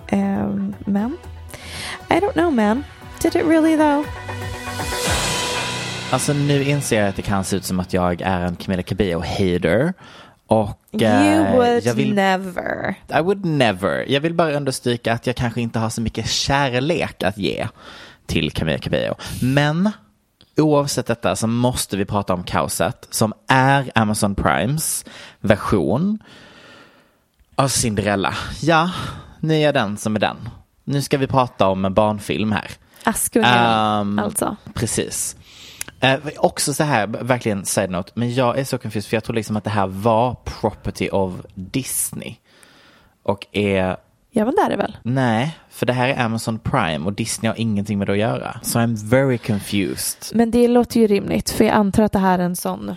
Ehm, 0.07 0.73
men 0.85 1.17
I 2.09 2.13
don't 2.13 2.33
know 2.33 2.53
man. 2.53 2.83
Did 3.21 3.35
it 3.35 3.45
really 3.47 3.77
though? 3.77 4.05
Alltså 6.11 6.33
nu 6.33 6.63
inser 6.63 6.99
jag 6.99 7.09
att 7.09 7.15
det 7.15 7.21
kan 7.21 7.43
se 7.43 7.55
ut 7.55 7.65
som 7.65 7.79
att 7.79 7.93
jag 7.93 8.21
är 8.21 8.41
en 8.41 8.55
Camilla 8.55 8.83
Cabello-hater. 8.83 9.93
Och 10.47 10.79
you 10.91 11.05
eh, 11.05 11.55
would 11.55 11.85
jag 11.85 11.93
vill, 11.93 12.13
never. 12.13 12.95
I 13.19 13.21
would 13.21 13.45
never. 13.45 14.05
Jag 14.11 14.21
vill 14.21 14.33
bara 14.33 14.53
understryka 14.53 15.13
att 15.13 15.27
jag 15.27 15.35
kanske 15.35 15.61
inte 15.61 15.79
har 15.79 15.89
så 15.89 16.01
mycket 16.01 16.29
kärlek 16.29 17.23
att 17.23 17.37
ge 17.37 17.67
till 18.25 18.51
Camilla 18.51 18.77
Cabello. 18.77 19.15
Men 19.41 19.91
oavsett 20.57 21.05
detta 21.05 21.35
så 21.35 21.47
måste 21.47 21.97
vi 21.97 22.05
prata 22.05 22.33
om 22.33 22.43
kaoset 22.43 23.07
som 23.09 23.33
är 23.47 23.91
Amazon 23.95 24.35
Primes 24.35 25.05
version 25.39 26.19
av 27.55 27.67
Cinderella. 27.67 28.33
Ja, 28.61 28.91
nu 29.39 29.53
är 29.55 29.59
jag 29.59 29.73
den 29.73 29.97
som 29.97 30.15
är 30.15 30.19
den. 30.19 30.49
Nu 30.83 31.01
ska 31.01 31.17
vi 31.17 31.27
prata 31.27 31.67
om 31.67 31.85
en 31.85 31.93
barnfilm 31.93 32.51
här. 32.51 32.71
Askungen 33.03 33.99
Um, 33.99 34.19
alltså. 34.19 34.55
Precis. 34.73 35.35
Eh, 36.01 36.19
också 36.37 36.73
så 36.73 36.83
här, 36.83 37.07
verkligen 37.07 37.65
side 37.65 37.89
note, 37.89 38.11
men 38.13 38.33
jag 38.33 38.59
är 38.59 38.63
så 38.63 38.77
confused 38.77 39.09
för 39.09 39.17
jag 39.17 39.23
tror 39.23 39.35
liksom 39.35 39.57
att 39.57 39.63
det 39.63 39.69
här 39.69 39.87
var 39.87 40.35
property 40.45 41.09
of 41.09 41.33
Disney. 41.55 42.35
Och 43.23 43.47
är, 43.51 43.97
Ja 44.31 44.45
men 44.45 44.55
det 44.55 44.61
är 44.61 44.69
det 44.69 44.75
väl. 44.77 44.97
nej, 45.03 45.57
för 45.69 45.85
det 45.85 45.93
här 45.93 46.09
är 46.09 46.19
Amazon 46.25 46.59
Prime 46.59 47.05
och 47.05 47.13
Disney 47.13 47.49
har 47.49 47.59
ingenting 47.59 47.97
med 47.97 48.07
det 48.07 48.11
att 48.11 48.19
göra. 48.19 48.59
Så 48.63 48.79
I'm 48.79 48.95
very 49.09 49.37
confused. 49.37 50.37
Men 50.37 50.51
det 50.51 50.67
låter 50.67 50.99
ju 50.99 51.07
rimligt 51.07 51.49
för 51.49 51.63
jag 51.63 51.73
antar 51.73 52.03
att 52.03 52.11
det 52.11 52.19
här 52.19 52.39
är 52.39 52.43
en 52.43 52.55
sån 52.55 52.95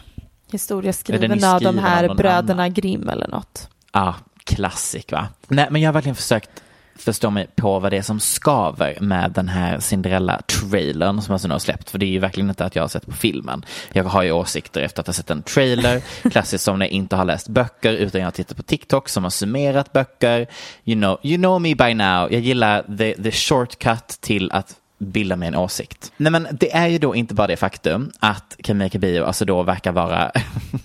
historia 0.53 0.93
skriven 0.93 1.45
av 1.45 1.61
de 1.61 1.79
här 1.79 2.15
bröderna 2.15 2.63
annan. 2.63 2.75
Grimm 2.75 3.09
eller 3.09 3.29
något. 3.29 3.69
Ja, 3.93 4.15
klassik 4.45 5.13
va? 5.13 5.29
Nej, 5.49 5.67
men 5.71 5.83
jag 5.83 5.89
har 5.89 5.93
verkligen 5.95 6.17
försökt 6.17 6.51
förstå 6.97 7.31
mig 7.31 7.47
på 7.57 7.79
vad 7.79 7.93
det 7.93 7.97
är 7.97 8.03
som 8.03 8.21
skaver 8.21 8.99
med 9.01 9.33
den 9.33 9.49
här 9.49 9.79
Cinderella-trailern 9.79 11.21
som 11.21 11.33
alltså 11.33 11.49
nu 11.49 11.55
har 11.55 11.59
släppt. 11.59 11.91
För 11.91 11.99
det 11.99 12.07
är 12.07 12.11
ju 12.11 12.19
verkligen 12.19 12.49
inte 12.49 12.65
att 12.65 12.77
jag 12.77 12.83
har 12.83 12.89
sett 12.89 13.07
på 13.07 13.13
filmen. 13.13 13.65
Jag 13.93 14.05
har 14.05 14.23
ju 14.23 14.33
åsikter 14.33 14.81
efter 14.81 15.01
att 15.01 15.07
ha 15.07 15.15
sett 15.15 15.31
en 15.31 15.43
trailer, 15.43 16.03
klassiskt 16.31 16.65
som 16.65 16.79
när 16.79 16.87
jag 16.87 16.93
inte 16.93 17.17
har 17.17 17.25
läst 17.25 17.49
böcker 17.49 17.93
utan 17.93 18.21
jag 18.21 18.27
har 18.27 18.33
tittat 18.33 18.57
på 18.57 18.63
TikTok 18.63 19.09
som 19.09 19.23
har 19.23 19.31
summerat 19.31 19.93
böcker. 19.93 20.47
You 20.85 21.01
know, 21.01 21.19
you 21.23 21.37
know 21.39 21.61
me 21.61 21.75
by 21.75 21.95
now. 21.95 22.33
Jag 22.33 22.41
gillar 22.41 22.97
the, 22.99 23.23
the 23.23 23.31
shortcut 23.31 24.09
till 24.21 24.53
att 24.53 24.77
bilda 24.99 25.37
mig 25.37 25.49
en 25.49 25.55
åsikt. 25.55 26.13
Nej 26.17 26.33
men 26.33 26.49
det 26.53 26.75
är 26.75 26.87
ju 26.87 26.99
då 26.99 27.15
inte 27.15 27.35
bara 27.35 27.47
det 27.47 27.57
faktum 27.57 28.11
att 28.19 28.57
Camilla 28.63 28.89
Cabello 28.89 29.25
alltså 29.25 29.45
då 29.45 29.63
verkar 29.63 29.93
vara 29.93 30.33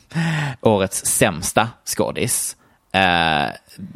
årets 0.61 1.05
sämsta 1.05 1.69
skådis. 1.85 2.55
Eh, 2.91 3.49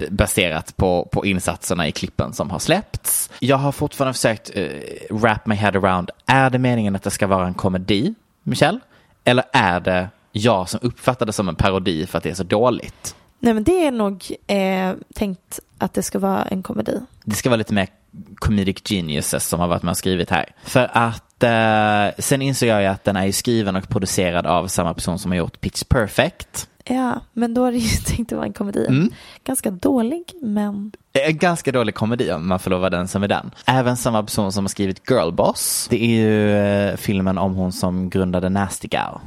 baserat 0.10 0.78
på, 0.78 1.08
på 1.12 1.26
insatserna 1.26 1.88
i 1.88 1.92
klippen 1.92 2.34
som 2.34 2.50
har 2.50 2.60
släppts. 2.60 3.30
Jag 3.40 3.58
har 3.58 3.72
fortfarande 3.72 4.14
försökt 4.14 4.52
eh, 4.54 4.68
wrap 5.10 5.46
my 5.46 5.56
head 5.56 5.70
around, 5.70 6.12
är 6.26 6.50
det 6.50 6.60
meningen 6.60 6.96
att 6.96 7.04
det 7.04 7.12
ska 7.12 7.28
vara 7.28 7.48
en 7.48 7.54
komedi, 7.54 8.14
Michelle? 8.44 8.80
Eller 9.24 9.44
är 9.54 9.80
det 9.80 10.10
jag 10.32 10.70
som 10.70 10.80
uppfattar 10.84 11.26
det 11.26 11.34
som 11.34 11.50
en 11.50 11.56
parodi 11.56 12.06
för 12.06 12.18
att 12.18 12.24
det 12.24 12.30
är 12.30 12.34
så 12.34 12.44
dåligt? 12.44 13.16
Nej 13.40 13.54
men 13.54 13.64
det 13.64 13.86
är 13.86 13.92
nog 13.92 14.26
eh, 14.48 14.94
tänkt 15.16 15.60
att 15.78 15.94
det 15.94 16.04
ska 16.04 16.20
vara 16.20 16.44
en 16.44 16.64
komedi. 16.64 17.00
Det 17.24 17.36
ska 17.36 17.50
vara 17.50 17.58
lite 17.58 17.74
mer 17.74 17.88
comedic 18.36 18.78
geniuses 18.90 19.48
som 19.48 19.60
har 19.60 19.68
varit 19.68 19.84
med 19.84 19.92
och 19.92 19.98
skrivit 19.98 20.30
här. 20.30 20.46
För 20.64 20.90
att 20.94 21.44
eh, 21.44 22.16
sen 22.22 22.42
insåg 22.42 22.70
jag 22.70 22.82
ju 22.82 22.88
att 22.88 23.04
den 23.04 23.16
är 23.16 23.26
ju 23.26 23.32
skriven 23.32 23.76
och 23.76 23.90
producerad 23.90 24.46
av 24.46 24.68
samma 24.68 24.94
person 24.94 25.20
som 25.20 25.32
har 25.32 25.38
gjort 25.38 25.62
Pitch 25.62 25.84
Perfect. 25.84 26.70
Ja, 26.86 27.22
men 27.34 27.54
då 27.54 27.66
är 27.66 27.72
det 27.72 27.78
ju 27.78 27.98
tänkt 28.06 28.32
att 28.32 28.36
vara 28.38 28.48
en 28.48 28.54
komedi. 28.54 28.86
Mm. 28.90 29.12
Ganska 29.44 29.72
dålig, 29.72 30.24
men 30.42 30.92
En 31.14 31.38
ganska 31.38 31.72
dålig 31.72 31.96
komedi 31.96 32.32
om 32.32 32.48
man 32.48 32.60
får 32.60 32.72
lova 32.72 32.90
den 32.90 33.08
som 33.08 33.24
är 33.24 33.28
den. 33.28 33.52
Även 33.66 33.98
samma 33.98 34.24
person 34.24 34.52
som 34.52 34.64
har 34.64 34.70
skrivit 34.70 35.10
Girlboss. 35.10 35.88
Det 35.90 36.04
är 36.04 36.08
ju 36.08 36.58
eh, 36.58 36.96
filmen 36.98 37.38
om 37.38 37.54
hon 37.56 37.72
som 37.72 38.10
grundade 38.10 38.50
Nasty 38.50 38.88
Gal. 38.88 39.20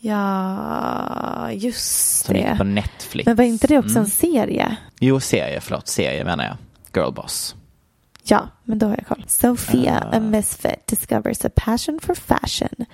ja, 0.00 1.50
just 1.52 2.24
Som 2.26 2.34
gick 2.36 2.46
på 2.46 2.52
det. 2.52 2.64
Netflix. 2.64 3.26
Men 3.26 3.36
var 3.36 3.44
inte 3.44 3.66
det 3.66 3.78
också 3.78 3.90
Mm. 3.90 4.02
en 4.02 4.10
serie? 4.10 4.76
Jo, 5.00 5.20
serie, 5.20 5.60
förlåt. 5.60 5.88
Serie 5.88 6.24
menar 6.24 6.44
jag. 6.44 6.56
Girlboss. 7.02 7.54
Ja, 8.24 8.48
men 8.64 8.78
då 8.78 8.86
har 8.86 8.94
jag 8.96 9.06
koll. 9.06 9.24
Sophia, 9.28 10.08
Ah. 10.12 10.16
a 10.16 10.20
misfit, 10.20 10.86
discovers 10.86 11.44
a 11.44 11.48
passion 11.56 11.98
for 12.02 12.14
fashion, 12.14 12.86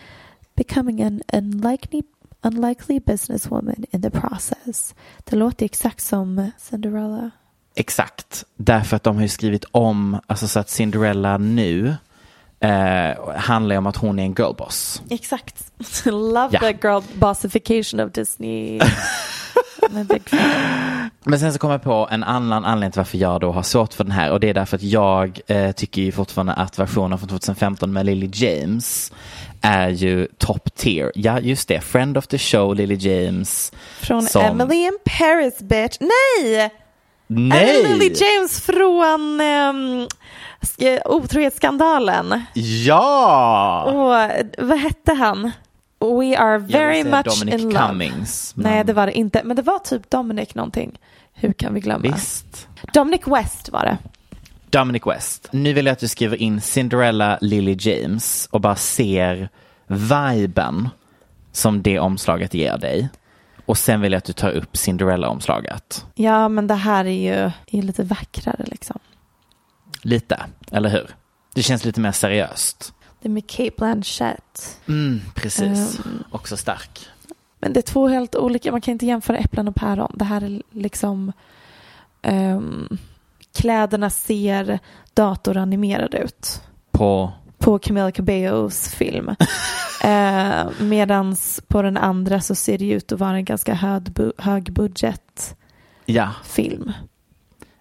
becoming 0.57 1.03
an 1.03 1.20
unlikely, 1.32 2.03
unlikely 2.43 3.01
businesswoman 3.01 3.84
in 3.91 4.03
the 4.03 4.11
process. 4.11 4.95
Det 5.24 5.36
låter 5.36 5.64
exakt 5.64 6.05
som 6.05 6.51
Cinderella. 6.59 7.30
Exakt. 7.74 8.45
Därför 8.57 8.97
att 8.97 9.03
de 9.03 9.16
har 9.16 9.22
ju 9.22 9.28
skrivit 9.28 9.64
om, 9.72 10.20
alltså 10.26 10.49
så 10.49 10.61
att 10.61 10.70
Cinderella 10.70 11.38
nu 11.38 11.95
eh, 12.61 13.36
handlar 13.36 13.74
ju 13.74 13.78
om 13.78 13.86
att 13.86 13.97
hon 13.97 14.18
är 14.18 14.22
en 14.22 14.34
girlboss. 14.34 15.03
Exakt. 15.11 15.72
Love 16.05 16.49
Ja. 16.51 16.61
the 16.61 16.78
girl 16.88 17.03
bossification 17.14 18.01
of 18.01 18.12
Disney. 18.12 18.80
Men 21.24 21.41
sen 21.41 21.53
så 21.53 21.59
kommer 21.59 21.74
jag 21.74 21.82
på 21.82 22.09
en 22.11 22.24
annan 22.24 22.64
anledning 22.64 22.93
till 22.93 22.99
varför 23.01 23.18
jag 23.18 23.41
då 23.41 23.53
har 23.53 23.62
svårt 23.62 23.95
för 23.95 24.05
den 24.05 24.11
här 24.11 24.30
och 24.32 24.41
det 24.41 24.49
är 24.49 24.55
därför 24.55 24.76
att 24.76 24.82
jag 24.82 25.41
eh, 25.47 25.72
tycker 25.72 26.03
ju 26.03 26.12
fortfarande 26.12 26.53
att 26.53 26.78
versionen 26.78 27.18
från 27.18 27.28
2015 27.28 27.93
med 27.93 28.07
Lily 28.07 28.30
James 28.32 29.12
är 29.61 29.89
ju 29.89 30.27
top 30.39 30.75
tier. 30.75 31.13
Ja, 31.15 31.41
just 31.41 31.69
det. 31.69 31.81
Friend 31.81 32.19
of 32.19 32.27
the 32.27 32.39
show, 32.39 32.75
Lily 32.77 32.95
James. 32.95 33.73
Från 34.01 34.23
Som- 34.23 34.43
Emily 34.45 34.77
in 34.85 34.99
Paris 35.05 35.59
bitch. 35.59 35.97
Nej! 36.01 36.71
Nej! 37.27 37.83
Lily 37.83 38.15
James 38.15 38.61
från 38.61 39.41
um, 39.41 40.09
otrohetsskandalen. 41.05 42.43
Ja! 42.55 43.85
Och 43.85 44.67
vad 44.67 44.79
hette 44.79 45.13
han? 45.13 45.51
We 46.01 46.39
are 46.39 46.59
very 46.59 47.05
much 47.05 47.25
Dominic 47.25 47.61
in 47.63 47.69
love. 47.71 47.87
Cummings. 47.87 48.53
men- 48.57 48.73
Nej, 48.73 48.85
det 48.85 48.93
var 48.93 49.07
det 49.07 49.13
inte. 49.19 49.43
Men 49.45 49.57
det 49.57 49.63
var 49.63 49.79
typ 49.79 50.11
Dominic 50.11 50.55
någonting. 50.55 50.99
Hur 51.35 51.53
kan 51.53 51.75
vi 51.75 51.81
glömma? 51.81 52.03
Visst. 52.15 52.69
Dominic 52.95 53.21
West 53.27 53.69
var 53.69 53.83
det. 53.85 53.99
Dominic 54.71 55.07
West. 55.07 55.49
Nu 55.53 55.73
vill 55.73 55.87
jag 55.87 55.93
att 55.93 55.99
du 55.99 56.09
skriver 56.09 56.37
in 56.37 56.61
Cinderella 56.61 57.39
Lily 57.41 57.77
James 57.81 58.49
och 58.51 58.61
bara 58.61 58.77
ser 58.77 59.49
viben 59.87 60.89
som 61.53 61.83
det 61.83 61.99
omslaget 61.99 62.55
ger 62.55 62.79
dig. 62.79 63.09
Och 63.66 63.79
sen 63.79 64.01
vill 64.01 64.12
jag 64.12 64.18
att 64.18 64.25
du 64.25 64.33
tar 64.33 64.51
upp 64.51 64.77
Cinderella-omslaget. 64.77 66.07
Ja, 66.14 66.49
men 66.49 66.66
det 66.66 66.75
här 66.75 67.05
är 67.05 67.11
ju 67.11 67.51
är 67.79 67.83
lite 67.83 68.03
vackrare 68.03 68.64
liksom. 68.66 68.99
Lite, 70.03 70.41
eller 70.73 70.89
hur? 70.89 71.11
Det 71.55 71.62
känns 71.62 71.85
lite 71.85 72.01
mer 72.01 72.12
seriöst. 72.12 72.93
Det 73.21 73.29
är 73.29 73.31
med 73.31 73.47
Kate 73.51 73.73
Blanchett. 73.77 74.81
Mm, 74.89 75.21
precis. 75.35 75.99
Ehm. 75.99 76.25
Också 76.31 76.57
stark. 76.57 77.07
Men 77.59 77.73
det 77.73 77.81
är 77.81 77.93
två 77.93 78.09
helt 78.09 78.37
olika, 78.37 78.73
man 78.73 78.81
kan 78.81 78.93
inte 78.93 79.07
jämföra 79.07 79.37
äpplen 79.37 79.68
och 79.68 79.75
päron. 79.75 80.12
Det 80.14 80.25
här 80.25 80.41
är 80.41 80.62
liksom 80.71 81.33
ehm, 82.23 82.99
kläderna 83.55 84.11
ser 84.11 84.79
datoranimerade 85.15 86.19
ut 86.19 86.63
På, 86.91 87.33
på 87.59 87.79
Camila 87.79 88.13
Cabellos 88.13 88.89
film. 88.89 89.29
eh, 90.05 90.71
medans 90.81 91.61
på 91.69 91.83
den 91.83 91.97
andra 91.97 92.41
så 92.41 92.55
ser 92.55 92.79
det 92.79 92.91
ut 92.91 93.13
att 93.13 93.19
vara 93.21 93.37
en 93.37 93.45
ganska 93.45 93.75
hög, 93.75 94.03
bu- 94.03 94.33
högbudget 94.39 95.57
ja, 96.07 96.29
film. 96.45 96.93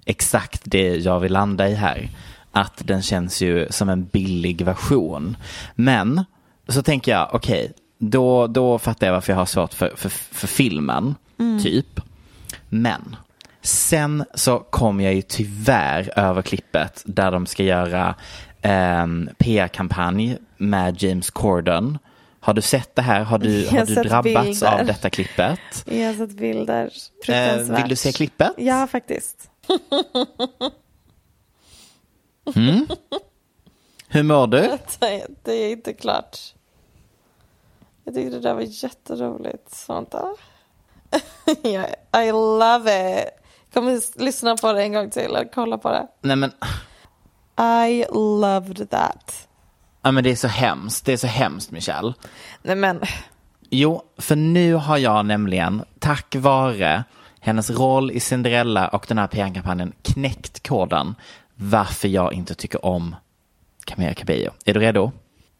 exakt 0.06 0.62
det 0.66 0.96
jag 0.96 1.20
vill 1.20 1.34
landa 1.34 1.70
i 1.70 1.74
här. 1.76 2.10
Att 2.52 2.82
den 2.88 3.02
känns 3.02 3.42
ju 3.42 3.68
som 3.70 3.90
en 3.90 4.06
billig 4.06 4.62
version. 4.62 5.38
Men 5.76 6.26
så 6.68 6.82
tänker 6.84 7.12
jag, 7.12 7.30
okej, 7.34 7.74
då, 7.98 8.48
då 8.48 8.80
fattar 8.80 9.08
jag 9.08 9.14
varför 9.14 9.34
jag 9.34 9.38
har 9.38 9.46
svårt 9.46 9.74
för, 9.74 9.94
för, 9.96 10.10
för 10.10 10.48
filmen, 10.48 11.16
typ. 11.64 12.00
Men 12.70 13.16
sen 13.62 14.26
så 14.34 14.60
kom 14.60 15.02
jag 15.02 15.14
ju 15.14 15.22
tyvärr 15.22 16.20
över 16.20 16.42
klippet 16.42 17.04
där 17.06 17.32
de 17.32 17.46
ska 17.46 17.64
göra 17.64 18.16
en 18.62 19.30
PR-kampanj 19.38 20.38
med 20.58 21.04
James 21.04 21.30
Corden. 21.30 21.98
Har 22.40 22.54
du 22.54 22.62
sett 22.62 22.96
det 22.96 23.02
här? 23.02 23.22
Har 23.24 23.38
du, 23.38 23.68
har 23.72 23.86
du 23.86 23.96
drabbats 23.96 24.60
bilder. 24.60 24.80
av 24.80 24.86
detta 24.86 25.10
klippet? 25.10 25.60
Jag 25.86 26.08
har 26.08 26.14
sett 26.14 26.32
bilder. 26.32 26.92
Eh, 27.28 27.58
vill 27.58 27.90
du 27.90 27.96
se 27.96 28.12
klippet? 28.12 28.52
Ja, 28.58 28.88
faktiskt. 28.88 29.50
Hur 34.08 34.24
mår 34.24 34.48
du? 34.48 34.78
Det 35.44 35.52
är 35.52 35.72
inte 35.72 35.94
klart. 35.94 36.38
Jag 38.04 38.16
tyckte 38.16 38.36
det 38.36 38.40
där 38.40 38.54
var 38.54 38.62
jätteroligt. 38.62 39.88
Ja, 41.62 41.86
I 42.22 42.32
love 42.32 43.22
it. 43.22 43.39
Kommer 43.74 44.22
lyssna 44.24 44.58
på 44.58 44.74
det 44.74 44.84
en 44.84 44.94
gång 44.94 45.10
till 45.10 45.22
eller 45.22 45.50
kolla 45.54 45.78
på 45.78 45.90
det. 45.92 46.08
Nej 46.22 46.36
men, 46.36 46.52
I 47.88 48.06
loved 48.14 48.90
that. 48.90 49.48
ja, 50.02 50.12
men 50.12 50.24
det 50.24 50.32
är 50.32 50.36
så 50.36 50.48
hemskt. 50.48 51.06
Det 51.06 51.14
är 51.14 51.18
så 51.18 51.28
hemskt 51.28 51.72
Michelle. 51.72 52.14
Nej 52.62 52.76
men, 52.76 53.02
Jo, 53.70 54.02
för 54.18 54.36
nu 54.36 54.74
har 54.74 54.98
jag 54.98 55.26
nämligen, 55.26 55.84
tack 56.00 56.36
vare 56.36 57.04
hennes 57.40 57.70
roll 57.70 58.12
i 58.12 58.20
Cinderella 58.20 58.88
och 58.88 59.06
den 59.08 59.18
här 59.18 59.28
PR-kampanjen, 59.28 59.94
knäckt 60.02 60.68
koden 60.68 61.16
varför 61.56 62.08
jag 62.08 62.34
inte 62.34 62.56
tycker 62.56 62.86
om 62.86 63.16
Camilla 63.86 64.14
Cabello. 64.14 64.52
Är 64.66 64.74
du 64.74 64.80
redo? 64.80 65.12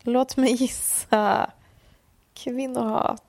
låt 0.04 0.38
mig 0.38 0.52
gissa. 0.52 1.50
Kvinnohat. 2.34 3.24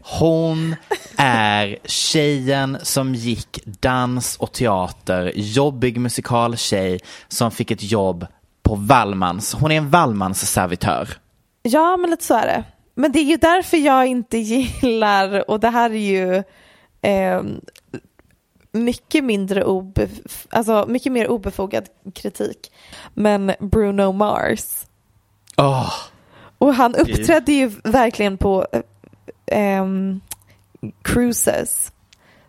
Hon 0.00 0.76
är 1.16 1.78
tjejen 1.84 2.78
som 2.82 3.14
gick 3.14 3.60
dans 3.64 4.36
och 4.36 4.52
teater, 4.52 5.32
jobbig 5.34 6.00
musikaltjej 6.00 7.00
som 7.28 7.50
fick 7.50 7.70
ett 7.70 7.82
jobb 7.92 8.26
på 8.62 8.74
Wallmans. 8.74 9.54
Hon 9.54 9.70
är 9.70 9.76
en 9.76 9.90
Wallmans 9.90 10.50
servitör. 10.52 11.08
Ja, 11.62 11.96
men 11.96 12.10
lite 12.10 12.24
så 12.24 12.34
är 12.34 12.46
det. 12.46 12.64
Men 12.94 13.12
det 13.12 13.18
är 13.18 13.24
ju 13.24 13.36
därför 13.36 13.76
jag 13.76 14.06
inte 14.06 14.38
gillar, 14.38 15.50
och 15.50 15.60
det 15.60 15.68
här 15.68 15.90
är 15.90 15.94
ju 15.94 16.34
eh, 17.10 17.42
mycket 18.72 19.24
mindre 19.24 19.64
obef- 19.64 20.46
alltså 20.50 20.84
mycket 20.88 21.12
mer 21.12 21.28
obefogad 21.28 21.84
kritik. 22.14 22.72
Men 23.14 23.52
Bruno 23.60 24.12
Mars. 24.12 24.60
Åh, 25.56 25.92
Och 26.58 26.74
han 26.74 26.94
uppträdde 26.94 27.52
ju 27.52 27.66
verkligen 27.84 28.38
på 28.38 28.66
ehm, 29.50 30.20
cruises. 31.02 31.92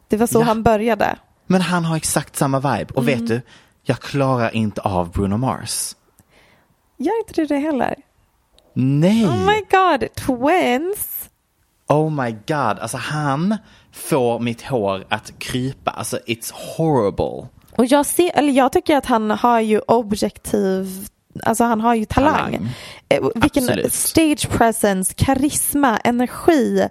Det 0.07 0.17
var 0.17 0.27
så 0.27 0.39
Ja. 0.39 0.43
han 0.43 0.63
började. 0.63 1.17
men 1.47 1.61
han 1.61 1.85
har 1.85 1.95
exakt 1.97 2.35
samma 2.35 2.59
vibe. 2.59 2.93
Och 2.93 3.07
vet 3.07 3.27
du, 3.27 3.41
jag 3.83 3.99
klarar 3.99 4.55
inte 4.55 4.81
av 4.81 5.11
Bruno 5.11 5.37
Mars. 5.37 5.95
Gör 6.97 7.19
inte 7.19 7.33
du 7.33 7.45
det 7.45 7.57
heller? 7.57 7.95
Nej! 8.73 9.25
Oh 9.25 9.45
my 9.45 9.61
god, 9.71 10.07
twins! 10.15 11.29
Oh 11.87 12.09
my 12.23 12.31
god, 12.31 12.79
alltså 12.79 12.97
han 12.97 13.57
får 13.91 14.39
mitt 14.39 14.61
hår 14.61 15.05
att 15.09 15.33
krypa. 15.39 15.91
Alltså 15.91 16.17
it's 16.27 16.51
horrible. 16.77 17.47
Och 17.77 17.85
jag, 17.85 18.05
ser, 18.05 18.31
eller 18.37 18.53
jag 18.53 18.71
tycker 18.71 18.97
att 18.97 19.05
han 19.05 19.31
har 19.31 19.59
ju 19.59 19.79
objektiv, 19.79 21.07
alltså 21.43 21.63
han 21.63 21.81
har 21.81 21.95
ju 21.95 22.05
talang. 22.05 22.35
Talang. 22.35 22.69
Eh, 23.09 23.23
Vilken 23.35 23.63
Absolut. 23.63 23.93
stage 23.93 24.49
presence, 24.49 25.13
karisma, 25.17 25.97
energi. 25.97 26.87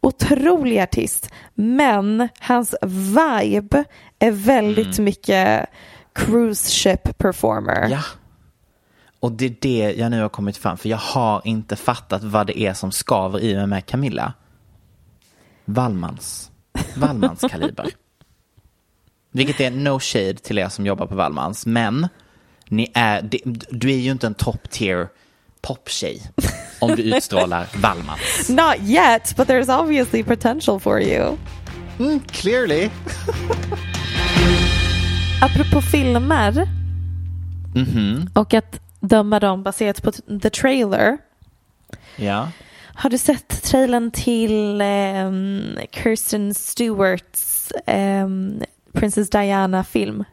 Otrolig 0.00 0.78
artist. 0.78 1.30
Men 1.54 2.28
hans 2.40 2.74
vibe 2.82 3.84
är 4.18 4.30
väldigt 4.30 4.98
mycket 4.98 5.66
cruise 6.12 6.70
ship 6.70 7.18
performer. 7.18 7.76
Mm. 7.78 7.90
Ja. 7.90 8.02
Och 9.20 9.32
det 9.32 9.44
är 9.44 9.54
det 9.60 9.94
jag 9.98 10.10
nu 10.10 10.22
har 10.22 10.28
kommit 10.28 10.56
fram 10.56 10.76
för 10.76 10.88
jag 10.88 10.96
har 10.96 11.42
inte 11.44 11.76
fattat 11.76 12.22
vad 12.22 12.46
det 12.46 12.58
är 12.58 12.74
som 12.74 12.92
skaver 12.92 13.40
i 13.40 13.54
mig 13.56 13.66
med 13.66 13.86
Camilla. 13.86 14.32
Wallmans. 15.64 16.50
Wallmans 16.96 17.40
kaliber. 17.50 17.88
Vilket 19.32 19.60
är 19.60 19.70
no 19.70 20.00
shade 20.00 20.34
till 20.34 20.58
er 20.58 20.68
som 20.68 20.86
jobbar 20.86 21.06
på 21.06 21.14
Wallmans. 21.14 21.66
Men 21.66 22.08
ni 22.68 22.90
är, 22.94 23.22
det- 23.22 23.40
du 23.70 23.92
är 23.92 23.96
ju 23.98 24.10
inte 24.10 24.26
en 24.26 24.34
top 24.34 24.70
tier 24.70 25.08
poptjej 25.62 26.22
om 26.80 26.94
du 26.96 27.02
utstrålar 27.02 27.66
Wallmans. 27.76 28.48
Not 28.48 28.76
yet, 28.90 29.36
but 29.36 29.48
there's 29.48 29.80
obviously 29.80 30.22
potential 30.22 30.80
for 30.80 31.00
you. 31.02 31.36
Mm, 31.98 32.20
clearly. 32.20 32.90
Apropå 35.42 35.80
filmer 35.82 36.68
Mhm. 37.74 38.30
och 38.34 38.54
att 38.54 38.80
döma 39.00 39.40
dem 39.40 39.62
baserat 39.62 40.02
på 40.02 40.12
the 40.42 40.50
trailer. 40.50 41.18
Ja. 42.16 42.48
Har 42.94 43.10
du 43.10 43.18
sett 43.18 43.62
trailern 43.62 44.10
till 44.10 44.80
ehm, 44.80 45.78
Kirsten 45.92 46.54
Stewarts 46.54 47.72
ehm, 47.86 48.62
Princess 48.92 49.30
Diana-film? 49.30 50.24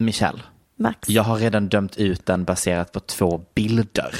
Michelle, 0.00 0.42
Max? 0.76 1.08
jag 1.08 1.22
har 1.22 1.36
redan 1.36 1.68
dömt 1.68 1.96
ut 1.96 2.26
den 2.26 2.44
baserat 2.44 2.92
på 2.92 3.00
två 3.00 3.44
bilder. 3.54 4.14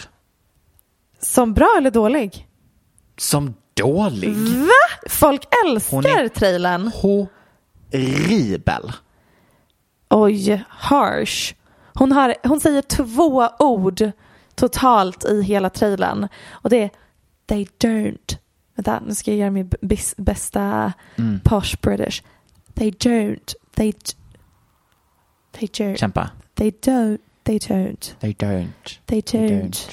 Som 1.21 1.55
bra 1.55 1.75
eller 1.79 1.91
dålig? 1.91 2.49
Som 3.17 3.55
dålig. 3.75 4.35
Folk 5.09 5.43
älskar 5.67 5.97
Hon 5.97 6.07
är- 6.07 6.29
trailern. 6.29 6.91
Horribel. 6.95 8.93
Oj, 10.11 10.65
harsh. 10.69 11.55
Hon, 11.95 12.13
har, 12.13 12.35
hon 12.45 12.61
säger 12.61 12.83
två 12.83 13.49
ord 13.59 14.11
totalt 14.55 15.25
i 15.25 15.43
hela 15.43 15.71
trailern. 15.71 16.29
Och 16.51 16.71
det 16.71 16.83
är 16.83 16.91
they 17.47 17.67
don't. 17.79 18.37
Vänta, 18.75 19.03
nu 19.07 19.15
ska 19.15 19.31
jag 19.31 19.39
göra 19.39 19.51
min 19.51 19.71
bästa 20.17 20.93
Mm. 21.19 21.41
posh 21.45 21.77
british. 21.83 22.23
They 22.75 22.91
don't. 22.91 23.55
They, 23.75 23.93
they 25.51 25.69
don't. 25.69 25.97
Kämpa. 25.97 26.31
They 26.55 26.71
don't. 26.83 27.19
They 27.43 27.59
don't. 27.59 28.15
They 28.21 28.33
don't. 28.33 28.73
They 29.07 29.21
don't. 29.21 29.91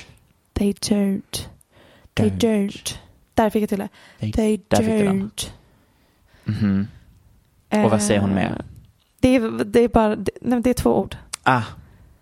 They 0.54 0.72
don't. 0.74 1.48
They 2.14 2.30
Don't. 2.30 2.96
Där 3.34 3.50
fick 3.50 3.62
jag 3.64 3.70
till 3.70 3.78
det. 3.80 3.90
They- 4.20 4.60
don't. 4.70 5.50
Mhm. 6.44 6.88
Och 7.70 7.92
vad 7.92 8.02
säger 8.02 8.20
hon 8.22 8.30
Eh, 8.30 8.36
mer? 8.36 8.62
Det 9.20 9.36
är, 9.36 9.64
det 9.66 9.80
är 9.80 9.88
bara, 9.88 10.16
det, 10.16 10.32
nej, 10.42 10.62
det 10.62 10.70
är 10.70 10.74
två 10.74 11.00
ord. 11.00 11.16
Ah. 11.44 11.62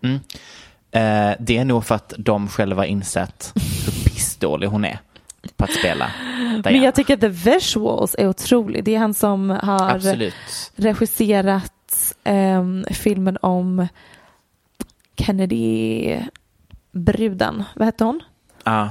Mm. 0.02 0.14
Eh, 0.90 1.36
det 1.40 1.56
är 1.58 1.64
nog 1.64 1.84
för 1.84 1.94
att 1.94 2.12
de 2.18 2.48
själva 2.48 2.86
insett 2.86 3.52
hur 3.54 4.04
pissdålig 4.04 4.66
hon 4.68 4.84
är 4.84 4.98
på 5.56 5.64
att 5.64 5.70
spela 5.70 6.10
Men 6.24 6.62
Diana. 6.62 6.84
jag 6.84 6.94
tycker 6.94 7.14
att 7.14 7.20
the 7.20 7.28
visuals 7.28 8.14
är 8.18 8.28
otrolig. 8.28 8.84
Det 8.84 8.94
är 8.94 8.98
han 8.98 9.14
som 9.14 9.50
har 9.50 9.90
Absolut. 9.90 10.34
regisserat 10.76 11.72
ehm, 12.24 12.84
filmen 12.90 13.38
om 13.42 13.86
Kennedy-bruden. 15.16 17.64
Vad 17.74 17.86
hette 17.86 18.04
hon? 18.04 18.20
Ah. 18.64 18.88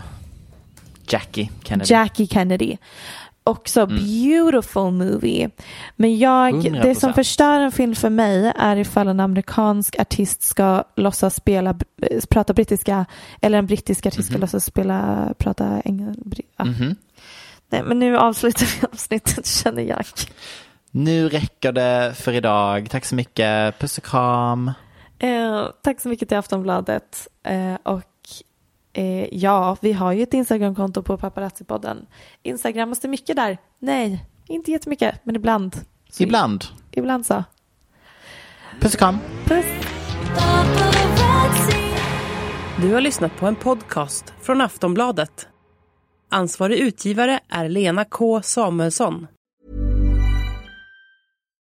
Jackie 1.10 1.50
Kennedy. 1.64 1.94
Jackie 1.94 2.28
Kennedy. 2.28 2.78
också 3.44 3.86
beautiful 3.86 4.92
movie. 4.92 5.50
Men 5.96 6.18
jag, 6.18 6.64
det 6.64 6.70
100%. 6.70 6.94
som 6.94 7.14
förstör 7.14 7.60
en 7.60 7.72
film 7.72 7.96
för 7.96 8.10
mig 8.10 8.54
är 8.56 8.78
ifall 8.78 9.08
en 9.08 9.20
amerikansk 9.20 10.00
artist 10.00 10.44
ska 10.44 10.84
låtsas 10.96 11.36
spela, 11.36 11.70
eh, 12.02 12.22
prata 12.30 12.54
brittiska 12.54 13.06
eller 13.42 13.58
en 13.58 13.66
brittisk 13.66 14.06
artist 14.06 14.30
ska 14.30 14.38
låtsas 14.38 14.66
spela, 14.66 15.34
prata 15.38 15.82
engelska. 15.86 16.64
Mhm. 16.64 16.96
Nej, 17.70 17.84
men 17.84 18.00
nu 18.00 18.18
avslutar 18.18 18.66
vi 18.66 18.88
avsnittet 18.92 19.46
känner 19.64 19.84
jag. 19.84 20.06
Nu 20.98 21.30
räcker 21.30 21.72
det 21.72 22.14
för 22.18 22.34
idag. 22.34 22.90
Tack 22.90 23.06
så 23.06 23.16
mycket. 23.16 23.80
Puss 23.80 23.98
och 23.98 24.04
kram. 24.04 24.72
Eh, 25.20 25.66
tack 25.84 26.02
så 26.02 26.10
mycket 26.10 26.28
till 26.30 26.38
Aftonbladet. 26.38 27.28
Eh, 27.44 27.74
och 27.84 28.30
eh, 28.94 29.34
ja, 29.36 29.78
vi 29.82 29.94
har 29.94 30.12
ju 30.12 30.24
ett 30.24 30.34
Instagramkonto 30.34 31.04
på 31.04 31.18
Paparazzi-podden. 31.18 32.06
Instagrammas 32.44 33.00
det 33.00 33.08
mycket 33.08 33.36
där? 33.36 33.58
Nej, 33.80 34.26
inte 34.48 34.72
jättemycket, 34.72 35.16
men 35.24 35.36
ibland. 35.36 35.76
Så, 36.10 36.24
Ibland. 36.24 36.66
Ibland 36.92 37.26
så. 37.26 37.44
Puss 38.80 38.94
och 38.94 39.00
kram. 39.00 39.18
Puss. 39.46 39.66
Du 42.82 42.94
har 42.94 43.02
lyssnat 43.02 43.36
på 43.38 43.48
en 43.48 43.56
podcast 43.56 44.34
från 44.42 44.62
Aftonbladet. 44.62 45.48
Ansvarig 46.32 46.78
utgivare 46.80 47.40
är 47.50 47.70
Lena 47.70 48.06
K 48.06 48.42
Samuelsson. 48.42 49.28